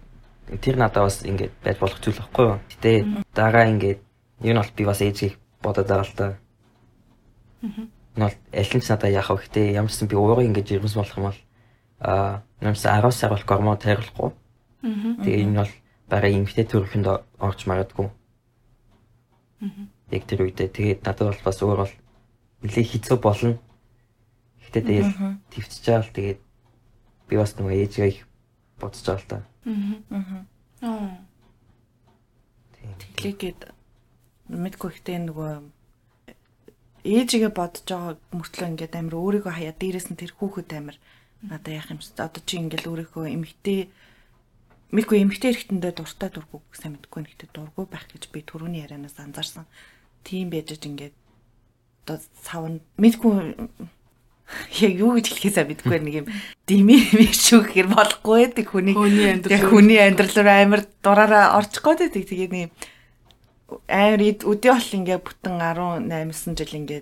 Тэр 0.61 0.75
надад 0.75 1.07
бас 1.07 1.23
ингээд 1.23 1.53
байж 1.63 1.77
болох 1.79 1.99
зүйл 2.01 2.19
байхгүй 2.19 2.45
юу. 2.45 2.59
Гэтэ 2.69 2.91
дараа 3.33 3.71
ингээд 3.71 3.99
юу 4.43 4.53
нь 4.53 4.59
бол 4.59 4.75
би 4.75 4.83
бас 4.83 4.99
ээжийг 4.99 5.39
бодоод 5.63 5.87
байгаа 5.87 6.03
л 6.03 6.15
та. 6.15 6.25
Аа. 7.63 7.87
Энэ 8.15 8.25
бол 8.27 8.35
аль 8.51 8.73
нь 8.75 8.83
ч 8.83 8.87
надад 8.91 9.11
яах 9.11 9.29
вэ 9.31 9.43
гэтээ 9.47 9.75
ямар 9.79 9.91
ч 9.91 9.95
сан 9.95 10.07
би 10.11 10.15
өөрөө 10.15 10.47
ингэж 10.51 10.67
ирмэс 10.75 10.95
болох 10.99 11.17
юм 11.17 11.27
бол 11.31 11.39
аа 11.99 12.43
ч 12.59 12.83
10 12.83 13.11
сар 13.11 13.31
бол 13.31 13.47
гормон 13.47 13.79
тайруулахгүй. 13.79 14.31
Аа. 14.83 15.23
Тэгээ 15.23 15.43
энэ 15.47 15.59
бол 15.63 15.73
барай 16.11 16.31
эмгтэй 16.35 16.65
төрөнд 16.67 17.07
орж 17.39 17.59
магадгүй. 17.67 18.07
Аа. 19.63 19.71
Яг 20.11 20.23
тэр 20.27 20.43
үедээ 20.43 20.69
тэгээд 20.69 21.01
надад 21.07 21.31
бол 21.31 21.41
бас 21.47 21.59
өөр 21.63 21.79
бол 21.87 21.93
нэлээ 22.61 22.85
хэцүү 22.85 23.17
болно. 23.23 23.57
Гэтэ 24.75 24.91
тэгэл 24.91 25.39
твцчихаал 25.55 26.11
тэгээд 26.11 26.39
би 27.31 27.35
бас 27.39 27.55
нөгөө 27.55 27.79
ээжгээ 27.79 28.09
их 28.11 28.27
бодож 28.75 28.99
байгаа 29.07 29.23
л 29.23 29.29
та. 29.31 29.37
Аа. 30.83 31.23
Тэглээгээд 33.15 33.71
мэдгүй 34.51 34.89
ихтэй 34.91 35.17
нөгөө 35.23 35.63
ээжигээ 37.07 37.51
бодож 37.55 37.87
байгаа 37.87 38.13
мөртлөө 38.35 38.67
ингээд 38.75 38.99
амир 38.99 39.15
өөрийгөө 39.15 39.53
хаяа 39.55 39.73
дээрээс 39.79 40.11
нь 40.11 40.19
тэр 40.19 40.35
хүүхэд 40.35 40.69
амир 40.75 40.99
надад 41.39 41.71
яах 41.71 41.95
юм 41.95 42.03
бэ? 42.03 42.19
Одоо 42.19 42.41
чи 42.43 42.59
ингээд 42.59 42.83
өөрийнхөө 42.83 43.25
эмгтэй 43.31 43.79
мэдгүй 44.91 45.17
эмгтэй 45.23 45.49
эргэтэндээ 45.55 45.93
дуртай 45.95 46.29
дургүй 46.35 46.59
сайн 46.75 46.99
мэдгүй 46.99 47.21
нэгтэй 47.23 47.49
дургүй 47.55 47.85
байх 47.87 48.05
гэж 48.11 48.27
би 48.29 48.43
түрүүний 48.43 48.83
ярианаас 48.83 49.17
анзаарсан. 49.17 49.65
Тийм 50.27 50.51
байж 50.51 50.75
ингээд 50.75 51.15
одоо 52.05 52.17
савн 52.45 52.81
мэдгүй 53.01 53.55
яг 54.81 54.93
юу 54.95 55.17
гэж 55.17 55.25
хэлэхээсээ 55.33 55.65
мэдгүй 55.65 55.99
нэг 56.05 56.15
юм 56.23 56.27
дими 56.69 56.95
шүү 57.33 57.65
гэхэр 57.65 57.89
болохгүй 57.89 58.37
байдаг 58.45 58.65
хүний 58.69 58.95
Хүний 58.95 59.99
амьдрал 59.99 60.37
руу. 60.37 60.53
амар 60.53 60.81
дураараа 61.01 61.57
орчих 61.57 61.81
гээд 61.81 62.13
байдаг. 62.13 62.23
Тэгээд 62.29 62.53
нэг 62.53 62.69
амар 63.89 64.21
өдөө 64.21 64.71
бол 64.77 64.91
ингээ 65.01 65.19
бүтэн 65.25 65.55
18 65.57 66.53
жил 66.61 66.77
ингээ 66.85 67.01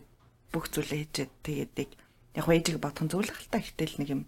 бүх 0.56 0.72
зүйлээ 0.72 1.00
хийчихэд 1.04 1.34
тэгээд 1.44 1.92
яг 2.40 2.46
ээжийг 2.48 2.80
бодох 2.80 3.04
нь 3.04 3.12
зөв 3.12 3.22
л 3.22 3.30
хальтаа 3.30 3.62
гэтэл 3.62 4.00
нэг 4.00 4.10
юм 4.10 4.22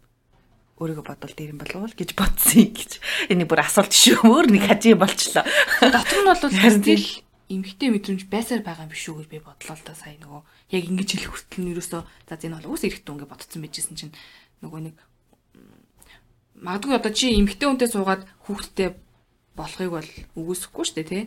өөрийгөө 0.75 1.05
бодвол 1.07 1.31
дээр 1.31 1.51
юм 1.55 1.59
болов 1.63 1.79
уу 1.87 1.95
гэж 1.95 2.11
бодсон 2.19 2.67
юм 2.67 2.73
гэж 2.75 2.91
энэ 3.31 3.47
бүр 3.47 3.63
асуулт 3.63 3.93
шүү 3.95 4.27
өөр 4.27 4.47
нэг 4.51 4.63
хажи 4.67 4.91
болчлоо. 4.99 5.47
Дотор 5.79 6.19
нь 6.19 6.27
бол 6.27 6.43
стил 6.51 7.05
эмгтэй 7.49 7.89
мэдрэмж 7.93 8.25
байсаар 8.31 8.61
байгаа 8.65 8.85
юм 8.85 8.93
биш 8.93 9.05
үү 9.05 9.21
гэж 9.21 9.27
би 9.29 9.39
бодлоо 9.39 9.75
л 9.77 9.85
да 9.85 9.93
сая 9.93 10.17
нөгөө 10.17 10.41
яг 10.73 10.83
ингэж 10.89 11.09
хэлэх 11.13 11.31
хүртэл 11.31 11.61
нь 11.61 11.71
ерөөсөө 11.77 12.01
за 12.05 12.33
энэ 12.41 12.57
бол 12.57 12.73
ус 12.73 12.83
эрэхтэн 12.85 13.13
ингэ 13.15 13.29
бодсон 13.29 13.61
байжсэн 13.61 13.95
чинь 13.95 14.15
нөгөө 14.65 14.81
нэг 14.89 14.95
магадгүй 16.57 16.95
одоо 16.95 17.11
чи 17.13 17.35
эмгтэй 17.35 17.67
хүнтэй 17.67 17.89
суугаад 17.91 18.23
хүүхдтэй 18.47 18.89
болохыг 19.55 19.91
бол 19.91 20.09
үгүйсэхгүй 20.35 20.83
шүү 20.83 20.95
дээ 20.99 21.07
тий. 21.07 21.23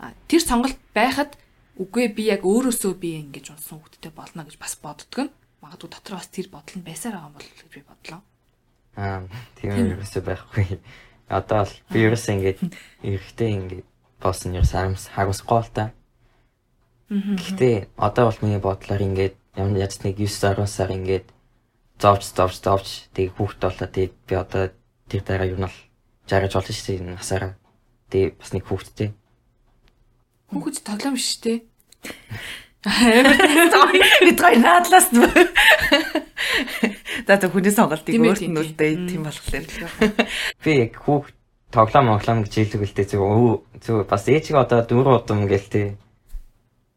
А 0.00 0.12
тэр 0.28 0.42
сонголт 0.42 0.78
байхад 0.92 1.36
үгүй 1.80 2.12
би 2.12 2.28
яг 2.32 2.44
өөрөөсөө 2.44 2.92
би 2.96 3.20
ингэж 3.24 3.52
унсан 3.52 3.80
хүүхдтэй 3.80 4.12
болно 4.12 4.44
гэж 4.44 4.56
бас 4.60 4.74
боддөг 4.80 5.28
нь 5.28 5.34
магадгүй 5.64 5.90
дотор 5.90 6.14
бас 6.20 6.28
тэр 6.28 6.48
бодол 6.52 6.76
нь 6.80 6.86
байсаар 6.86 7.16
байгаа 7.16 7.28
юм 7.28 7.36
бол 7.36 7.48
гэж 7.48 7.70
би 7.72 7.80
бодлоо. 7.84 8.20
Аа 8.96 9.22
тийм 9.56 9.96
ерөөсөө 9.96 10.22
байхгүй. 10.24 10.66
Одоо 11.28 11.64
л 11.64 11.74
би 11.88 11.98
ерөөсөө 12.04 12.32
ингээд 12.36 12.60
эрэхтэй 13.08 13.50
ингээд 13.56 13.88
болсон 14.24 14.56
ерөөс 14.56 14.74
аимс 14.74 15.04
хагасгүй 15.12 15.60
л 15.60 15.74
та. 15.76 15.84
Гэхдээ 17.12 17.92
одоо 18.00 18.32
бол 18.32 18.42
миний 18.42 18.58
бодлоор 18.58 19.04
ингээд 19.04 19.36
яаж 19.54 19.94
нэг 20.00 20.16
9 20.18 20.26
10 20.26 20.66
сар 20.66 20.90
ингээд 20.90 21.28
зовж 22.00 22.24
зовж 22.32 22.56
зовж 22.64 22.88
тэг 23.12 23.36
хүүхд 23.36 23.60
болоо 23.60 23.88
тэг 23.92 24.16
би 24.26 24.34
одоо 24.34 24.72
тэр 25.06 25.22
дараа 25.22 25.52
юу 25.52 25.60
нь 25.60 25.66
бол 25.68 25.78
жаргаж 26.26 26.52
болно 26.56 26.72
шүү 26.72 26.86
дээ 26.88 27.00
энэ 27.04 27.14
насаараа. 27.20 27.52
Тэгээ 28.10 28.30
бас 28.40 28.50
нэг 28.56 28.64
хүүхдтэй. 28.64 29.08
Хүүхэд 30.50 30.76
тоглоом 30.82 31.14
биш 31.14 31.38
те. 31.38 31.62
Бид 32.84 34.40
гой 34.40 34.56
наадлаас 34.60 35.08
нь. 35.12 35.24
За 37.26 37.36
тэг 37.40 37.52
хүний 37.52 37.72
сонголтыг 37.72 38.12
өөрт 38.12 38.44
тийм, 38.44 38.52
нь 38.52 38.60
үлдээ 38.60 38.92
тийм. 39.08 39.24
болохоор. 39.24 39.64
Би 40.60 40.72
яг 40.84 40.92
хүүхд 41.00 41.33
тоглоом 41.74 42.06
моглоом 42.14 42.46
гэж 42.46 42.54
хэлдэг 42.54 42.80
үлдээ 42.86 43.06
зүг 43.10 43.22
өө 43.22 43.54
зүг 43.82 44.06
бас 44.06 44.24
ээжиг 44.30 44.56
одоо 44.56 44.80
дөрөв 44.86 45.26
удам 45.26 45.50
гээл 45.50 45.68
тээ. 45.74 45.88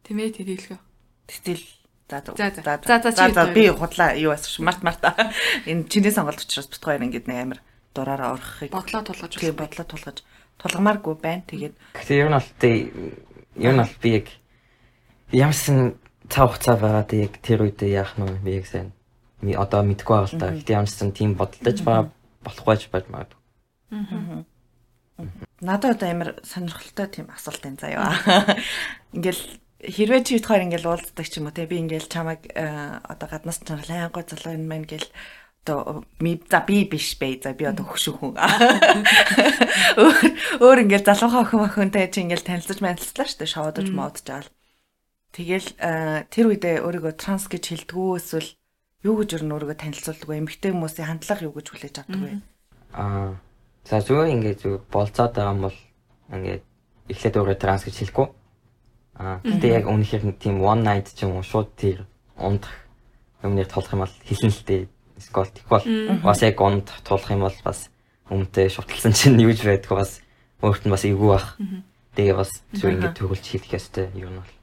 Тийм 0.05 0.17
ээ 0.21 0.32
тэр 0.38 0.47
хэлгөө. 0.53 0.80
Тэтэл 1.28 1.63
за 2.07 2.21
за 2.23 2.80
За, 2.86 3.11
за. 3.11 3.51
би 3.51 3.67
худлаа 3.67 4.15
юу 4.15 4.32
асууш 4.32 4.59
март 4.63 4.82
марта. 4.86 5.11
Энэ 5.67 5.89
чиний 5.91 6.11
сонголт 6.13 6.39
учраас 6.39 6.69
ингэдэг 6.71 7.28
нэг 7.28 7.38
амар 7.41 7.59
дураараа 7.93 8.38
орохыг 8.39 8.71
Бодлоо 8.71 9.03
тулгаж 9.03 9.34
болох. 9.36 9.57
бодлоо 9.59 9.86
тулгаж 9.86 10.17
тулгамааргүй 10.61 11.15
байна. 11.19 11.43
Тэгээд 11.49 11.75
Гэхдээ 11.97 12.21
ер 12.23 12.30
нь 12.32 12.38
бол 12.38 12.49
тээ 12.61 12.75
ер 13.59 13.73
нь 13.75 13.82
бол 13.84 13.95
би 13.99 14.09
яг 14.23 14.28
ямарсан 15.36 15.99
цав 16.32 16.55
хугацаа 16.55 16.78
байгаад 16.80 17.11
яг 17.11 17.34
тэр 17.43 17.67
үедээ 17.67 17.91
яах 17.99 18.15
нь 18.15 18.39
би 18.45 18.55
яг 18.55 18.65
сайн 18.71 18.95
ми 19.41 19.51
одоо 19.53 19.84
мэдгүй 19.84 20.15
байгаа 20.15 20.32
л 20.32 20.39
та. 20.39 20.55
Гэхдээ 20.55 20.78
ямарсан 20.80 21.11
тийм 21.11 21.36
бодолдож 21.36 21.80
байгаа 21.84 22.05
болохгүй 22.45 22.75
ч 22.80 22.88
байж 22.88 23.05
магадгүй. 23.11 23.41
Надад 25.61 25.97
одоо 25.97 26.09
амар 26.09 26.30
сонирхолтой 26.45 27.07
тийм 27.09 27.28
асуулт 27.34 27.61
байна 27.61 27.82
заяа. 27.82 28.13
Ингээл 29.15 29.43
хэрвээ 29.82 30.22
чи 30.26 30.39
хоёр 30.41 30.70
ингээл 30.70 30.89
уулздаг 30.93 31.26
ч 31.26 31.41
юм 31.41 31.49
уу 31.49 31.55
те 31.55 31.65
би 31.65 31.82
ингээл 31.82 32.09
чамайг 32.09 32.45
э, 32.53 33.01
одоо 33.01 33.28
гаднаас 33.30 33.61
чанар 33.65 33.89
аянгой 33.89 34.26
залуу 34.26 34.53
юм 34.53 34.70
байна 34.70 34.86
гэл 34.86 35.09
одоо 35.65 36.05
ми 36.22 36.38
за 36.49 36.61
би 36.61 36.86
биш 36.86 37.18
бай 37.18 37.41
за 37.41 37.57
би 37.57 37.65
одоо 37.65 37.86
хөшөө 37.89 38.13
хүн. 38.22 38.34
Өөр 40.63 40.78
ингээл 40.86 41.09
залуухан 41.09 41.45
охин 41.45 41.65
охинтой 41.65 42.05
чи 42.13 42.22
ингээл 42.22 42.45
танилцаж 42.45 42.78
манилцлаа 42.82 43.26
штэ 43.26 43.45
шоудаж 43.49 43.89
модж 43.89 44.30
аал. 44.30 44.49
Тэгэл 45.34 45.70
э, 45.82 46.30
тэр 46.30 46.53
үедээ 46.53 46.86
өөрийгөө 46.86 47.18
транс 47.18 47.49
гэж 47.49 47.74
хэлдэггүй 47.74 48.18
эсвэл 48.18 48.49
юу 49.05 49.22
гэж 49.22 49.30
өөр 49.38 49.45
нь 49.45 49.53
өөрийгөө 49.53 49.78
танилцуулдаг 49.78 50.30
вэ? 50.30 50.41
Эмэгтэй 50.41 50.72
хүмүүсийн 50.74 51.09
хандлага 51.09 51.45
юу 51.45 51.53
гэж 51.53 51.68
хүлээж 51.70 51.95
авдаг 52.01 52.22
вэ? 52.22 52.41
Аа 52.97 53.38
за 53.88 54.04
зүгээр 54.04 54.34
ингээд 54.36 54.60
зүг 54.60 54.84
болцоод 54.92 55.32
байгаа 55.32 55.56
юм 55.56 55.62
бол 55.72 55.80
ингээд 56.36 56.64
эхлээд 57.08 57.38
өөрөө 57.40 57.58
транс 57.58 57.88
гэж 57.88 57.96
хэлэхгүй. 58.04 58.28
Аа 59.16 59.40
гэтээ 59.48 59.72
яг 59.80 59.86
үнэхээр 59.88 60.24
нэг 60.28 60.38
тийм 60.44 60.60
one 60.60 60.84
night 60.84 61.08
ч 61.16 61.24
юм 61.24 61.40
уу 61.40 61.44
шууд 61.48 61.72
тэр 61.80 62.04
ундах 62.36 62.76
юмныг 63.42 63.72
толох 63.72 63.96
юм 63.96 64.04
бол 64.04 64.16
хэлэн 64.28 64.52
л 64.52 64.68
дээ. 64.68 64.84
Скол 65.24 65.50
бол 65.72 65.86
бас 66.22 66.40
яг 66.44 66.60
унд 66.60 66.92
тулах 67.08 67.32
юм 67.32 67.48
бол 67.48 67.58
бас 67.64 67.90
өмнөдөө 68.28 68.68
шутлсан 68.68 69.16
чинь 69.16 69.40
юуж 69.40 69.64
байдг 69.64 69.90
бас 69.96 70.20
өөрт 70.62 70.84
нь 70.84 70.94
бас 70.94 71.08
эвгүй 71.08 71.30
бах. 71.32 71.56
Тэгээ 72.20 72.36
бас 72.36 72.52
зүгээр 72.76 72.96
ингээд 73.00 73.18
төгөлж 73.18 73.46
хэлэх 73.48 73.80
ёстой 73.80 74.12
юм 74.20 74.44
бол. 74.44 74.54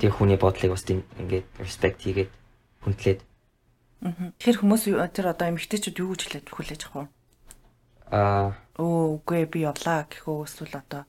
Тэр 0.00 0.12
хүний 0.14 0.38
бодлыг 0.38 0.72
бас 0.72 0.86
тийм 0.86 1.02
ингээд 1.18 1.46
respect 1.60 2.00
хийгээд 2.00 2.30
хүндлээд 2.86 3.20
Тэгэхээр 3.96 4.60
хүмүүс 4.60 4.82
тэр 5.16 5.32
одоо 5.32 5.46
эмэгтэйчүүд 5.50 6.00
юу 6.04 6.12
гэж 6.12 6.20
хэлээд 6.28 6.48
хүлээж 6.52 6.82
авах 6.86 7.08
вэ? 7.08 7.15
Аа 8.10 8.54
Өө 8.76 9.24
үгүй 9.24 9.48
би 9.48 9.64
явлаа 9.64 10.04
гэхөө 10.04 10.44
эсвэл 10.44 10.76
одоо 10.76 11.02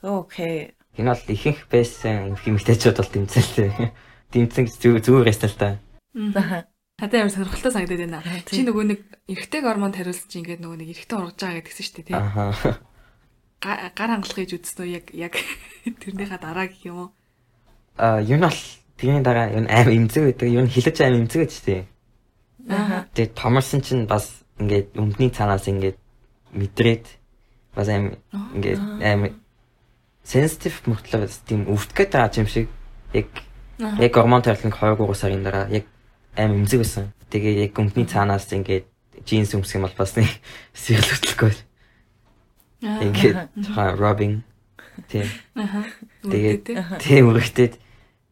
окей. 0.00 0.72
Энэ 0.96 1.12
бол 1.12 1.24
ихэнх 1.28 1.68
байсан 1.68 2.36
хэмэгтэйчүүд 2.40 2.96
бол 2.96 3.12
тэмцэлтэй. 3.12 3.70
Тэмцэн 4.32 4.66
зүгээр 4.80 5.28
ястаа 5.28 5.50
л 5.52 5.60
та. 5.60 5.68
Хатаа 7.00 7.18
ямар 7.20 7.32
сонирхолтой 7.32 7.72
санагдаад 7.72 8.00
байна. 8.08 8.22
Чи 8.48 8.64
нөгөө 8.64 8.84
нэг 8.88 9.00
эрэгтэй 9.28 9.60
гормонд 9.60 9.96
хариулсан 9.96 10.28
чи 10.28 10.40
ингээд 10.40 10.62
нөгөө 10.64 10.78
нэг 10.80 10.88
эрэгтэй 10.96 11.16
ургаж 11.20 11.36
байгаа 11.40 11.60
гэдгсэн 11.60 11.84
шүү 11.84 11.96
дээ 12.00 12.06
тий. 12.08 12.16
Га- 13.62 13.82
Гар 13.92 14.10
хангалах 14.12 14.38
гэж 14.40 14.50
үзсэн 14.56 14.80
үү 14.82 14.90
яг 14.96 15.06
яг 15.12 15.34
тэрнийхээ 16.02 16.40
дараа 16.40 16.66
гэх 16.68 16.82
юм 16.88 16.96
уу? 16.96 17.08
Аа, 18.00 18.20
юу 18.24 18.38
нь 18.40 18.44
бол 18.44 18.60
тэрний 18.96 19.22
дараа 19.24 19.46
юу 19.52 19.62
аим 19.68 19.88
имзэг 19.92 20.22
гэдэг. 20.32 20.48
Юу 20.48 20.62
нь 20.64 20.72
хилэж 20.72 20.96
аим 21.02 21.14
имзэг 21.26 21.40
гэж 21.46 21.52
тий. 21.62 21.80
Аа. 22.70 23.06
Тэгээ 23.14 23.34
томорсон 23.34 23.80
чинь 23.82 24.06
бас 24.06 24.42
ингээд 24.58 24.94
өмдний 24.98 25.30
цаанаас 25.30 25.66
ингээд 25.66 25.98
мэдрээд 26.52 27.04
бас 27.74 27.88
аим 27.88 28.16
ингээд 28.54 28.80
аим 29.00 29.20
sensitive 30.24 30.84
мөртлөө 30.86 31.28
тийм 31.48 31.66
өвдгöd 31.66 32.12
байгаа 32.12 32.40
юм 32.40 32.48
шиг 32.48 32.68
яг 33.12 33.26
яг 33.78 34.12
гормон 34.12 34.42
тарилныг 34.42 34.76
2 34.76 34.96
3 34.96 35.14
сарын 35.14 35.42
дараа 35.42 35.66
яг 35.68 35.84
аим 36.36 36.62
имзэг 36.62 36.80
байсан. 36.80 37.12
Тэгээ 37.30 37.68
яг 37.68 37.78
өмдний 37.78 38.06
цаанаас 38.06 38.48
ингээд 38.52 38.86
джинс 39.26 39.54
өмсөх 39.54 39.76
юм 39.80 39.86
бол 39.88 39.96
бас 39.98 40.16
нэг 40.16 40.30
сэрлүүлэхгүй. 40.82 41.52
Ингээд 42.82 43.38
жоохон 43.56 43.98
rubbing. 43.98 44.36
Тийм. 45.08 45.28
Тэгээд 46.22 46.62
тийм 47.00 47.32
үргэлжлээд 47.32 47.74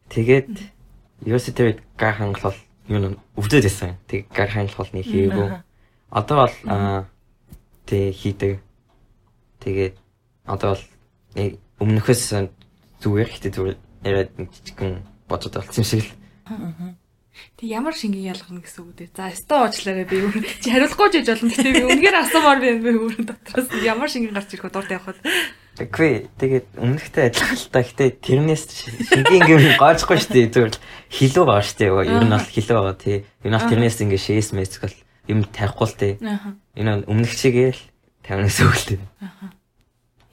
тэгээд 0.09 0.47
тэр 1.25 1.81
гар 1.97 2.15
хангалал 2.15 2.57
юу 2.87 3.17
өвдөд 3.35 3.63
байсан. 3.65 3.97
Тэг 4.07 4.29
гар 4.33 4.49
хангалал 4.49 4.89
нэг 4.93 5.05
хийгээгүй. 5.05 5.49
Одоо 6.11 6.35
бол 6.45 6.55
тэг 7.91 8.15
хийдэг. 8.15 8.53
Тэгээд 9.59 9.95
одоо 10.47 10.79
бол 10.79 10.85
нэг 11.35 11.59
өмнөхөөс 11.83 12.23
зүгээр 13.03 13.29
ихтэй 13.35 13.51
зүгээр 13.51 13.77
яриад 14.07 14.31
нэг 14.39 14.47
жижигхэн 14.55 15.03
бодод 15.27 15.59
болсон 15.59 15.83
юм 15.83 15.89
шиг 15.91 16.07
л. 16.07 16.11
Тэг 17.57 17.67
ямар 17.67 17.95
шингийн 17.95 18.31
ялгарна 18.31 18.61
гэсэн 18.63 18.83
үг 18.85 18.95
дээ. 18.95 19.09
За, 19.15 19.31
өстө 19.31 19.55
уучлаарай 19.65 20.05
би 20.05 20.19
юу 20.19 20.31
чи 20.35 20.69
хариулахгүй 20.71 21.09
гэж 21.19 21.27
болно. 21.31 21.51
Гэтэ 21.51 21.71
би 21.71 21.83
үнэхээр 21.87 22.17
асуумаар 22.21 22.59
би 22.59 22.69
би 22.79 22.91
өөрөн 22.91 23.25
дотроос 23.27 23.67
ямар 23.81 24.09
шингийн 24.11 24.35
гарч 24.35 24.51
ирэх 24.51 24.71
дуртай 24.71 24.99
явахад. 24.99 25.19
Тэгвээ 25.79 26.15
тэгээд 26.37 26.67
өмнөхтэй 26.75 27.23
адилхан 27.31 27.55
л 27.55 27.71
та 27.71 27.79
гэхдээ 27.81 28.09
тэрнээс 28.19 28.63
шингийн 29.15 29.47
юм 29.47 29.63
гоожхгүй 29.79 30.17
шүү 30.19 30.33
дээ. 30.35 30.51
Зүгээр 30.51 30.73
л 30.75 30.83
хилүү 31.15 31.43
байгаа 31.47 31.65
шүү 31.65 31.79
дээ. 31.79 31.91
Ер 32.11 32.25
нь 32.27 32.35
бол 32.35 32.51
хилүү 32.51 32.75
байгаа 32.75 32.97
тий. 32.99 33.17
Ер 33.23 33.49
нь 33.49 33.55
бол 33.55 33.69
тэрнээс 33.71 33.97
ингээ 34.03 34.21
шээс 34.21 34.49
мэсгэл 34.51 34.97
юм 35.27 35.45
тарихгүй 35.45 36.17
л. 36.17 36.25
Аа. 36.25 36.55
Энэ 36.77 37.05
өмнөх 37.05 37.33
чигээл 37.35 37.81
50-аас 38.25 38.59
өгөлтэй. 38.63 38.99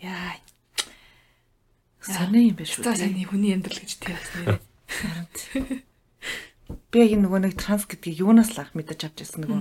Яа. 0.05 0.39
Сони 2.01 2.49
юм 2.53 2.57
биш 2.57 2.79
үү? 2.79 2.85
Сайн 2.89 3.19
хүний 3.29 3.53
амьдрал 3.53 3.81
гэж 3.81 3.93
тий 4.01 4.13
бас 4.15 4.29
нэрээ. 4.39 5.83
Би 6.89 6.97
яг 7.05 7.13
нөгөө 7.21 7.41
нэг 7.49 7.55
транс 7.61 7.85
гэдгийг 7.85 8.25
юунаас 8.25 8.57
л 8.57 8.61
анх 8.65 8.73
мэдэж 8.73 9.09
авч 9.09 9.25
ирсэн 9.25 9.45
нөгөө 9.45 9.61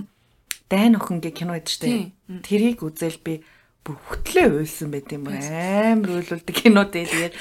дайн 0.68 0.96
охин 0.96 1.20
гэ 1.20 1.32
кино 1.32 1.56
байдаг 1.56 1.72
штэ. 1.72 1.88
Тийм. 1.88 2.40
Тэрийг 2.44 2.84
үзэл 2.84 3.20
би 3.24 3.44
бүр 3.84 3.96
хөтлөө 3.96 4.60
уйлсан 4.60 4.92
байт 4.92 5.12
юм 5.12 5.24
бүр 5.28 5.40
амар 5.40 6.20
уйлуулдаг 6.20 6.56
кинод 6.56 6.92
ээ 6.92 7.08
тэгээд 7.08 7.34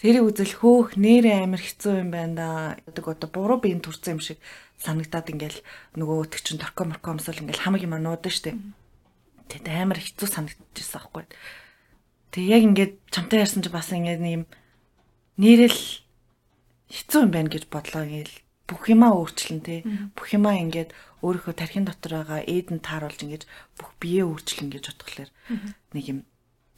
тэрийг 0.00 0.24
үзэл 0.24 0.54
хөөх 0.60 0.96
нэрээ 0.96 1.44
амар 1.44 1.60
хэцүү 1.60 1.94
юм 2.00 2.10
байна 2.12 2.34
да. 2.36 2.48
гэдэг 2.88 3.04
одоо 3.04 3.28
буруу 3.28 3.58
биеийн 3.60 3.84
төрсэн 3.84 4.16
юм 4.16 4.22
шиг 4.24 4.40
санагдаад 4.80 5.30
ингээл 5.30 5.58
нөгөө 5.98 6.16
өтг 6.26 6.40
чин 6.42 6.58
торко 6.58 6.84
морко 6.84 7.14
өмсөл 7.14 7.40
ингээл 7.40 7.64
хамаг 7.64 7.82
юм 7.84 7.94
нуудаг 7.94 8.32
штэ. 8.32 8.58
Тэгэд 9.48 9.66
амар 9.70 10.00
хэцүү 10.00 10.28
санагдчихсан 10.28 10.98
аахгүй. 11.00 11.24
Тэг 12.34 12.44
яг 12.48 12.62
ингээд 12.64 12.92
чамтай 13.12 13.44
ярьсан 13.44 13.62
чи 13.62 13.70
бас 13.70 13.92
ингээд 13.92 14.20
нэм 14.20 14.42
нэрэл 15.38 15.80
хэцүү 16.90 17.20
юм 17.24 17.30
байна 17.30 17.52
гэж 17.52 17.70
бодлоо 17.70 18.02
ингээл 18.08 18.34
бүх 18.64 18.82
юмаа 18.88 19.12
өөрчлөн 19.14 19.60
тий. 19.60 19.80
Бүх 20.16 20.32
юмаа 20.32 20.56
ингээд 20.58 20.90
өөрийнхөө 21.20 21.54
тархин 21.56 21.84
дотор 21.84 22.24
байгаа 22.24 22.40
эдэн 22.44 22.80
тааруулж 22.80 23.20
ингээд 23.20 23.44
бүх 23.76 23.92
биеэ 24.00 24.24
өөрчлөн 24.24 24.68
гэж 24.72 24.84
бодглохлоор 24.88 25.30
нэг 25.92 26.04
юм 26.08 26.18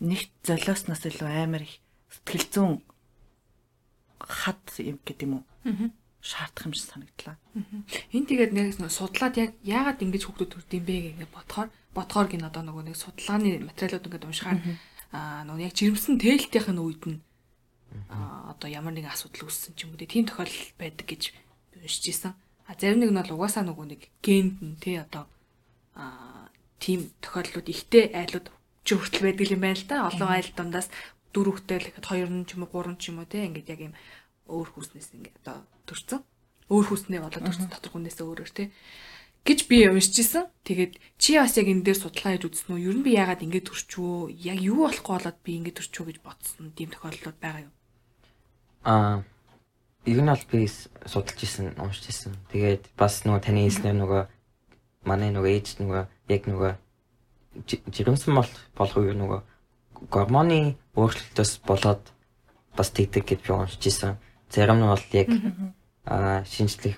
нэг 0.02 0.28
золиосноос 0.42 1.02
илүү 1.06 1.30
амар 1.30 1.62
их 1.62 1.78
сэтгэл 2.10 2.46
зүүн 2.52 2.74
хад 4.20 4.62
юм 4.82 4.98
гэдэг 5.02 5.26
юм 5.26 5.34
уу? 5.40 5.44
Шаардах 6.26 6.66
юм 6.66 6.74
шиг 6.74 6.90
санагдлаа. 6.90 7.38
Энэ 8.10 8.26
тэгээд 8.26 8.52
нэг 8.52 8.82
нөө 8.82 8.90
судлаад 8.90 9.34
яг 9.38 9.50
яагаад 9.62 10.02
ингэж 10.02 10.22
хүүхдүүд 10.26 10.50
төрдөм 10.50 10.82
бэ 10.82 10.96
гэж 11.22 11.30
бодохоор 11.30 11.68
бодохоор 11.94 12.26
гин 12.26 12.48
одоо 12.50 12.62
нөгөө 12.66 12.84
нэг 12.90 12.96
судалгааны 12.98 13.62
материалууд 13.62 14.06
ингээд 14.10 14.26
уншихаар 14.26 14.58
аа 15.14 15.46
нөгөө 15.46 15.62
яг 15.70 15.74
жирэмсэн 15.78 16.18
тээлтийнх 16.18 16.68
нь 16.74 16.82
үед 16.82 17.02
нь 17.06 17.18
аа 18.10 18.50
одоо 18.52 18.68
ямар 18.68 18.90
нэгэн 18.90 19.14
асуудал 19.14 19.46
үүссэн 19.46 19.78
ч 19.78 19.86
юм 19.86 19.94
уу 19.94 20.02
тийм 20.02 20.26
тохиолдол 20.26 20.66
байдаг 20.82 21.06
гэж 21.06 21.22
уншиж 21.78 22.04
исэн. 22.10 22.34
А 22.66 22.74
зарим 22.74 23.00
нэг 23.00 23.10
нь 23.14 23.20
бол 23.22 23.34
угаасаа 23.38 23.62
нөгөө 23.62 23.86
нэг 23.86 24.02
генд 24.18 24.58
нь 24.58 24.76
тий 24.82 24.98
одоо 24.98 25.30
аа 25.94 26.50
тийм 26.82 27.14
тохиолдлууд 27.22 27.70
ихтэй 27.70 28.10
айлууд 28.10 28.50
ч 28.82 28.88
хүртэл 28.98 29.30
байдаг 29.30 29.46
юм 29.54 29.62
байна 29.62 29.78
л 29.78 29.86
да. 29.86 30.10
Олон 30.10 30.30
айл 30.34 30.50
дундаас 30.50 30.90
дөрөв 31.30 31.62
хүүхдтэй 31.62 31.78
л 31.78 31.88
ихэд 31.94 32.06
хоёр 32.10 32.30
нь 32.34 32.46
ч 32.50 32.58
юм 32.58 32.66
уу 32.66 32.70
гурван 32.74 32.98
ч 32.98 33.14
юм 33.14 33.22
уу 33.22 33.30
тий 33.30 33.46
ингээд 33.46 33.70
яг 33.70 33.80
юм 33.86 33.94
өөр 34.50 34.68
хүүснээс 34.72 35.08
ингээд 35.14 35.36
одоо 35.44 35.62
төрцөн. 35.86 36.20
Өөр 36.70 36.84
хүүснээ 36.90 37.20
болоод 37.22 37.44
төрцөн 37.46 37.70
дотор 37.70 37.92
хүнээс 37.94 38.18
өөрөөр 38.22 38.52
тий 38.54 38.68
гэж 39.46 39.60
би 39.70 39.86
уншиж 39.86 40.18
исэн. 40.26 40.50
Тэгээд 40.66 40.98
чи 41.22 41.38
бас 41.38 41.54
яг 41.54 41.70
энэ 41.70 41.86
дээр 41.86 41.98
судалгаа 42.02 42.34
хийж 42.34 42.44
үзсэн 42.50 42.74
үү? 42.74 42.82
Ер 42.90 42.96
нь 42.98 43.06
би 43.06 43.14
яагаад 43.14 43.46
ингэж 43.46 43.64
төрчвөө? 43.70 44.34
Яг 44.42 44.58
юу 44.58 44.90
болохгүй 44.90 45.14
болоод 45.14 45.38
би 45.46 45.50
ингэж 45.62 45.74
төрчвөө 45.78 46.06
гэж 46.10 46.18
бодсон. 46.26 46.74
Тийм 46.74 46.90
тохиолдлууд 46.90 47.38
байгаа 47.38 47.62
юу? 47.70 47.72
Аа 48.82 49.22
ер 50.02 50.18
нь 50.18 50.30
бол 50.30 50.44
би 50.50 50.66
судалж 50.66 51.38
исэн, 51.38 51.78
уншиж 51.78 52.10
исэн. 52.10 52.34
Тэгээд 52.50 52.90
бас 52.98 53.22
нөгөө 53.22 53.42
таны 53.46 53.62
хэлснээр 53.70 53.96
нөгөө 54.02 54.22
манай 55.06 55.30
нөгөө 55.30 55.52
ээж 55.62 55.68
нөгөө 55.78 56.02
яг 56.34 56.42
нөгөө 56.50 56.72
жи- 57.70 57.82
жирэмсэн 57.86 58.34
бол 58.34 58.50
болох 58.74 58.98
уу 58.98 59.14
нөгөө 59.14 59.40
гормоны 60.10 60.74
өөрчлөлтөөс 60.98 61.62
болоод 61.62 62.02
бас 62.74 62.90
тэгдэг 62.90 63.24
гэж 63.30 63.40
би 63.46 63.50
уншиж 63.54 63.82
исэн. 63.86 64.18
Зарим 64.50 64.78
нь 64.80 64.86
бол 64.86 65.04
яг 65.12 65.28
аа 66.06 66.44
шинжлэх 66.44 66.96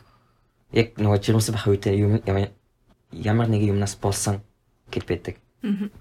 яг 0.72 0.94
нөгөө 1.00 1.18
жирэмсэн 1.24 1.54
байх 1.54 1.66
үед 1.66 1.86
юм 1.86 2.20
ямар- 3.12 3.48
нэг 3.48 3.62
юмнаас 3.64 3.96
болсон 3.96 4.40
гэж 4.92 5.02
байдаг. 5.08 5.36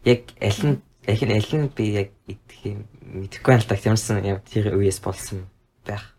Яг 0.04 0.22
аль 0.42 0.62
нь 0.64 0.78
аль 1.08 1.24
нь 1.24 1.34
аль 1.40 1.54
нь 1.56 1.72
би 1.76 1.84
яг 1.94 2.10
идэх 2.28 2.60
юм 2.66 2.84
мэдэхгүй 3.08 3.48
байна 3.56 3.64
л 3.64 3.68
да. 3.70 3.76
Ямарсан 3.80 4.24
юм 4.26 4.40
тэр 4.44 4.76
үеэс 4.76 5.00
болсон 5.00 5.48
байх. 5.88 6.14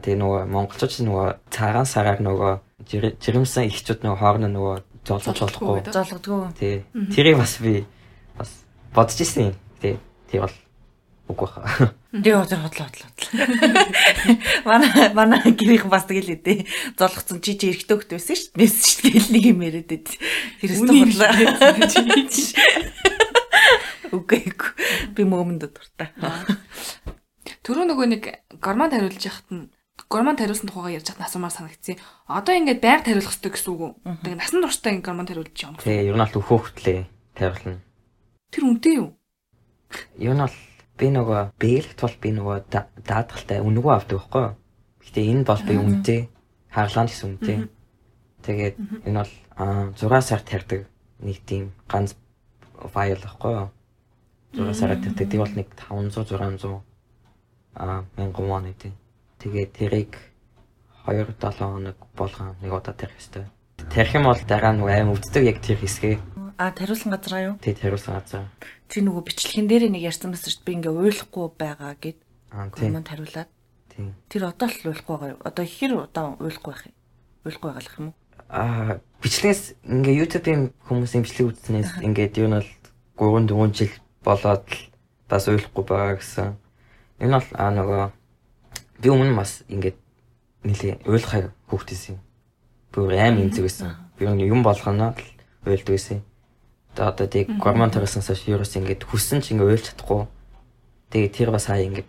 Тэгээ 0.00 0.16
нөгөө 0.16 0.48
монголчууд 0.48 0.90
ч 0.90 1.04
нөгөө 1.04 1.26
цагаан 1.52 1.84
сараар 1.84 2.20
нөгөө 2.24 2.52
жир- 2.88 3.16
жирэмсэн 3.20 3.68
ихчүүд 3.68 4.00
нөгөө 4.00 4.16
хоорондоо 4.16 4.48
нөгөө 4.48 4.76
Золгохгүй 5.00 5.80
болохгүй. 5.84 5.92
зоолгодгүй. 5.92 6.40
Тий. 6.56 6.84
Тэрийг 7.12 7.36
бас 7.36 7.58
би 7.60 7.84
бас 8.38 8.64
бодож 8.94 9.20
ирсэн 9.20 9.52
юм. 9.52 9.54
Тий. 9.80 9.98
Тэр 10.32 10.40
бол 10.48 10.56
үгүй 11.30 11.48
хаа. 11.48 11.94
Тий 12.10 12.34
одоо 12.34 12.58
хотлоо 12.66 12.90
хотлоо. 12.90 13.08
Манай 14.66 15.14
манай 15.14 15.40
гэрийнх 15.54 15.86
бас 15.86 16.04
тэгэл 16.10 16.34
үдээ. 16.36 16.66
Золгоцсон 16.98 17.38
чи 17.40 17.54
чи 17.54 17.70
эрэхтэй 17.70 17.96
хөхт 17.96 18.10
байсан 18.10 18.36
шүү 18.36 18.50
дээ. 18.54 18.60
Нэс 18.60 18.74
шүү 18.82 19.00
дээ 19.06 19.30
нэг 19.30 19.44
юм 19.46 19.62
яриад 19.62 19.88
байд. 19.88 20.08
Үнийг 20.66 21.14
хотлоо. 21.14 21.30
Үгүй 24.10 24.38
эгүй. 24.50 24.70
Би 25.14 25.22
мөөмөнд 25.22 25.70
дуртай. 25.70 26.10
Түрүү 27.62 27.84
нөгөө 27.86 28.06
нэг 28.10 28.24
гормон 28.58 28.90
тариулж 28.90 29.22
яхад 29.22 29.48
нь 29.54 29.70
гормон 30.10 30.34
тариулсан 30.34 30.66
тухайгаа 30.66 30.98
ярьж 30.98 31.14
хат 31.14 31.22
асуумаар 31.22 31.54
санагдсан. 31.54 32.00
Одоо 32.26 32.54
ингээд 32.58 32.82
байнга 32.82 33.06
тариулах 33.06 33.30
хэрэгтэй 33.30 33.52
гэсэн 33.54 33.70
үг 33.70 33.80
үү? 33.86 33.92
Тэгээ 34.26 34.38
насан 34.42 34.62
туршдаа 34.64 34.90
ингээд 34.90 35.06
гормон 35.06 35.28
тариулж 35.30 35.54
юм. 35.62 35.78
Тий. 35.78 36.10
Ер 36.10 36.16
нь 36.18 36.24
бол 36.24 36.38
өөхөөхтлээ 36.40 37.06
тавилна. 37.38 37.78
Тэр 38.50 38.64
үнэтэй 38.66 38.94
юу? 38.98 39.14
Ер 40.18 40.34
нь 40.34 40.42
бол 40.42 40.56
би 41.00 41.08
нөгөө 41.08 41.40
бэлэгт 41.56 41.98
бол 42.04 42.16
би 42.20 42.30
нөгөө 42.36 42.56
да- 42.68 42.88
даатгалтай 43.00 43.58
өнгөө 43.64 43.92
авдаг 43.96 44.20
байхгүй 44.20 44.42
юу? 44.44 44.54
Гэтэ 45.00 45.20
энэ 45.32 45.44
бол 45.48 45.62
би 45.64 45.74
үнэтэй 45.80 46.20
хаглаан 46.68 47.08
гэсэн 47.08 47.26
үнэтэй. 47.40 47.58
Тэгээд 48.44 48.76
энэ 49.08 49.18
бол 49.24 49.32
аа 49.56 49.90
6 49.96 50.20
сар 50.28 50.40
тарьдаг 50.44 50.84
нэг 51.24 51.38
тийм 51.48 51.72
ганц 51.88 52.12
файл 52.92 53.16
байхгүй 53.16 53.52
юу? 53.56 53.68
6 54.54 54.74
сараар 54.76 55.00
тарьдаг. 55.00 55.28
Тэр 55.28 55.40
бол 55.40 55.54
нэг 55.56 55.68
500 55.74 56.28
600 56.28 56.84
аа 57.74 58.04
мянган 58.16 58.46
вон 58.46 58.64
гэдэг. 58.68 58.92
Тэгээд 59.40 59.70
тэрийг 59.72 60.12
2 61.06 61.26
7 61.40 61.58
хоног 61.58 61.96
болгон 62.16 62.56
нэг 62.60 62.72
удаа 62.72 62.94
тарих 62.94 63.16
хэрэгтэй. 63.16 63.46
Тарих 63.88 64.14
юм 64.14 64.24
бол 64.28 64.40
дараа 64.46 64.72
нөгөө 64.76 64.92
аим 64.92 65.12
өвддөг 65.14 65.42
яг 65.48 65.58
тэр 65.64 65.78
хэсгээ. 65.80 66.18
А 66.60 66.70
тариулсан 66.76 67.10
газраа 67.14 67.40
юу? 67.40 67.54
Тэг 67.62 67.80
тариулсан 67.80 68.20
газар. 68.20 68.44
Чи 68.90 69.06
нөгөө 69.06 69.22
бичлэгэн 69.22 69.70
дээр 69.70 69.86
нэг 69.94 70.02
ярьсан 70.02 70.34
байсан 70.34 70.50
шүү 70.50 70.66
дээ. 70.66 70.66
Би 70.66 70.74
ингээ 70.82 70.94
ойлгохгүй 70.98 71.46
байгаа 71.54 71.94
гэд 71.94 72.18
тариулаад. 73.06 73.50
Тийм. 73.94 74.18
Тэр 74.26 74.50
одоо 74.50 74.66
л 74.66 74.90
ойлгохгүй 74.90 75.14
байгаа 75.14 75.30
юу? 75.38 75.42
Одоо 75.46 75.64
хэр 75.64 75.92
удаа 75.94 76.34
ойлгохгүй 76.42 76.72
байх 76.74 76.84
юм? 76.90 76.96
Ойлгохгүй 77.46 77.70
байгаа 77.70 77.94
юм 78.02 78.06
уу? 78.10 78.16
Аа 78.50 78.98
бичлэгээс 79.22 79.62
ингээ 79.86 80.20
YouTube-ийн 80.26 80.62
хүмүүсийн 80.90 81.22
бичлэг 81.22 81.46
үзснээс 81.54 82.02
ингээд 82.02 82.34
юу 82.42 82.50
нь 82.50 82.58
бол 82.58 83.46
3 83.46 83.46
4 83.46 83.78
жил 83.78 83.94
болоод 84.26 84.66
л 84.66 84.82
бас 85.30 85.44
ойлгохгүй 85.46 85.84
байгаа 85.86 86.18
гэсэн. 86.18 86.58
Энэ 87.22 87.38
бол 87.38 87.48
аа 87.54 87.70
нөгөө 87.70 88.02
би 88.98 89.06
өмнө 89.06 89.38
бас 89.38 89.62
ингээд 89.70 89.98
нэлээ 90.66 91.06
ойлгохыг 91.06 91.54
хөөхтэйсэн 91.70 92.18
юм. 92.18 92.20
Өөр 92.98 93.14
аим 93.14 93.38
имзэг 93.46 93.64
байсан. 93.70 93.94
Би 94.18 94.26
юм 94.26 94.66
болгоно 94.66 95.14
л 95.14 95.24
ойлдог 95.68 95.94
байсан. 95.94 96.26
Тэгээ 97.00 97.08
одоо 97.16 97.26
тийг 97.32 97.48
гормон 97.56 97.88
тарилсан 97.88 98.20
саш 98.20 98.44
ерөөс 98.44 98.76
ингээд 98.76 99.08
хүссэн 99.08 99.40
ч 99.40 99.56
ингээд 99.56 99.72
ойлж 99.72 99.84
чадахгүй. 99.88 100.28
Тэгээ 101.08 101.32
тэр 101.32 101.48
бас 101.48 101.72
хаа 101.72 101.80
ингээд 101.80 102.04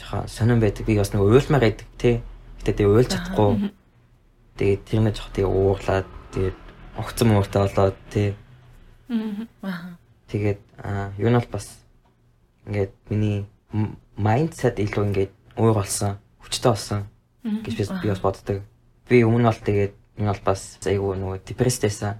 жоохон 0.00 0.24
сонирн 0.24 0.64
байдаг. 0.64 0.88
Би 0.88 0.96
бас 0.96 1.12
нэг 1.12 1.20
уйлмаар 1.20 1.68
байдаг 1.68 1.88
тий. 2.00 2.24
Гэтэ 2.64 2.80
тэгээ 2.80 2.96
ойлж 2.96 3.10
чадахгүй. 3.12 3.76
Тэгээд 4.56 4.82
тэр 4.88 5.00
нэг 5.04 5.14
жоох 5.20 5.30
тэгээ 5.36 5.52
уурлаад 5.52 6.08
тэгээд 6.32 6.58
огцом 6.96 7.28
ууртай 7.36 7.60
болоод 7.60 7.96
тий. 8.08 8.28
Аа. 9.60 10.00
Тэгээд 10.32 10.60
аа 10.80 11.12
юу 11.20 11.28
нь 11.28 11.36
бол 11.36 11.50
бас 11.52 11.84
ингээд 12.64 12.92
миний 13.12 13.44
майндсет 14.16 14.80
илүү 14.80 15.04
ингээд 15.12 15.32
уур 15.60 15.76
болсон, 15.76 16.16
хүчтэй 16.40 16.72
болсон 16.72 17.00
гэж 17.44 18.00
би 18.00 18.08
бас 18.08 18.24
боддог. 18.24 18.64
Би 19.12 19.20
өмнө 19.28 19.52
бол 19.52 19.60
тэгээд 19.60 19.92
энэ 20.16 20.32
бол 20.32 20.42
бас 20.48 20.80
айгүй 20.80 21.20
нөгөө 21.20 21.44
депресстэйсэн. 21.44 22.16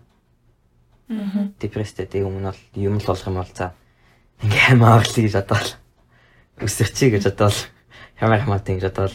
Депресстэй 1.08 2.06
тэгээд 2.06 2.28
өмнө 2.28 2.50
бол 2.52 2.62
юм 2.74 2.96
л 2.98 3.06
болох 3.06 3.26
юм 3.28 3.38
бол 3.40 3.52
за 3.52 3.74
ингээ 4.42 4.64
хамааглая 4.72 5.24
гэж 5.24 5.34
бодоод 5.36 5.68
өсөрчий 6.64 7.08
гэж 7.12 7.24
бодоод 7.28 7.56
ямар 8.20 8.40
хамаатай 8.40 8.74
гэж 8.80 8.84
бодоод 8.88 9.14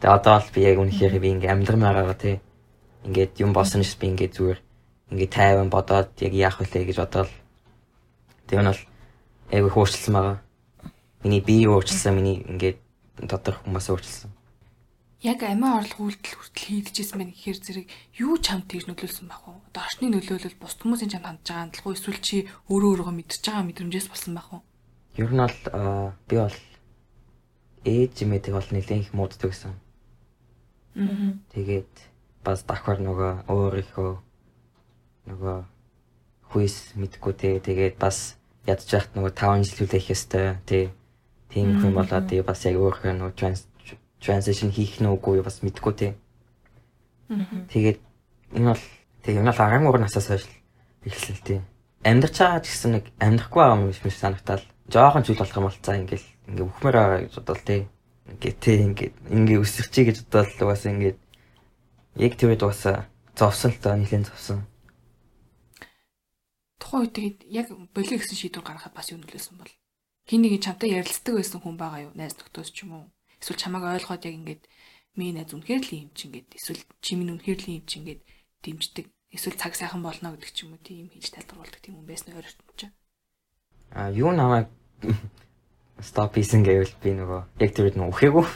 тэгээд 0.00 0.16
одоо 0.16 0.32
бол 0.38 0.50
би 0.52 0.60
яг 0.60 0.76
үнэхээр 0.78 1.14
би 1.20 1.28
ингээ 1.32 1.52
амьдрмаагаа 1.52 2.16
тий 2.20 2.36
ингээд 3.08 3.40
юм 3.40 3.56
болсон 3.56 3.80
ш 3.82 3.96
би 3.96 4.12
ингээ 4.12 4.34
зүгээр 4.34 4.60
ингээ 5.12 5.30
тайван 5.32 5.72
бодоод 5.72 6.12
яг 6.20 6.32
яах 6.36 6.60
вэ 6.60 6.68
гэж 6.68 6.98
бодоод 7.00 7.30
тэгээд 8.46 8.64
нь 8.64 8.70
бол 8.70 8.82
айгүй 9.52 9.70
хөөрчлсөн 9.70 10.14
байгаа. 10.16 10.38
Миний 11.22 11.40
бие 11.44 11.68
өөрчилсөн, 11.68 12.16
миний 12.16 12.40
ингээд 12.48 12.78
доторх 13.20 13.60
хүмүүс 13.62 13.88
өөрчилсөн. 13.92 14.30
Яг 15.22 15.46
амиа 15.46 15.78
орлого 15.78 16.10
үйлдэл 16.10 16.34
хүртэл 16.34 16.82
хийдчихсэн 16.82 17.18
байх 17.22 17.30
гэхээр 17.30 17.58
зэрэг 17.62 17.86
юу 18.18 18.42
чамд 18.42 18.66
тийж 18.66 18.90
нөлөөлсөн 18.90 19.30
байх 19.30 19.46
вэ? 19.46 19.54
Одоо 19.70 19.82
орчны 19.86 20.10
нөлөөлөл 20.10 20.58
бус 20.58 20.74
хүмүүсийн 20.82 21.14
чамд 21.14 21.26
хандж 21.30 21.46
байгаа 21.46 21.86
уу 21.86 21.94
эсвэл 21.94 22.18
чи 22.18 22.50
өөрөө 22.66 23.06
өөрийгөө 23.06 23.14
мэдчихэж 23.14 23.44
байгаа 23.46 23.66
мэдрэмжээс 23.70 24.10
болсон 24.10 24.34
байх 24.34 24.50
уу? 24.50 24.62
Ер 25.14 25.30
нь 25.30 25.38
бол 25.38 25.58
аа, 25.70 26.18
би 26.26 26.34
бол 26.42 26.58
ээж 27.86 28.14
имэдэг 28.26 28.50
бол 28.50 28.66
нэлээд 28.74 28.98
их 28.98 29.14
мууддаг 29.14 29.50
гэсэн. 29.54 29.78
Тэгээд 31.54 31.92
бас 32.42 32.66
давхар 32.66 32.98
нөгөө 32.98 33.46
өөрийнхөө 33.46 34.12
нөгөө 35.30 35.58
хүйс 36.50 36.98
мэдгүй 36.98 37.32
те 37.38 37.62
тэгээд 37.62 37.96
бас 38.02 38.34
ядж 38.66 38.90
яхад 38.90 39.14
нөгөө 39.14 39.32
5 39.38 39.70
жил 39.70 39.86
үлээх 39.86 40.10
ёстой 40.10 40.58
тий. 40.66 40.90
Тийм 41.46 41.78
хүн 41.78 41.94
болоод 41.94 42.26
тий 42.26 42.42
бас 42.42 42.66
яг 42.66 42.76
өөрийнхөө 42.76 43.14
нөгөө 43.14 43.38
transition 44.22 44.70
хийх 44.70 45.02
нь 45.02 45.10
үгүй 45.10 45.42
бас 45.42 45.60
мэдгүй 45.66 45.92
тий. 45.98 46.12
Тэгээд 47.68 47.98
энэ 48.54 48.70
бол 48.72 48.84
тэг 49.26 49.34
юм 49.36 49.50
л 49.50 49.58
13 49.58 49.98
насаас 49.98 50.26
хойш 50.30 50.46
эхэлсэн 51.02 51.36
тий. 51.42 51.60
Амьдарч 52.06 52.36
байгаа 52.38 52.62
ч 52.62 52.66
гэсэн 52.70 52.90
нэг 52.98 53.04
амьдрахгүй 53.18 53.60
байгаа 53.62 53.82
юм 53.82 53.92
шиг 53.92 54.14
санагтал. 54.14 54.64
Жохон 54.86 55.22
зүйл 55.26 55.42
болох 55.42 55.58
юм 55.58 55.66
бол 55.66 55.78
за 55.82 55.98
ингээл 55.98 56.28
ингээ 56.50 56.66
бүхмээр 56.66 56.96
байгаа 56.98 57.20
гэж 57.26 57.34
бодвол 57.38 57.62
тий. 57.66 57.80
Ингээ 58.30 58.54
тий 58.62 58.76
ингээ 58.86 59.10
ингээ 59.30 59.62
өсөрчий 59.62 60.04
гэж 60.06 60.16
бодвол 60.30 60.70
бас 60.70 60.82
ингээ 60.86 61.14
яг 62.22 62.32
тэр 62.38 62.54
үед 62.54 62.62
бас 62.62 62.82
зовсон 63.34 63.70
л 63.72 63.82
доо 63.82 63.94
нэлийн 63.96 64.26
зовсон. 64.26 64.66
Тухайн 66.78 67.06
үед 67.06 67.14
тэгээд 67.14 67.38
яг 67.48 67.66
болио 67.94 68.18
гэсэн 68.18 68.36
шийдвэр 68.36 68.66
гаргахад 68.66 68.94
бас 68.94 69.08
юу 69.10 69.22
нөлөөлсөн 69.22 69.56
бол 69.56 69.72
хин 70.28 70.42
нэг 70.42 70.60
чамтай 70.60 70.92
ярилцдаг 70.92 71.34
байсан 71.38 71.60
хүн 71.62 71.76
байгаа 71.78 72.10
юу? 72.10 72.12
Найз 72.18 72.36
нөхдөс 72.36 72.70
ч 72.74 72.84
юм 72.84 72.92
уу? 72.98 73.06
Эсвэл 73.42 73.58
чамайг 73.58 73.82
ойлгоод 73.82 74.22
яг 74.22 74.34
ингэж 74.38 74.60
миний 75.18 75.34
найз 75.34 75.50
үнэхээр 75.50 75.82
л 75.82 75.92
юм 76.06 76.10
чи 76.14 76.30
ингэж 76.30 76.46
эсвэл 76.54 76.82
чи 77.02 77.18
минь 77.18 77.34
үнэхээр 77.34 77.58
л 77.58 77.74
юм 77.74 77.84
чи 77.90 77.98
ингэж 77.98 78.20
дэмждэг. 78.62 79.06
Эсвэл 79.34 79.58
цаг 79.58 79.74
сайхан 79.74 79.98
болно 80.06 80.30
гэдэг 80.30 80.50
ч 80.54 80.62
юм 80.62 80.78
уу 80.78 80.80
тийм 80.80 81.10
хийж 81.10 81.34
тайлбарлуулдаг 81.34 81.82
тийм 81.82 81.98
хүн 81.98 82.06
байсан 82.06 82.38
ойртон 82.38 82.70
ч. 82.78 82.80
А 83.90 84.14
юу 84.14 84.30
намайг 84.30 84.70
стоп 85.98 86.38
хийсэн 86.38 86.62
гэвэл 86.62 86.94
би 87.02 87.18
нөгөө 87.18 87.40
яг 87.66 87.70
тэр 87.74 87.90
нөгөө 87.90 88.14
үхээгүй. 88.14 88.46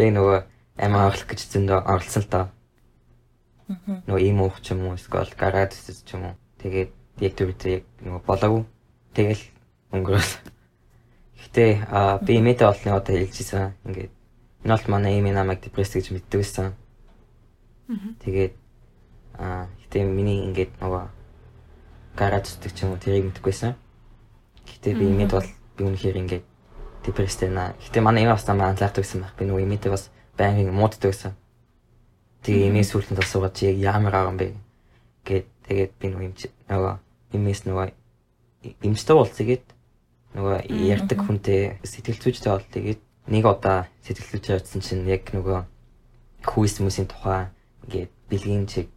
Би 0.00 0.08
нөгөө 0.08 0.38
амиа 0.80 1.06
орлох 1.12 1.28
гэж 1.28 1.40
зөндөө 1.52 1.78
оролцсон 1.84 2.22
л 2.24 2.32
доо. 2.32 2.46
Нөгөө 4.08 4.24
ийм 4.24 4.40
уух 4.40 4.58
ч 4.64 4.72
юм 4.72 4.88
уу 4.88 4.96
эсвэл 4.96 5.36
гараад 5.36 5.76
үсэж 5.76 6.02
ч 6.08 6.16
юм 6.16 6.32
уу. 6.32 6.34
Тэгээд 6.58 6.90
яг 7.20 7.32
тэр 7.36 7.52
үед 7.52 7.62
яг 7.68 7.84
нөгөө 8.00 8.22
болоогүй. 8.24 8.64
Тэгэл 9.14 9.44
өнгөрөөл. 9.92 10.32
Гэтэ 11.40 11.64
а 11.92 12.18
би 12.18 12.40
имэдэ 12.40 12.64
болны 12.66 12.90
одоо 12.96 13.14
хэлжсэн. 13.14 13.76
Ингээд 13.86 14.12
энэ 14.64 14.74
бол 14.76 14.86
манай 14.88 15.18
имэ 15.18 15.32
намайг 15.32 15.60
депресс 15.60 15.94
гэж 15.94 16.10
мэддэг 16.12 16.40
байсан. 16.40 16.74
Тэгээд 18.22 18.54
а 19.40 19.66
гэтэ 19.86 20.04
миний 20.04 20.44
ингээд 20.46 20.78
нөгөө 20.80 21.04
гараад 22.16 22.44
үсдэг 22.46 22.72
ч 22.76 22.84
юм 22.84 22.92
уу 22.94 23.02
тэрийг 23.02 23.32
мэддэггүйсэн. 23.32 23.74
Гэтэ 24.68 24.94
би 24.94 25.04
имэд 25.10 25.32
бол 25.32 25.48
би 25.48 25.82
үнэхээр 25.88 26.20
ингээд 26.20 26.44
депресстэй 27.06 27.48
наа. 27.48 27.72
Гэтэ 27.80 28.04
манай 28.04 28.28
имэ 28.28 28.36
бас 28.36 28.46
намайг 28.46 28.76
анзаардаг 28.76 29.02
байсан 29.02 29.24
байх. 29.24 29.34
Би 29.34 29.48
нөгөө 29.48 29.64
имэдээ 29.64 29.90
бас 29.90 30.12
байнгын 30.36 30.76
мууддаг 30.76 31.10
байсан. 31.10 31.32
Тэгээ 32.44 32.68
имээ 32.68 32.84
сүүлд 32.84 33.10
нь 33.12 33.20
асуугаад 33.20 33.54
чи 33.56 33.72
ямар 33.74 34.12
байгаа 34.12 34.30
юм 34.32 34.38
бэ 34.38 34.46
гэд 35.24 35.46
тэгээд 35.68 35.92
би 35.96 36.06
нөгөө 36.08 36.26
имч 36.28 36.40
нөгөө 36.68 36.94
имээс 37.36 37.60
нөгөө 37.68 37.86
имчтэй 38.84 39.16
болцгээд 39.16 39.66
нөгөө 40.36 40.56
ярьдаг 40.68 41.18
хүнтэй 41.20 41.60
сэтгэл 41.84 42.20
зүйчтэй 42.20 42.52
бол 42.52 42.66
тэгээд 42.70 43.00
нэг 43.30 43.44
удаа 43.46 43.86
сэтгэл 44.02 44.30
зүйч 44.36 44.44
явуулсан 44.50 44.82
чинь 44.82 45.06
яг 45.06 45.30
нөгөө 45.30 45.64
хүйс 46.44 46.82
хүмүүсийн 46.82 47.08
тухай 47.08 47.48
ингээд 47.86 48.10
бэлгийн 48.28 48.66
чиг 48.66 48.90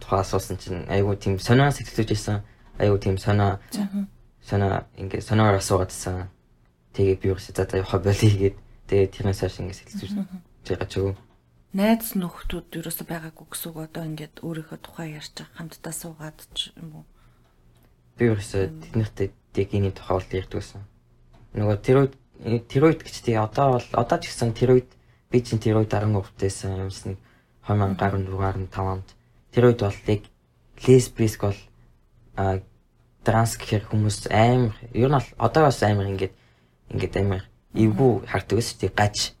тухай 0.00 0.20
асуусан 0.20 0.56
чинь 0.60 0.84
айгу 0.92 1.16
тийм 1.16 1.40
сонио 1.40 1.72
сэтгэл 1.72 2.04
зүйч 2.04 2.10
байсан. 2.12 2.44
аюу 2.80 2.98
тийм 2.98 3.18
санаа 3.18 3.60
санаа 4.40 4.88
ингээ 4.96 5.20
санаагаар 5.20 5.60
асуугаадсан. 5.60 6.32
Тэгээ 6.96 7.16
би 7.20 7.28
юусе 7.28 7.52
за 7.52 7.68
за 7.68 7.76
явах 7.76 8.00
болий 8.00 8.32
гээд 8.40 8.56
тэгээ 8.88 9.12
тэрнээс 9.14 9.40
хойш 9.44 9.60
ингээ 9.60 9.78
сэлсэж 9.78 10.10
байгаа 10.64 10.88
ч 10.88 10.94
юу. 10.96 11.14
Найз 11.76 12.16
нөхдүүд 12.18 12.82
ерөөсө 12.82 13.04
байгаагүй 13.06 13.46
гэсэн 13.46 13.68
үг 13.70 13.78
одоо 13.84 14.02
ингээд 14.08 14.42
өөрийнхөө 14.42 14.78
тухай 14.82 15.14
ярьж 15.14 15.36
хамтдаа 15.54 15.94
суугаад 15.94 16.40
ч 16.56 16.74
юм 16.74 17.04
уу. 17.04 17.04
Би 18.18 18.32
ерөөсө 18.32 18.72
тэднэртэй 18.90 19.28
дэгний 19.54 19.94
тухай 19.94 20.18
бол 20.18 20.34
ярьдгүйсэн. 20.34 20.82
Нөгөө 21.54 21.78
тэр 21.84 21.96
үед 22.02 22.14
тэр 22.40 22.82
үед 22.88 23.04
гэж 23.04 23.16
тий 23.20 23.36
одоо 23.36 23.76
бол 23.76 23.88
одоо 23.92 24.18
ч 24.18 24.32
гэсэн 24.32 24.56
тэр 24.56 24.80
үед 24.80 24.90
би 25.28 25.38
чинь 25.44 25.60
тэр 25.60 25.84
үед 25.84 25.92
13 25.92 26.24
дэсэн 26.40 26.88
юмс 26.88 27.04
нэг 27.04 27.18
2014 27.68 28.32
15 28.32 28.80
онд 28.80 29.08
тэр 29.52 29.64
үед 29.68 29.80
бол 29.84 29.98
яг 30.08 30.22
лесбиск 30.86 31.40
бол 31.44 31.60
а 32.36 32.60
транс 33.24 33.60
гэхэр 33.60 33.84
хүмүүс 33.92 34.32
амар 34.32 34.72
ер 34.96 35.08
нь 35.12 35.16
бол 35.20 35.28
одоо 35.36 35.68
бас 35.68 35.82
амар 35.84 36.08
ингээд 36.08 36.34
ингээд 36.88 37.14
амар 37.20 37.44
эвгүй 37.76 38.24
хардаг 38.24 38.58
ус 38.58 38.72
тий 38.72 38.88
гаж. 38.88 39.36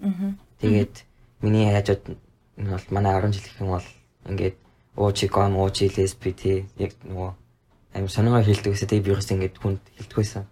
Аа. 0.00 0.32
Тэгээд 0.64 1.04
миний 1.44 1.68
хажууд 1.68 2.16
энэ 2.56 2.72
бол 2.72 2.86
манай 2.88 3.20
10 3.20 3.32
жил 3.36 3.44
гэх 3.44 3.60
юм 3.60 3.68
бол 3.76 3.88
ингээд 4.24 4.56
уучи 4.96 5.26
гом 5.28 5.60
уучи 5.60 5.92
лесби 5.92 6.32
тий 6.32 6.64
яг 6.80 6.96
нөгөө 7.04 7.30
амар 7.94 8.10
сонингоо 8.10 8.42
хэлдэг 8.42 8.72
гэсэн 8.72 8.88
тий 8.88 9.00
би 9.04 9.12
ерөөс 9.12 9.30
ингээд 9.30 9.60
хүнд 9.60 9.82
хэлдэг 10.00 10.16
байсан. 10.16 10.44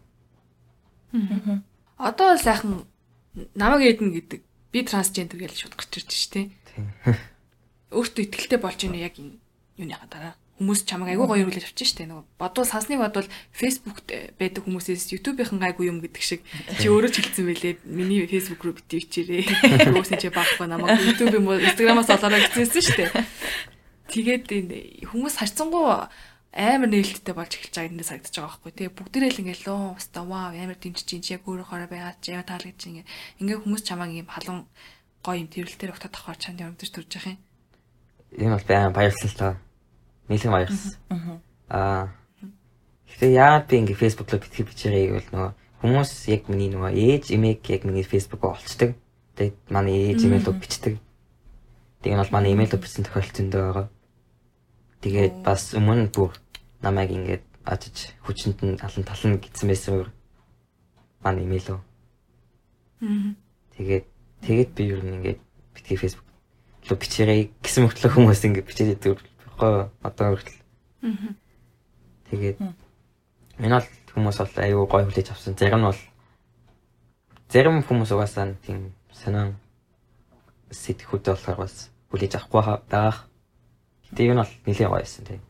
Аа. 1.17 1.65
Одоо 1.99 2.39
сайхан 2.39 2.87
намайг 3.55 3.99
эдэн 3.99 4.15
гэдэг 4.15 4.41
би 4.73 4.79
трансгендер 4.87 5.39
гэж 5.39 5.67
шууд 5.67 5.75
гарч 5.75 5.93
ирж 5.99 6.11
штэ. 6.15 6.49
Өөртөө 7.91 8.23
ихтэлтэй 8.25 8.61
болж 8.63 8.81
ийнө 8.87 9.03
яг 9.03 9.19
энэ 9.19 9.37
юуныхаа 9.77 10.09
дараа. 10.09 10.35
Хүмүүс 10.59 10.87
чамайг 10.87 11.15
айгүй 11.15 11.27
гоё 11.27 11.45
хүлээж 11.47 11.71
авчих 11.71 11.91
штэ. 11.91 12.07
Нөгөө 12.07 12.25
бодвол 12.39 12.67
сансныг 12.67 13.03
бодвол 13.03 13.29
фейсбુકт 13.55 14.11
байдаг 14.39 14.63
хүмүүсээс 14.67 15.15
ютубийнхан 15.15 15.63
гайгүй 15.63 15.91
юм 15.91 16.03
гэдэг 16.03 16.23
шиг 16.23 16.43
чи 16.79 16.91
өөрөө 16.91 17.11
ч 17.15 17.23
хэлсэн 17.23 17.47
байлээ. 17.47 17.75
Миний 17.87 18.27
Facebook 18.27 18.63
руу 18.67 18.75
битээ 18.75 19.03
ичээрээ 19.07 19.43
өөрсөн 19.95 20.19
чи 20.19 20.31
багхгүй 20.35 20.67
намайг 20.67 20.99
ютуб 20.99 21.31
юм 21.31 21.51
уу 21.51 21.63
инстаграмаас 21.63 22.11
олоорой 22.11 22.43
гэжсэн 22.43 22.83
штэ 22.83 23.07
тэгээд 24.09 24.49
хүмүүс 25.13 25.37
харцсангуу 25.39 26.09
амар 26.59 26.91
нээлттэй 26.91 27.35
болж 27.39 27.55
эхэлж 27.55 27.75
байгаа 27.79 27.91
энэ 27.95 28.03
сагдаж 28.03 28.35
байгаа 28.35 28.51
байхгүй. 28.59 28.73
Тий 28.75 28.89
бүгдээрээ 28.91 29.31
л 29.31 29.41
ингээл 29.47 29.67
лөө 29.71 29.95
уста 29.95 30.21
вау 30.27 30.51
амар 30.51 30.75
дэмжиж 30.75 31.07
чинь 31.07 31.23
яг 31.39 31.47
өөрөө 31.47 31.67
хороо 31.71 31.87
байгаад 31.87 32.19
чи 32.19 32.35
яа 32.35 32.43
таалагдж 32.43 32.83
ингээ 32.83 33.07
ингээ 33.39 33.59
хүмүүс 33.63 33.83
чамааг 33.87 34.11
юм 34.11 34.27
халуун 34.27 34.67
гоё 35.23 35.39
юм 35.39 35.49
тэрвэлтээр 35.55 35.95
өгтөд 35.95 36.15
авахар 36.19 36.39
чанд 36.43 36.59
юмдаж 36.67 36.91
төрж 36.91 37.11
явах 37.15 37.31
юм 37.31 37.39
энэ 38.43 38.55
бол 38.59 38.67
баян 38.67 38.93
баярлал 38.93 39.37
та 39.39 39.49
нэлээд 40.27 40.53
баярлсан 40.53 40.93
аа 41.71 42.11
гэхдээ 43.07 43.39
яагаад 43.39 43.67
би 43.71 43.75
ингээ 43.79 44.03
Facebook 44.03 44.29
руу 44.29 44.43
битгий 44.43 44.67
бичээрэй 44.67 45.07
гэвэл 45.09 45.31
нөгөө 45.33 45.53
хүмүүс 45.79 46.11
яг 46.35 46.51
миний 46.51 46.71
нөгөө 46.75 46.91
ээж 46.91 47.25
имийг 47.31 47.63
яг 47.71 47.87
миний 47.87 48.03
Facebook 48.03 48.43
олцдог. 48.43 48.99
Тэгээд 49.39 49.57
манай 49.71 50.11
ээж 50.11 50.27
имэйл 50.27 50.51
руу 50.51 50.59
бичдэг. 50.59 50.99
Тэгээд 52.03 52.19
бол 52.19 52.35
манай 52.35 52.51
имэйл 52.59 52.75
руу 52.75 52.83
бичсэн 52.83 53.07
тохиолдол 53.07 53.37
зөндөө 53.39 53.63
байгаа. 53.63 53.87
Тэгээд 55.07 55.35
бас 55.47 55.63
өмнө 55.79 56.11
бүр 56.11 56.35
намайг 56.83 57.11
ингээд 57.11 57.45
ажиж 57.67 58.15
хүчинд 58.25 58.59
нь 58.63 58.79
талан 58.79 59.05
талан 59.05 59.39
гэсэн 59.43 59.69
байсан 59.69 59.95
өөр 59.99 60.09
манай 61.23 61.45
имэйл 61.45 61.69
үү. 61.75 61.81
Аа. 63.03 63.35
Тэгээд 63.77 64.07
тэгээд 64.47 64.71
би 64.73 64.83
юу 64.95 65.03
ингээд 65.03 65.41
битгий 65.75 65.99
Facebook 65.99 66.27
руу 66.87 66.99
бичээрэй 66.99 67.51
гэсэн 67.61 67.85
мөртлөө 67.85 68.11
хүмүүс 68.15 68.41
ингээд 68.47 68.69
бичээд 68.69 68.95
идэв 68.95 69.19
байхгүй 69.19 69.91
одоо 70.07 70.27
хүртэл. 70.33 70.61
Аа. 71.03 71.35
Тэгээд 72.31 72.59
энэ 73.59 73.75
бол 73.75 73.89
хүмүүс 74.15 74.39
бол 74.39 74.55
аюу 74.63 74.87
гой 74.87 75.03
хүлээж 75.05 75.29
авсан. 75.35 75.59
Зарим 75.59 75.83
нь 75.83 75.89
бол 75.91 76.01
зарим 77.51 77.83
хүмүүс 77.83 78.11
угаасаа 78.15 78.55
тийм 78.63 78.95
санаа 79.11 79.53
сэтгэхүйд 80.71 81.27
болохоор 81.27 81.59
бас 81.67 81.91
хүлээж 82.15 82.39
авахгүй 82.39 82.63
байгаа. 82.87 83.27
Гэтэ 84.09 84.31
юу 84.31 84.35
нь 84.39 84.43
бол 84.47 84.55
нэлээд 84.63 84.89
гоё 84.89 85.03
байсан 85.03 85.25
тийм. 85.27 85.43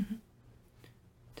Аа 0.00 0.29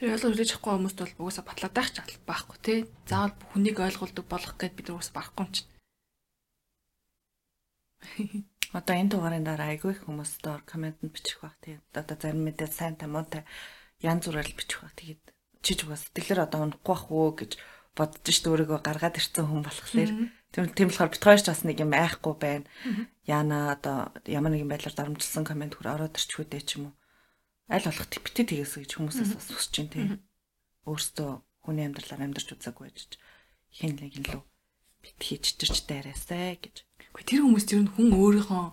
Тэр 0.00 0.16
ялгар 0.16 0.32
хүлээж 0.32 0.56
авахгүй 0.56 0.72
хүмүүст 0.80 0.96
бол 0.96 1.28
угаасаа 1.28 1.44
батлаад 1.44 1.74
байх 1.76 1.92
ч 1.92 2.00
байхгүй 2.24 2.58
тий. 2.64 2.78
Заавал 3.04 3.36
хүнийг 3.52 3.84
ойлгуулдаг 3.84 4.24
болох 4.32 4.56
гэд 4.56 4.72
бид 4.72 4.88
угаасаа 4.88 5.12
барахгүй 5.12 5.44
юм 5.44 5.52
чинь. 5.52 5.68
Одоо 8.80 8.94
энэ 8.96 9.12
дугаарын 9.12 9.44
дараа 9.44 9.76
айгүй 9.76 9.92
их 9.92 10.08
хүмүүс 10.08 10.40
доор 10.40 10.64
коммент 10.64 11.04
бичих 11.04 11.44
байх 11.44 11.52
тий. 11.60 11.84
Одоо 11.92 12.16
зарим 12.16 12.48
мэдээ 12.48 12.72
сайн 12.72 12.96
тамуутай 12.96 13.44
янз 14.00 14.24
бүрээр 14.24 14.56
бичих 14.56 14.80
байх. 14.80 14.96
Тэгээд 14.96 15.20
чи 15.60 15.72
ч 15.76 15.84
угаас 15.84 16.08
сэтгэлээр 16.08 16.48
одоо 16.48 16.64
унахгүй 16.64 16.96
бах 16.96 17.04
уу 17.12 17.36
гэж 17.36 17.60
бодож 17.92 18.24
шít 18.24 18.48
өөрийгөө 18.48 18.80
гаргаад 18.80 19.20
ирсэн 19.20 19.52
хүн 19.52 19.68
болохоор 19.68 20.72
тийм 20.72 20.88
болохоор 20.88 21.12
бит 21.12 21.24
хоёр 21.28 21.40
ч 21.44 21.52
бас 21.52 21.60
нэг 21.68 21.76
юм 21.76 21.92
айхгүй 21.92 22.34
байна. 22.40 22.64
Яна 23.28 23.76
одоо 23.76 24.16
ямар 24.24 24.48
нэгэн 24.48 24.72
байдлаар 24.72 24.96
дарамжилсан 24.96 25.44
коммент 25.44 25.76
хөр 25.76 25.92
ороод 25.92 26.16
ирчихвэ 26.16 26.48
дээ 26.48 26.64
ч 26.64 26.80
юм 26.80 26.88
уу 26.88 26.99
аль 27.70 27.86
болох 27.86 28.08
битээ 28.10 28.46
тгээс 28.50 28.74
гэж 28.82 28.90
хүмүүсээс 28.98 29.32
бас 29.38 29.48
хүсэж 29.48 29.70
чинь 29.70 29.90
тий. 29.94 30.06
Өөртөө 30.90 31.30
хүний 31.64 31.86
амьдралаар 31.86 32.26
амьдарч 32.26 32.48
үзаагүй 32.58 32.90
гэж 32.90 33.16
хэн 33.78 33.94
нэг 33.94 34.12
юм 34.18 34.26
лөө 34.26 34.42
бит 35.00 35.20
хийж 35.22 35.56
чирч 35.56 35.86
дайраасай 35.88 36.58
гэж. 36.60 36.84
Гэхдээ 37.14 37.28
тэр 37.30 37.42
хүмүүс 37.46 37.66
ер 37.72 37.82
нь 37.86 37.92
хүн 37.94 38.10
өөрийнхөө 38.12 38.64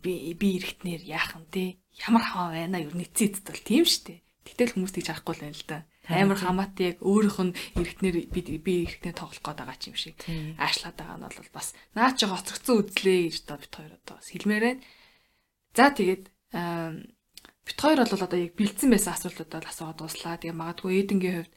би 0.00 0.32
би 0.38 0.48
эрэхтнэр 0.58 1.02
яах 1.04 1.36
юм 1.36 1.44
те 1.52 1.78
ямар 2.06 2.24
хаа 2.24 2.54
байна 2.54 2.80
ер 2.80 2.94
нь 2.94 3.04
эцэд 3.04 3.44
бол 3.44 3.60
тийм 3.60 3.84
штэ. 3.84 4.24
Тэгтэл 4.44 4.76
хүмүүс 4.76 4.92
тийж 4.92 5.08
харахгүй 5.08 5.34
л 5.34 5.44
байна 5.44 5.56
л 5.56 5.68
да. 5.68 5.78
Амар 6.04 6.36
хамаатай 6.40 6.96
яг 6.96 6.98
өөрийнх 7.00 7.40
нь 7.40 7.56
эрэхтнэр 7.80 8.16
би 8.28 8.40
би 8.60 8.72
эрэхтнэр 8.84 9.16
тоглох 9.16 9.40
гээд 9.40 9.60
байгаа 9.60 9.78
ч 9.80 9.84
юм 9.92 9.96
шиг. 9.96 10.16
Аашлаад 10.60 10.96
байгаа 11.00 11.16
нь 11.20 11.26
бол 11.28 11.52
бас 11.52 11.72
наач 11.96 12.16
жоо 12.20 12.36
хоцрогдсон 12.36 12.76
үзлээ 12.84 13.20
гэж 13.28 13.36
одоо 13.44 13.58
бит 13.60 13.72
хоёр 13.72 13.92
одоо 13.96 14.14
бас 14.20 14.28
хэлмээр 14.28 14.64
байна. 14.64 14.82
За 15.72 15.84
тэгээд 15.96 16.24
бит 17.64 17.78
хоёр 17.80 18.04
бол 18.04 18.26
одоо 18.28 18.38
яг 18.38 18.52
бэлдсэн 18.54 18.90
байсан 18.92 19.12
асуултуудад 19.16 19.64
асуугаад 19.64 19.98
дуслаа. 19.98 20.36
Тэгээ 20.36 20.54
магадгүй 20.54 21.00
Эденгийн 21.00 21.36
хувьд 21.44 21.54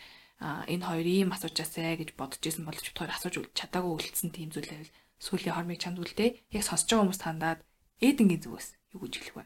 энэ 0.72 0.88
хоёр 0.88 1.08
ийм 1.08 1.30
асуужаасай 1.36 2.00
гэж 2.00 2.16
бодож 2.16 2.42
исэн 2.42 2.64
боловч 2.64 2.88
бит 2.88 3.00
хоёр 3.00 3.12
асууж 3.12 3.36
чадаагүй 3.52 3.92
үлдсэн 3.92 4.32
тийм 4.32 4.50
зүйл 4.56 4.72
байвал 4.72 4.94
сүүлийн 5.20 5.56
хормыг 5.56 5.80
чамд 5.84 6.00
үлдээ. 6.00 6.54
Яг 6.56 6.64
сонсож 6.64 6.88
байгаа 6.88 7.04
хүмүүс 7.10 7.22
тандаад 7.22 7.60
Эденгийн 8.00 8.42
зүгээс 8.46 8.70
юу 8.96 9.02
гэж 9.04 9.14
хэлэх 9.18 9.36
вэ? 9.36 9.46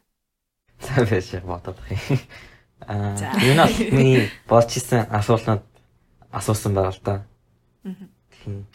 За 0.85 1.05
биш 1.07 1.29
бодох 1.41 1.79
юм. 1.89 2.19
Аа 2.85 3.15
энэ 3.15 3.61
бол 3.65 3.77
миний 3.95 4.29
болчихсон 4.49 5.07
асуултанд 5.09 5.63
асуусан 6.29 6.73
байгаа 6.75 6.93
л 6.93 7.01
да. 7.05 7.15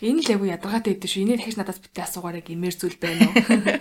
Энэ 0.00 0.20
л 0.22 0.30
айгу 0.30 0.46
ядаргаатай 0.46 0.94
байдсан 0.94 1.10
шүү. 1.10 1.22
Энийг 1.26 1.38
дахиж 1.42 1.56
надаас 1.58 1.82
битээ 1.82 2.06
асуугаарай 2.06 2.42
гэмээр 2.42 2.74
зүйл 2.78 2.98
байна 3.02 3.26
уу? 3.26 3.34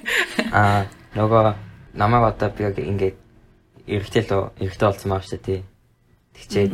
Аа 0.60 0.90
нөгөө 1.14 1.44
намайг 1.94 2.24
одоо 2.36 2.50
би 2.50 2.66
ингээд 2.66 3.16
эрэгтэй 3.88 4.24
л 4.26 4.52
эрэгтэй 4.60 4.88
болсон 4.90 5.10
байгаа 5.12 5.28
шүү 5.30 5.42
дээ. 5.46 5.62
Тэгчээд 6.36 6.74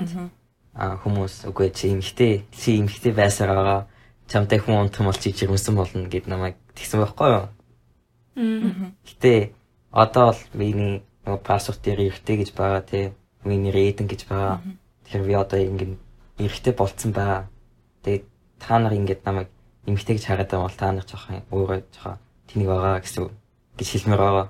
а 0.74 0.96
хүмүүс 1.04 1.52
үгүй 1.52 1.70
чи 1.76 1.92
эмэгтэй 1.92 2.48
чи 2.56 2.80
эмэгтэй 2.80 3.12
байсараа 3.12 3.88
чамтай 4.32 4.60
хүн 4.60 4.88
унтах 4.88 5.04
бол 5.04 5.20
чи 5.20 5.36
жирэмсэн 5.36 5.76
болно 5.76 6.08
гэд 6.08 6.32
намайг 6.32 6.56
тэгсэн 6.76 7.04
байхгүй 7.04 7.30
юу? 7.36 7.48
Гэтэ 9.04 9.52
одоо 9.92 10.32
бол 10.32 10.42
миний 10.56 11.04
нөгөө 11.28 11.44
пассворд 11.44 11.84
дээр 11.84 12.08
эрэгтэй 12.08 12.36
гэж 12.40 12.50
байгаа 12.56 12.82
тий. 12.88 13.12
Миний 13.44 13.72
рейдинг 13.76 14.10
гэж 14.10 14.32
байгаа. 14.32 14.64
Тэгэхээр 15.04 15.28
би 15.28 15.34
одоо 15.36 15.60
ингэ 15.60 15.88
эрэгтэй 16.40 16.74
болцсон 16.74 17.12
байгаа. 17.12 17.52
Тэгээд 18.04 18.24
та 18.64 18.80
нар 18.80 18.96
ингэж 18.96 19.20
намайг 19.28 19.50
эмэгтэй 19.86 20.16
гэж 20.16 20.26
хараад 20.32 20.48
байгаа 20.48 20.68
бол 20.72 20.80
та 20.80 20.92
нар 20.96 21.04
жоохон 21.04 21.44
өөрөө 21.52 21.80
жоохон 21.92 22.18
тэнийг 22.48 22.70
байгаа 22.72 23.04
гэсэн 23.04 23.41
гэж 23.78 23.88
хэлмээр 23.88 24.22
байгаа. 24.22 24.48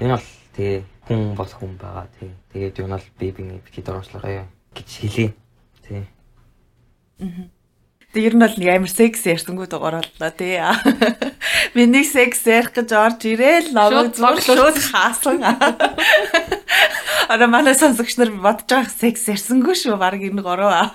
Энэ 0.00 0.14
бол 0.16 0.28
тэгээ 0.56 0.80
хүн 1.06 1.34
бол 1.36 1.52
хүн 1.52 1.72
байгаа 1.80 2.06
тий. 2.18 2.30
Тэгээд 2.52 2.78
юу 2.80 2.88
нь 2.88 2.96
бол 2.96 3.08
би 3.18 3.26
биний 3.32 3.60
бити 3.64 3.82
дөрвслогоо 3.82 4.46
гэж 4.74 4.88
хэлий. 4.88 5.30
Тий. 5.84 6.06
Тэг 8.12 8.28
ер 8.28 8.36
нь 8.36 8.44
бол 8.44 8.56
нэг 8.60 8.68
амар 8.68 8.92
секс 8.92 9.24
ярьсангүй 9.24 9.66
дугаар 9.72 10.04
боллоо 10.04 10.30
тий. 10.36 10.60
Миний 11.76 12.04
секс 12.04 12.44
ярих 12.44 12.76
гэж 12.76 12.92
орж 12.92 13.24
ирээл 13.24 13.72
логог 13.72 14.12
зуршууд 14.12 14.76
хаасан. 14.76 15.40
Ара 17.32 17.46
манай 17.48 17.72
сонсогч 17.72 18.20
нар 18.20 18.36
бодож 18.36 18.68
байгаа 18.68 18.92
секс 18.92 19.32
ярьсангүй 19.32 19.72
шүү 19.72 19.96
баг 19.96 20.20
энэ 20.20 20.44
гороо. 20.44 20.92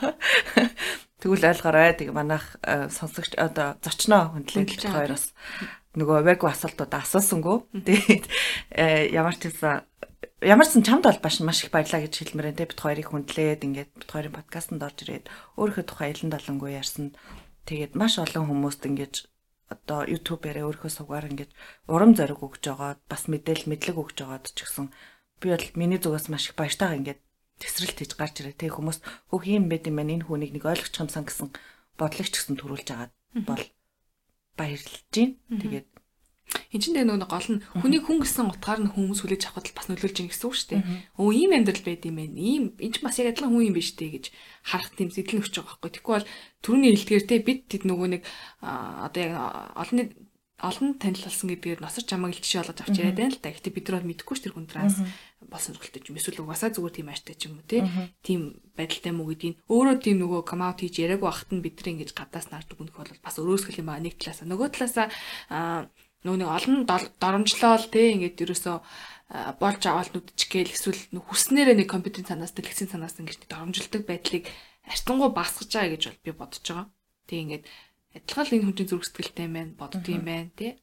Тэгвэл 1.22 1.50
ойлгоорой. 1.50 1.98
Тэг 1.98 2.14
манайх 2.14 2.62
э, 2.62 2.94
сонсогч 2.94 3.34
одоо 3.34 3.82
зочноо 3.82 4.38
хүндлээд 4.38 4.86
хоёроос 4.86 5.34
нөгөө 5.98 6.18
вег 6.30 6.46
асуултууд 6.46 6.94
асуусангүй. 6.94 7.58
Тэгээд 7.74 8.26
э, 8.78 9.10
ямар 9.12 9.34
ч 9.34 9.50
юмсан 9.50 9.84
ямар 10.42 10.70
ч 10.70 10.78
чамд 10.86 11.10
бол 11.10 11.18
баш 11.18 11.42
маш 11.42 11.66
их 11.66 11.74
баярлаа 11.74 12.06
гэж 12.06 12.14
хэлмээрэн 12.22 12.58
те 12.58 12.70
бит 12.70 12.78
хоёрыг 12.78 13.10
хүндлээд 13.10 13.66
ингээд 13.66 13.92
бит 13.98 14.12
хоёрын 14.12 14.38
подкастт 14.38 14.78
орж 14.78 14.98
ирээд 15.02 15.26
өөрийнхөө 15.58 15.86
тухай 15.90 16.14
илэн 16.14 16.30
далангуй 16.30 16.78
ярьсан. 16.78 17.18
Тэгээд 17.66 17.98
маш 17.98 18.22
олон 18.22 18.46
хүмүүст 18.46 18.86
ингээд 18.86 19.16
одоо 19.74 20.06
YouTube-аараа 20.06 20.70
өөрийнхөө 20.70 20.92
сугаар 20.94 21.26
ингээд 21.28 21.52
урам 21.90 22.14
зориг 22.14 22.40
өгж 22.46 22.62
байгаа 22.70 23.02
бас 23.10 23.26
мэдээлэл 23.28 23.68
мэдлэг 23.74 23.98
өгж 23.98 24.18
байгаад 24.22 24.46
ч 24.54 24.64
гэсэн 24.64 24.94
би 25.42 25.48
бол 25.52 25.68
миний 25.76 26.00
зүгээс 26.00 26.30
маш 26.30 26.54
их 26.54 26.56
баяртайгаа 26.56 26.98
ингээд 27.02 27.20
тесрэлт 27.58 27.98
хийж 27.98 28.14
гарч 28.16 28.36
ирээ. 28.46 28.56
Тэгээ 28.62 28.78
хүмүүс 28.78 29.00
хөө 29.34 29.42
хийм 29.42 29.66
байд 29.68 29.90
юм 29.90 29.98
байна 29.98 30.14
энэ 30.16 30.28
хүнийг 30.30 30.54
нэг 30.54 30.64
ойлгочих 30.70 31.02
юмсан 31.02 31.26
гэсэн 31.26 31.50
бодлогч 31.98 32.34
гэсэн 32.38 32.56
төрүүлж 32.62 32.88
агаад 32.94 33.14
бол 33.44 33.64
баярлж 34.58 35.06
гин. 35.14 35.38
Тэгээд 35.48 35.88
Энд 36.72 36.84
чинь 36.84 36.96
нөгөө 36.96 37.28
гол 37.28 37.50
нь 37.60 37.64
хүний 37.76 38.00
хүн 38.00 38.24
гэсэн 38.24 38.48
утгаар 38.48 38.80
нь 38.80 38.92
хүмүүс 38.92 39.20
хүлээж 39.20 39.52
авахд 39.52 39.76
бас 39.76 39.92
нөлөөлж 39.92 40.16
байгаа 40.16 40.32
гэсэн 40.32 40.48
үг 40.48 40.56
шүү 40.56 40.70
дээ. 40.80 40.84
Өө 41.20 41.32
ийм 41.36 41.52
амьдрал 41.52 41.84
байд 41.84 42.08
юм 42.08 42.16
байна. 42.24 42.40
Ийм 42.40 42.64
энэ 42.80 42.94
ч 42.96 43.04
бас 43.04 43.20
яг 43.20 43.36
адилхан 43.36 43.52
хүн 43.52 43.68
юм 43.68 43.76
биш 43.76 44.00
дээ 44.00 44.12
гэж 44.16 44.26
харах 44.64 44.96
тийм 44.96 45.12
сэтэл 45.12 45.44
өгч 45.44 45.54
байгаа 45.60 45.76
байхгүй. 45.76 45.92
Тэгэхгүй 45.92 46.14
бол 46.16 46.30
түрүүний 46.64 46.92
хэлдгээр 46.96 47.26
те 47.28 47.36
бид 47.44 47.60
тэд 47.68 47.84
нөгөө 47.84 48.08
нэг 48.16 48.22
одоо 48.64 49.22
яг 49.28 49.34
олонний 49.76 50.08
олон 50.58 50.98
танил 50.98 51.22
болсон 51.22 51.48
гэдгээр 51.54 51.84
носор 51.84 52.04
чамаг 52.08 52.34
л 52.34 52.42
жишээ 52.42 52.66
болгож 52.66 52.80
авч 52.82 52.96
яриад 52.98 53.20
байна 53.20 53.34
л 53.36 53.44
да. 53.44 53.54
Гэтэ 53.54 53.76
бид 53.76 53.86
нар 53.92 54.02
бол 54.02 54.10
мэдэхгүй 54.10 54.36
ш 54.40 54.42
тэр 54.42 54.56
хүндрээс 55.48 55.52
бас 55.52 55.64
сонирхолтой 55.68 56.02
юм. 56.08 56.18
Эсвэл 56.20 56.44
угаасаа 56.44 56.72
зүгээр 56.76 56.96
тийм 57.00 57.10
ааштай 57.10 57.36
ч 57.36 57.48
юм 57.48 57.60
уу. 57.60 57.68
Тийм 58.22 58.60
байдалтай 58.76 59.14
мүү 59.16 59.28
гэдгийг 59.32 59.56
өөрөө 59.72 59.98
тийм 60.04 60.18
нөгөө 60.22 60.42
come 60.44 60.64
out 60.68 60.80
хийж 60.84 60.96
яриаггүй 61.00 61.30
ахт 61.30 61.50
нь 61.56 61.64
бид 61.64 61.80
нар 61.80 61.92
ингэж 61.96 62.12
гадаас 62.12 62.48
нардаг 62.52 62.78
үнэх 62.78 62.96
бол 62.96 63.24
бас 63.24 63.36
өрөөсгөл 63.40 63.82
юм 63.82 63.90
аа 63.90 64.04
нэг 64.04 64.20
талаасаа 64.20 64.48
нөгөө 64.48 64.68
талаасаа 64.76 65.08
нөгөө 66.26 66.40
нэг 66.44 66.50
олон 66.52 66.78
доромжлол 67.22 67.86
те 67.88 68.02
ингээд 68.16 68.44
ерөөсөө 68.44 68.78
болж 69.60 69.82
аваад 69.88 70.12
нүдчих 70.16 70.50
гээл 70.52 70.76
эсвэл 70.76 71.02
хүснээрээ 71.16 71.76
нэг 71.84 71.88
компьютерийн 71.92 72.28
санаас 72.28 72.56
дэлгэцийн 72.56 72.92
санаас 72.92 73.20
ингэж 73.20 73.48
доромжилдог 73.48 74.04
байдлыг 74.08 74.48
артангуу 74.88 75.32
басгаж 75.36 75.68
байгаа 75.68 75.92
гэж 75.96 76.04
бол 76.08 76.24
би 76.24 76.32
бодож 76.32 76.64
байгаа. 76.64 76.88
Тэг 77.28 77.38
ингээд 77.44 77.64
адилхан 78.16 78.46
л 78.48 78.56
энэ 78.56 78.66
хүнчийн 78.72 78.90
зүрх 78.90 79.06
сэтгэлтэй 79.08 79.46
юм 79.52 79.56
байна, 79.56 79.76
боддог 79.76 80.08
юм 80.08 80.24
байна 80.24 80.52
те. 80.56 80.80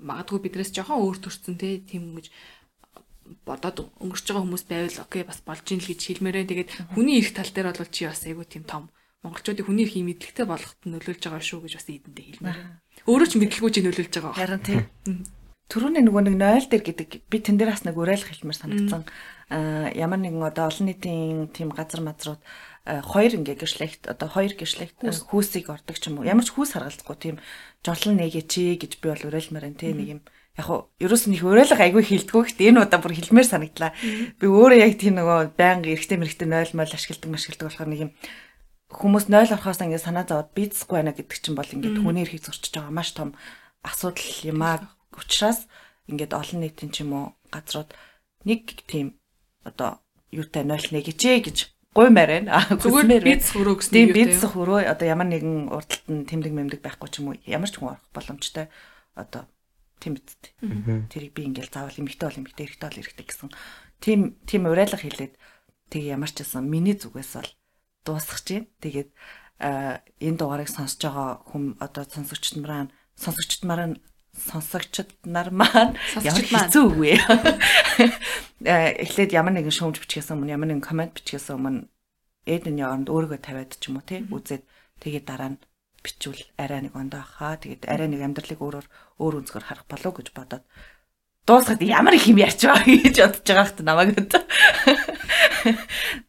Магадгүй 0.00 0.40
биднээс 0.40 0.72
жоохон 0.72 1.04
өөр 1.04 1.18
төрсөн 1.20 1.56
те 1.60 1.84
тийм 1.84 2.16
гэж 2.16 2.32
бодоод 3.46 3.90
өнгөрч 4.02 4.26
байгаа 4.28 4.44
хүмүүс 4.44 4.64
байвал 4.68 5.04
окей 5.04 5.22
бас 5.26 5.40
болж 5.46 5.66
ийн 5.68 5.82
л 5.82 5.90
гэж 5.90 6.00
хэлмээрээ. 6.02 6.50
Тэгээд 6.50 6.70
хүний 6.94 7.18
эрх 7.20 7.32
тал 7.36 7.50
дээр 7.50 7.72
бол 7.72 7.90
чи 7.90 8.06
бас 8.06 8.22
айгүй 8.26 8.46
тийм 8.46 8.64
том 8.64 8.90
монголчуудын 9.22 9.66
хүний 9.66 9.86
эрхийг 9.86 10.06
мэдлэгтэй 10.06 10.46
болгоход 10.46 10.82
нөлөөлж 10.82 11.22
байгаа 11.22 11.42
шүү 11.42 11.60
гэж 11.62 11.72
бас 11.78 11.86
эдэндээ 11.86 12.26
хэлмээр. 12.42 12.58
Өөрөө 13.06 13.28
ч 13.30 13.34
мэдлэггүй 13.38 13.70
чи 13.70 13.80
нөлөөлж 13.86 14.14
байгаа. 14.18 14.34
Харин 14.34 14.62
тийм. 14.66 14.82
Төрөний 15.70 16.02
нөгөө 16.02 16.22
нэг 16.26 16.36
0 16.42 16.68
дээр 16.68 16.84
гэдэг 16.84 17.08
би 17.30 17.38
тэн 17.38 17.56
дээр 17.56 17.70
бас 17.70 17.86
нэг 17.86 17.96
уриалах 17.96 18.28
хэлмээр 18.28 18.58
санагдсан. 18.58 19.02
Аа 19.48 19.94
ямар 19.94 20.18
нэгэн 20.18 20.42
одоо 20.42 20.68
олон 20.68 20.90
нийтийн 20.90 21.48
тийм 21.54 21.70
газар 21.70 22.02
мазрууд 22.02 22.42
хоёр 22.82 23.32
ингээ 23.38 23.62
гэршлэгт 23.62 24.10
одоо 24.10 24.28
хоёр 24.28 24.52
гэршлэгт 24.58 25.06
хүүсийг 25.30 25.70
ордог 25.70 25.96
ч 25.96 26.10
юм 26.10 26.18
уу. 26.18 26.26
Ямар 26.26 26.42
ч 26.42 26.50
хүүс 26.50 26.74
харгалзахгүй 26.74 27.16
тийм 27.16 27.36
жорлон 27.86 28.18
нэгэчи 28.18 28.74
гэж 28.74 28.98
би 28.98 29.06
бол 29.06 29.26
уриалмаар 29.30 29.70
энэ 29.70 29.80
тийм 29.80 29.96
нэг 30.02 30.08
юм 30.18 30.20
яг 30.58 30.66
хуу 30.68 30.92
ерөөс 31.00 31.24
нь 31.28 31.36
их 31.36 31.44
уриалга 31.48 31.80
айгүй 31.80 32.04
хилдэггүй 32.04 32.42
гэхдээ 32.44 32.70
энэ 32.76 32.82
удаа 32.84 33.00
бүр 33.00 33.16
хэлмээр 33.16 33.48
санагдлаа. 33.48 33.96
Би 34.36 34.46
өөрөө 34.46 34.78
яг 34.84 35.00
тийм 35.00 35.16
нөгөө 35.16 35.56
байнга 35.56 35.88
эргэтэй 35.88 36.18
мэрэгтэй 36.20 36.48
0 36.48 36.76
мол 36.76 36.92
ашигладаг 36.92 37.30
машигладаг 37.32 37.66
болохоор 37.72 37.88
нэг 37.88 38.00
юм 38.04 38.12
хүмүүс 38.92 39.24
0 39.32 39.56
орохоос 39.56 39.80
ингээд 39.80 40.04
санаа 40.04 40.28
зовоод 40.28 40.52
бийцэхгүй 40.52 40.96
байна 41.00 41.16
гэдэг 41.16 41.40
чинь 41.40 41.56
бол 41.56 41.72
ингээд 41.72 41.96
хүний 42.04 42.22
эрхийг 42.28 42.44
зөрчиж 42.44 42.72
байгаа 42.76 42.92
маш 42.92 43.16
том 43.16 43.32
асуудал 43.80 44.36
юм 44.44 44.60
аа. 44.60 44.92
Учираас 45.16 45.64
ингээд 46.12 46.36
олон 46.36 46.60
нийтийн 46.60 46.92
ч 46.92 47.00
юм 47.00 47.12
уу 47.16 47.26
газрууд 47.48 47.96
нэг 48.44 48.84
тийм 48.84 49.16
одоо 49.64 50.04
юутай 50.28 50.68
0 50.68 50.92
нэгэж 50.92 51.20
гэж 51.48 51.58
гуймаар 51.96 52.44
байна. 52.44 52.60
Зүгээр 52.68 53.24
бийц 53.24 53.52
хөрөө 53.52 53.76
гэсэн 53.80 53.92
тийм 53.92 54.08
бийц 54.12 54.40
хөрөө 54.44 54.88
одоо 54.88 55.06
ямар 55.08 55.28
нэгэн 55.28 55.72
урдталт 55.72 56.08
нь 56.08 56.28
тэмдэг 56.28 56.52
мэмдэг 56.52 56.80
байхгүй 56.80 57.08
ч 57.08 57.20
юм 57.20 57.32
уу 57.32 57.40
ямар 57.44 57.68
ч 57.68 57.76
хүн 57.76 57.96
орох 57.96 58.04
боломжтой 58.16 58.72
одоо 59.16 59.44
тийм 60.02 60.18
биз 60.18 60.34
дээ. 60.42 61.06
Тэрийг 61.06 61.32
би 61.38 61.46
ингээл 61.46 61.70
заавал 61.70 61.94
эмэгтэй 61.94 62.26
бол 62.26 62.40
эмэгтэй 62.42 62.66
эрэгтэй 62.66 62.88
бол 62.90 63.00
эрэгтэй 63.06 63.26
гэсэн 63.30 63.50
тийм 64.02 64.20
тийм 64.42 64.66
уриалга 64.66 64.98
хэлээд 64.98 65.34
тэг 65.94 66.02
ямар 66.02 66.30
ч 66.34 66.42
гэсэн 66.42 66.66
миний 66.66 66.98
зүгээс 66.98 67.32
бол 67.38 67.50
дуусгах 68.02 68.42
чинь. 68.42 68.66
Тэгээд 68.82 69.10
энэ 69.62 70.38
дугаарыг 70.42 70.66
сонсож 70.66 70.98
байгаа 71.06 71.30
хүм 71.46 71.78
одоо 71.78 72.02
сонсогчд 72.02 72.58
маань 72.58 72.90
сонсогчд 73.14 73.62
маань 73.62 74.02
сонсогчд 74.34 75.22
нар 75.22 75.54
маань 75.54 75.94
ямар 76.18 76.42
хэцүү 76.42 76.82
үгүй. 76.90 77.14
Эхлээд 79.06 79.30
ямар 79.36 79.54
нэгэн 79.54 79.70
шүүмж 79.70 80.02
бичгээс 80.02 80.34
өмнө 80.34 80.56
ямар 80.56 80.72
нэгэн 80.72 80.82
комент 80.82 81.14
бичгээс 81.14 81.54
өмнө 81.54 81.86
эдний 82.48 82.82
оронд 82.82 83.12
өөрийгөө 83.12 83.38
тавиад 83.38 83.78
ч 83.78 83.92
юм 83.92 84.02
уу 84.02 84.06
тий 84.08 84.26
үзээд 84.26 84.64
тэгээд 84.98 85.24
дараа 85.28 85.54
нь 85.54 85.62
бичвэл 86.02 86.42
арай 86.58 86.86
нэг 86.86 86.94
ондоо 86.98 87.22
хаа 87.22 87.56
тэгээд 87.62 87.86
арай 87.86 88.08
нэг 88.10 88.20
амьдралыг 88.26 88.60
өөрөөр 88.60 88.86
өөр 89.22 89.34
өнцгөр 89.42 89.64
харах 89.66 89.86
болов 89.86 90.12
гэж 90.18 90.28
бодоод 90.34 90.66
дуусгаад 91.46 91.82
ямар 91.82 92.14
их 92.14 92.26
юм 92.30 92.38
ярьж 92.38 92.62
байгаа 92.62 92.86
гэж 93.06 93.16
бодож 93.18 93.46
байгаа 93.46 93.66
хэрэг 93.66 93.82
намайг 93.82 94.10
өдөө. 94.14 94.42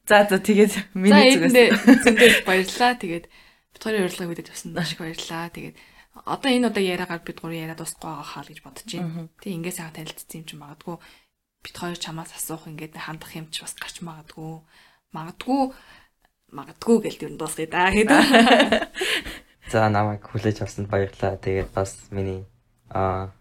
За 0.10 0.26
за 0.26 0.38
тэгээд 0.42 0.74
миний 0.98 1.38
зүгээс 1.38 2.02
зөндөө 2.06 2.30
баярлаа. 2.50 2.98
Тэгээд 2.98 3.26
битгарын 3.78 4.06
урилгыг 4.10 4.30
мэдээд 4.30 4.50
авсан 4.50 4.74
маш 4.74 4.94
их 4.94 5.02
баярлаа. 5.02 5.54
Тэгээд 5.54 5.78
одоо 6.26 6.50
энэ 6.50 6.68
удаа 6.70 6.82
яриагаар 6.82 7.22
бид 7.22 7.38
гурав 7.42 7.58
яриа 7.58 7.78
дуусахгүй 7.78 8.10
байгаа 8.10 8.26
хаа 8.26 8.44
гэж 8.50 8.60
бодож 8.66 8.90
байна. 8.90 9.30
Тэг 9.38 9.52
ингээд 9.54 9.78
сайхан 9.78 9.98
танилцсан 9.98 10.38
юм 10.42 10.46
чи 10.50 10.56
магадгүй 10.58 10.98
бит 11.62 11.76
хоёр 11.78 11.98
чамаас 11.98 12.32
асуух 12.34 12.66
ингээд 12.70 12.98
хандах 12.98 13.34
юм 13.38 13.48
чи 13.54 13.62
бас 13.62 13.78
гарч 13.78 14.02
магадгүй. 14.02 14.66
Магадгүй 15.14 15.62
магадгүй 16.54 16.98
гэл 17.06 17.22
тэр 17.22 17.34
дуусгая 17.38 17.70
да 17.70 17.90
гэдэг. 17.94 18.18
За 19.74 19.90
намайг 19.90 20.22
хүлээж 20.30 20.62
авсанд 20.62 20.86
баярлалаа. 20.86 21.42
Тэгээд 21.42 21.74
бас 21.74 21.98
миний 22.14 22.46
аа 22.94 23.34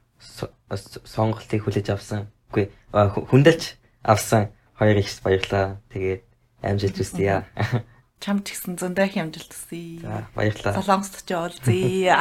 сонголтыг 1.04 1.60
хүлээж 1.68 1.92
авсан. 1.92 2.32
Үгүй 2.48 2.72
хүндэлж 2.88 3.76
авсан 4.00 4.48
хоёр 4.80 4.96
их 4.96 5.12
баярлаа. 5.20 5.76
Тэгээд 5.92 6.24
амжилт 6.64 6.96
хүсье. 6.96 7.44
Чамд 8.16 8.48
ч 8.48 8.56
гэсэн 8.56 8.80
зөндөө 8.80 9.12
их 9.12 9.16
амжилт 9.20 9.52
хүсье. 9.52 10.00
За 10.00 10.24
баярлалаа. 10.32 10.72
Солонгост 10.80 11.20
ч 11.20 11.36
уулзъя. 11.36 12.16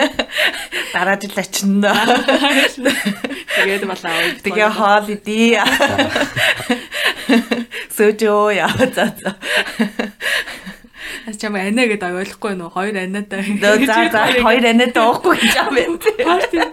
Дараа 0.96 1.20
жил 1.20 1.36
очино. 1.36 1.92
Тэгээд 3.60 3.84
болоо. 3.84 4.16
Тэгээ 4.40 4.70
хоол 4.72 5.06
идий. 5.12 5.60
Сөжөө 7.92 8.56
яа 8.56 8.72
за 8.96 9.12
за. 9.12 9.36
Ас 11.28 11.36
чам 11.36 11.54
анаа 11.56 11.86
гэдэг 11.90 12.16
ойлгохгүй 12.16 12.54
нөө 12.56 12.70
хоёр 12.72 12.96
анаатай. 12.96 13.44
За 13.60 13.76
за 13.76 14.24
хоёр 14.40 14.64
анаатай 14.72 15.04
уухгүй 15.04 15.36
гэж 15.36 15.54
юм 15.60 15.74
байна. 15.76 15.98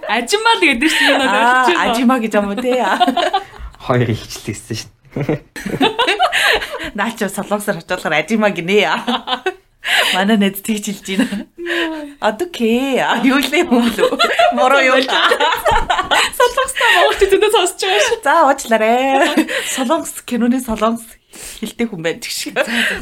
Ажимаа 0.07 0.55
л 0.55 0.63
гэдэг 0.63 0.87
чинь 0.87 1.11
энэ 1.11 1.27
ойлгож 1.27 1.67
байна. 1.67 1.83
Ажимаа 1.91 2.19
гэж 2.23 2.33
юм 2.39 2.47
уу 2.47 2.55
те. 2.55 2.79
Хоёр 3.83 4.07
ихчлээсэн 4.07 4.77
шүү 4.77 4.91
дээ. 5.27 5.41
Наач 6.95 7.19
солонгосоор 7.27 7.83
очиолохоор 7.83 8.15
ажимаа 8.15 8.51
гинэ. 8.55 8.87
Манай 10.15 10.37
нэт 10.39 10.63
тэгж 10.63 10.95
хэлж 10.95 11.07
байна. 11.19 11.47
Адукээ. 12.23 13.03
Юу 13.27 13.39
л 13.39 13.51
юм 13.51 13.71
лөө. 13.83 14.09
Мороо 14.55 14.81
юу 14.83 14.99
л. 14.99 15.07
Солонгостой 16.37 16.89
монголч 16.95 17.21
зөндөө 17.27 17.51
сонсож 17.51 17.81
байгаа 17.83 18.03
шүү. 18.07 18.19
За 18.23 18.33
уучлаарай. 18.47 19.47
Солонгос 19.75 20.23
киноны 20.23 20.59
солонгос 20.63 21.07
хэлтэй 21.59 21.87
хүн 21.87 22.01
байна 22.03 22.19
гэх 22.19 22.31
шиг. 22.31 22.55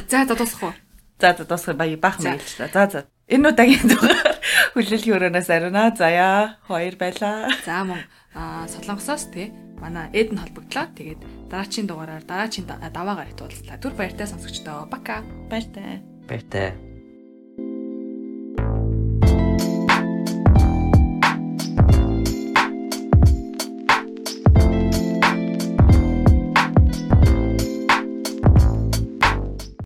За 0.10 0.26
за 0.26 0.36
дуусах 0.36 0.64
уу? 0.70 0.74
За 1.20 1.36
за 1.38 1.46
дуусах 1.46 1.76
баяа 1.76 1.98
баахан 1.98 2.36
баярлалаа. 2.36 2.70
За 2.74 2.84
за. 2.92 3.00
Энэ 3.30 3.50
удаагийн 3.50 3.88
дугаар 3.92 4.36
хүлээлгийн 4.74 5.16
өрөөнөөс 5.18 5.50
ариуна. 5.50 5.96
Заяа 5.96 6.60
хоёр 6.68 6.96
байлаа. 7.00 7.50
За 7.66 7.84
мөн 7.88 8.02
солонгосоос 8.70 9.32
тий 9.34 9.52
манай 9.80 10.10
эдэн 10.14 10.38
холбогдлоо. 10.40 10.86
Тэгээд 10.96 11.22
дараачийн 11.52 11.88
дугаараар 11.88 12.24
дараачийн 12.24 12.68
даваагаар 12.68 13.32
их 13.32 13.40
туулзлаа. 13.40 13.80
Түр 13.80 13.94
баяртай 13.96 14.28
сонсогчдоо. 14.28 14.86
Бака. 14.92 15.24
Баяртай. 15.50 16.04
Баяртай. 16.28 16.95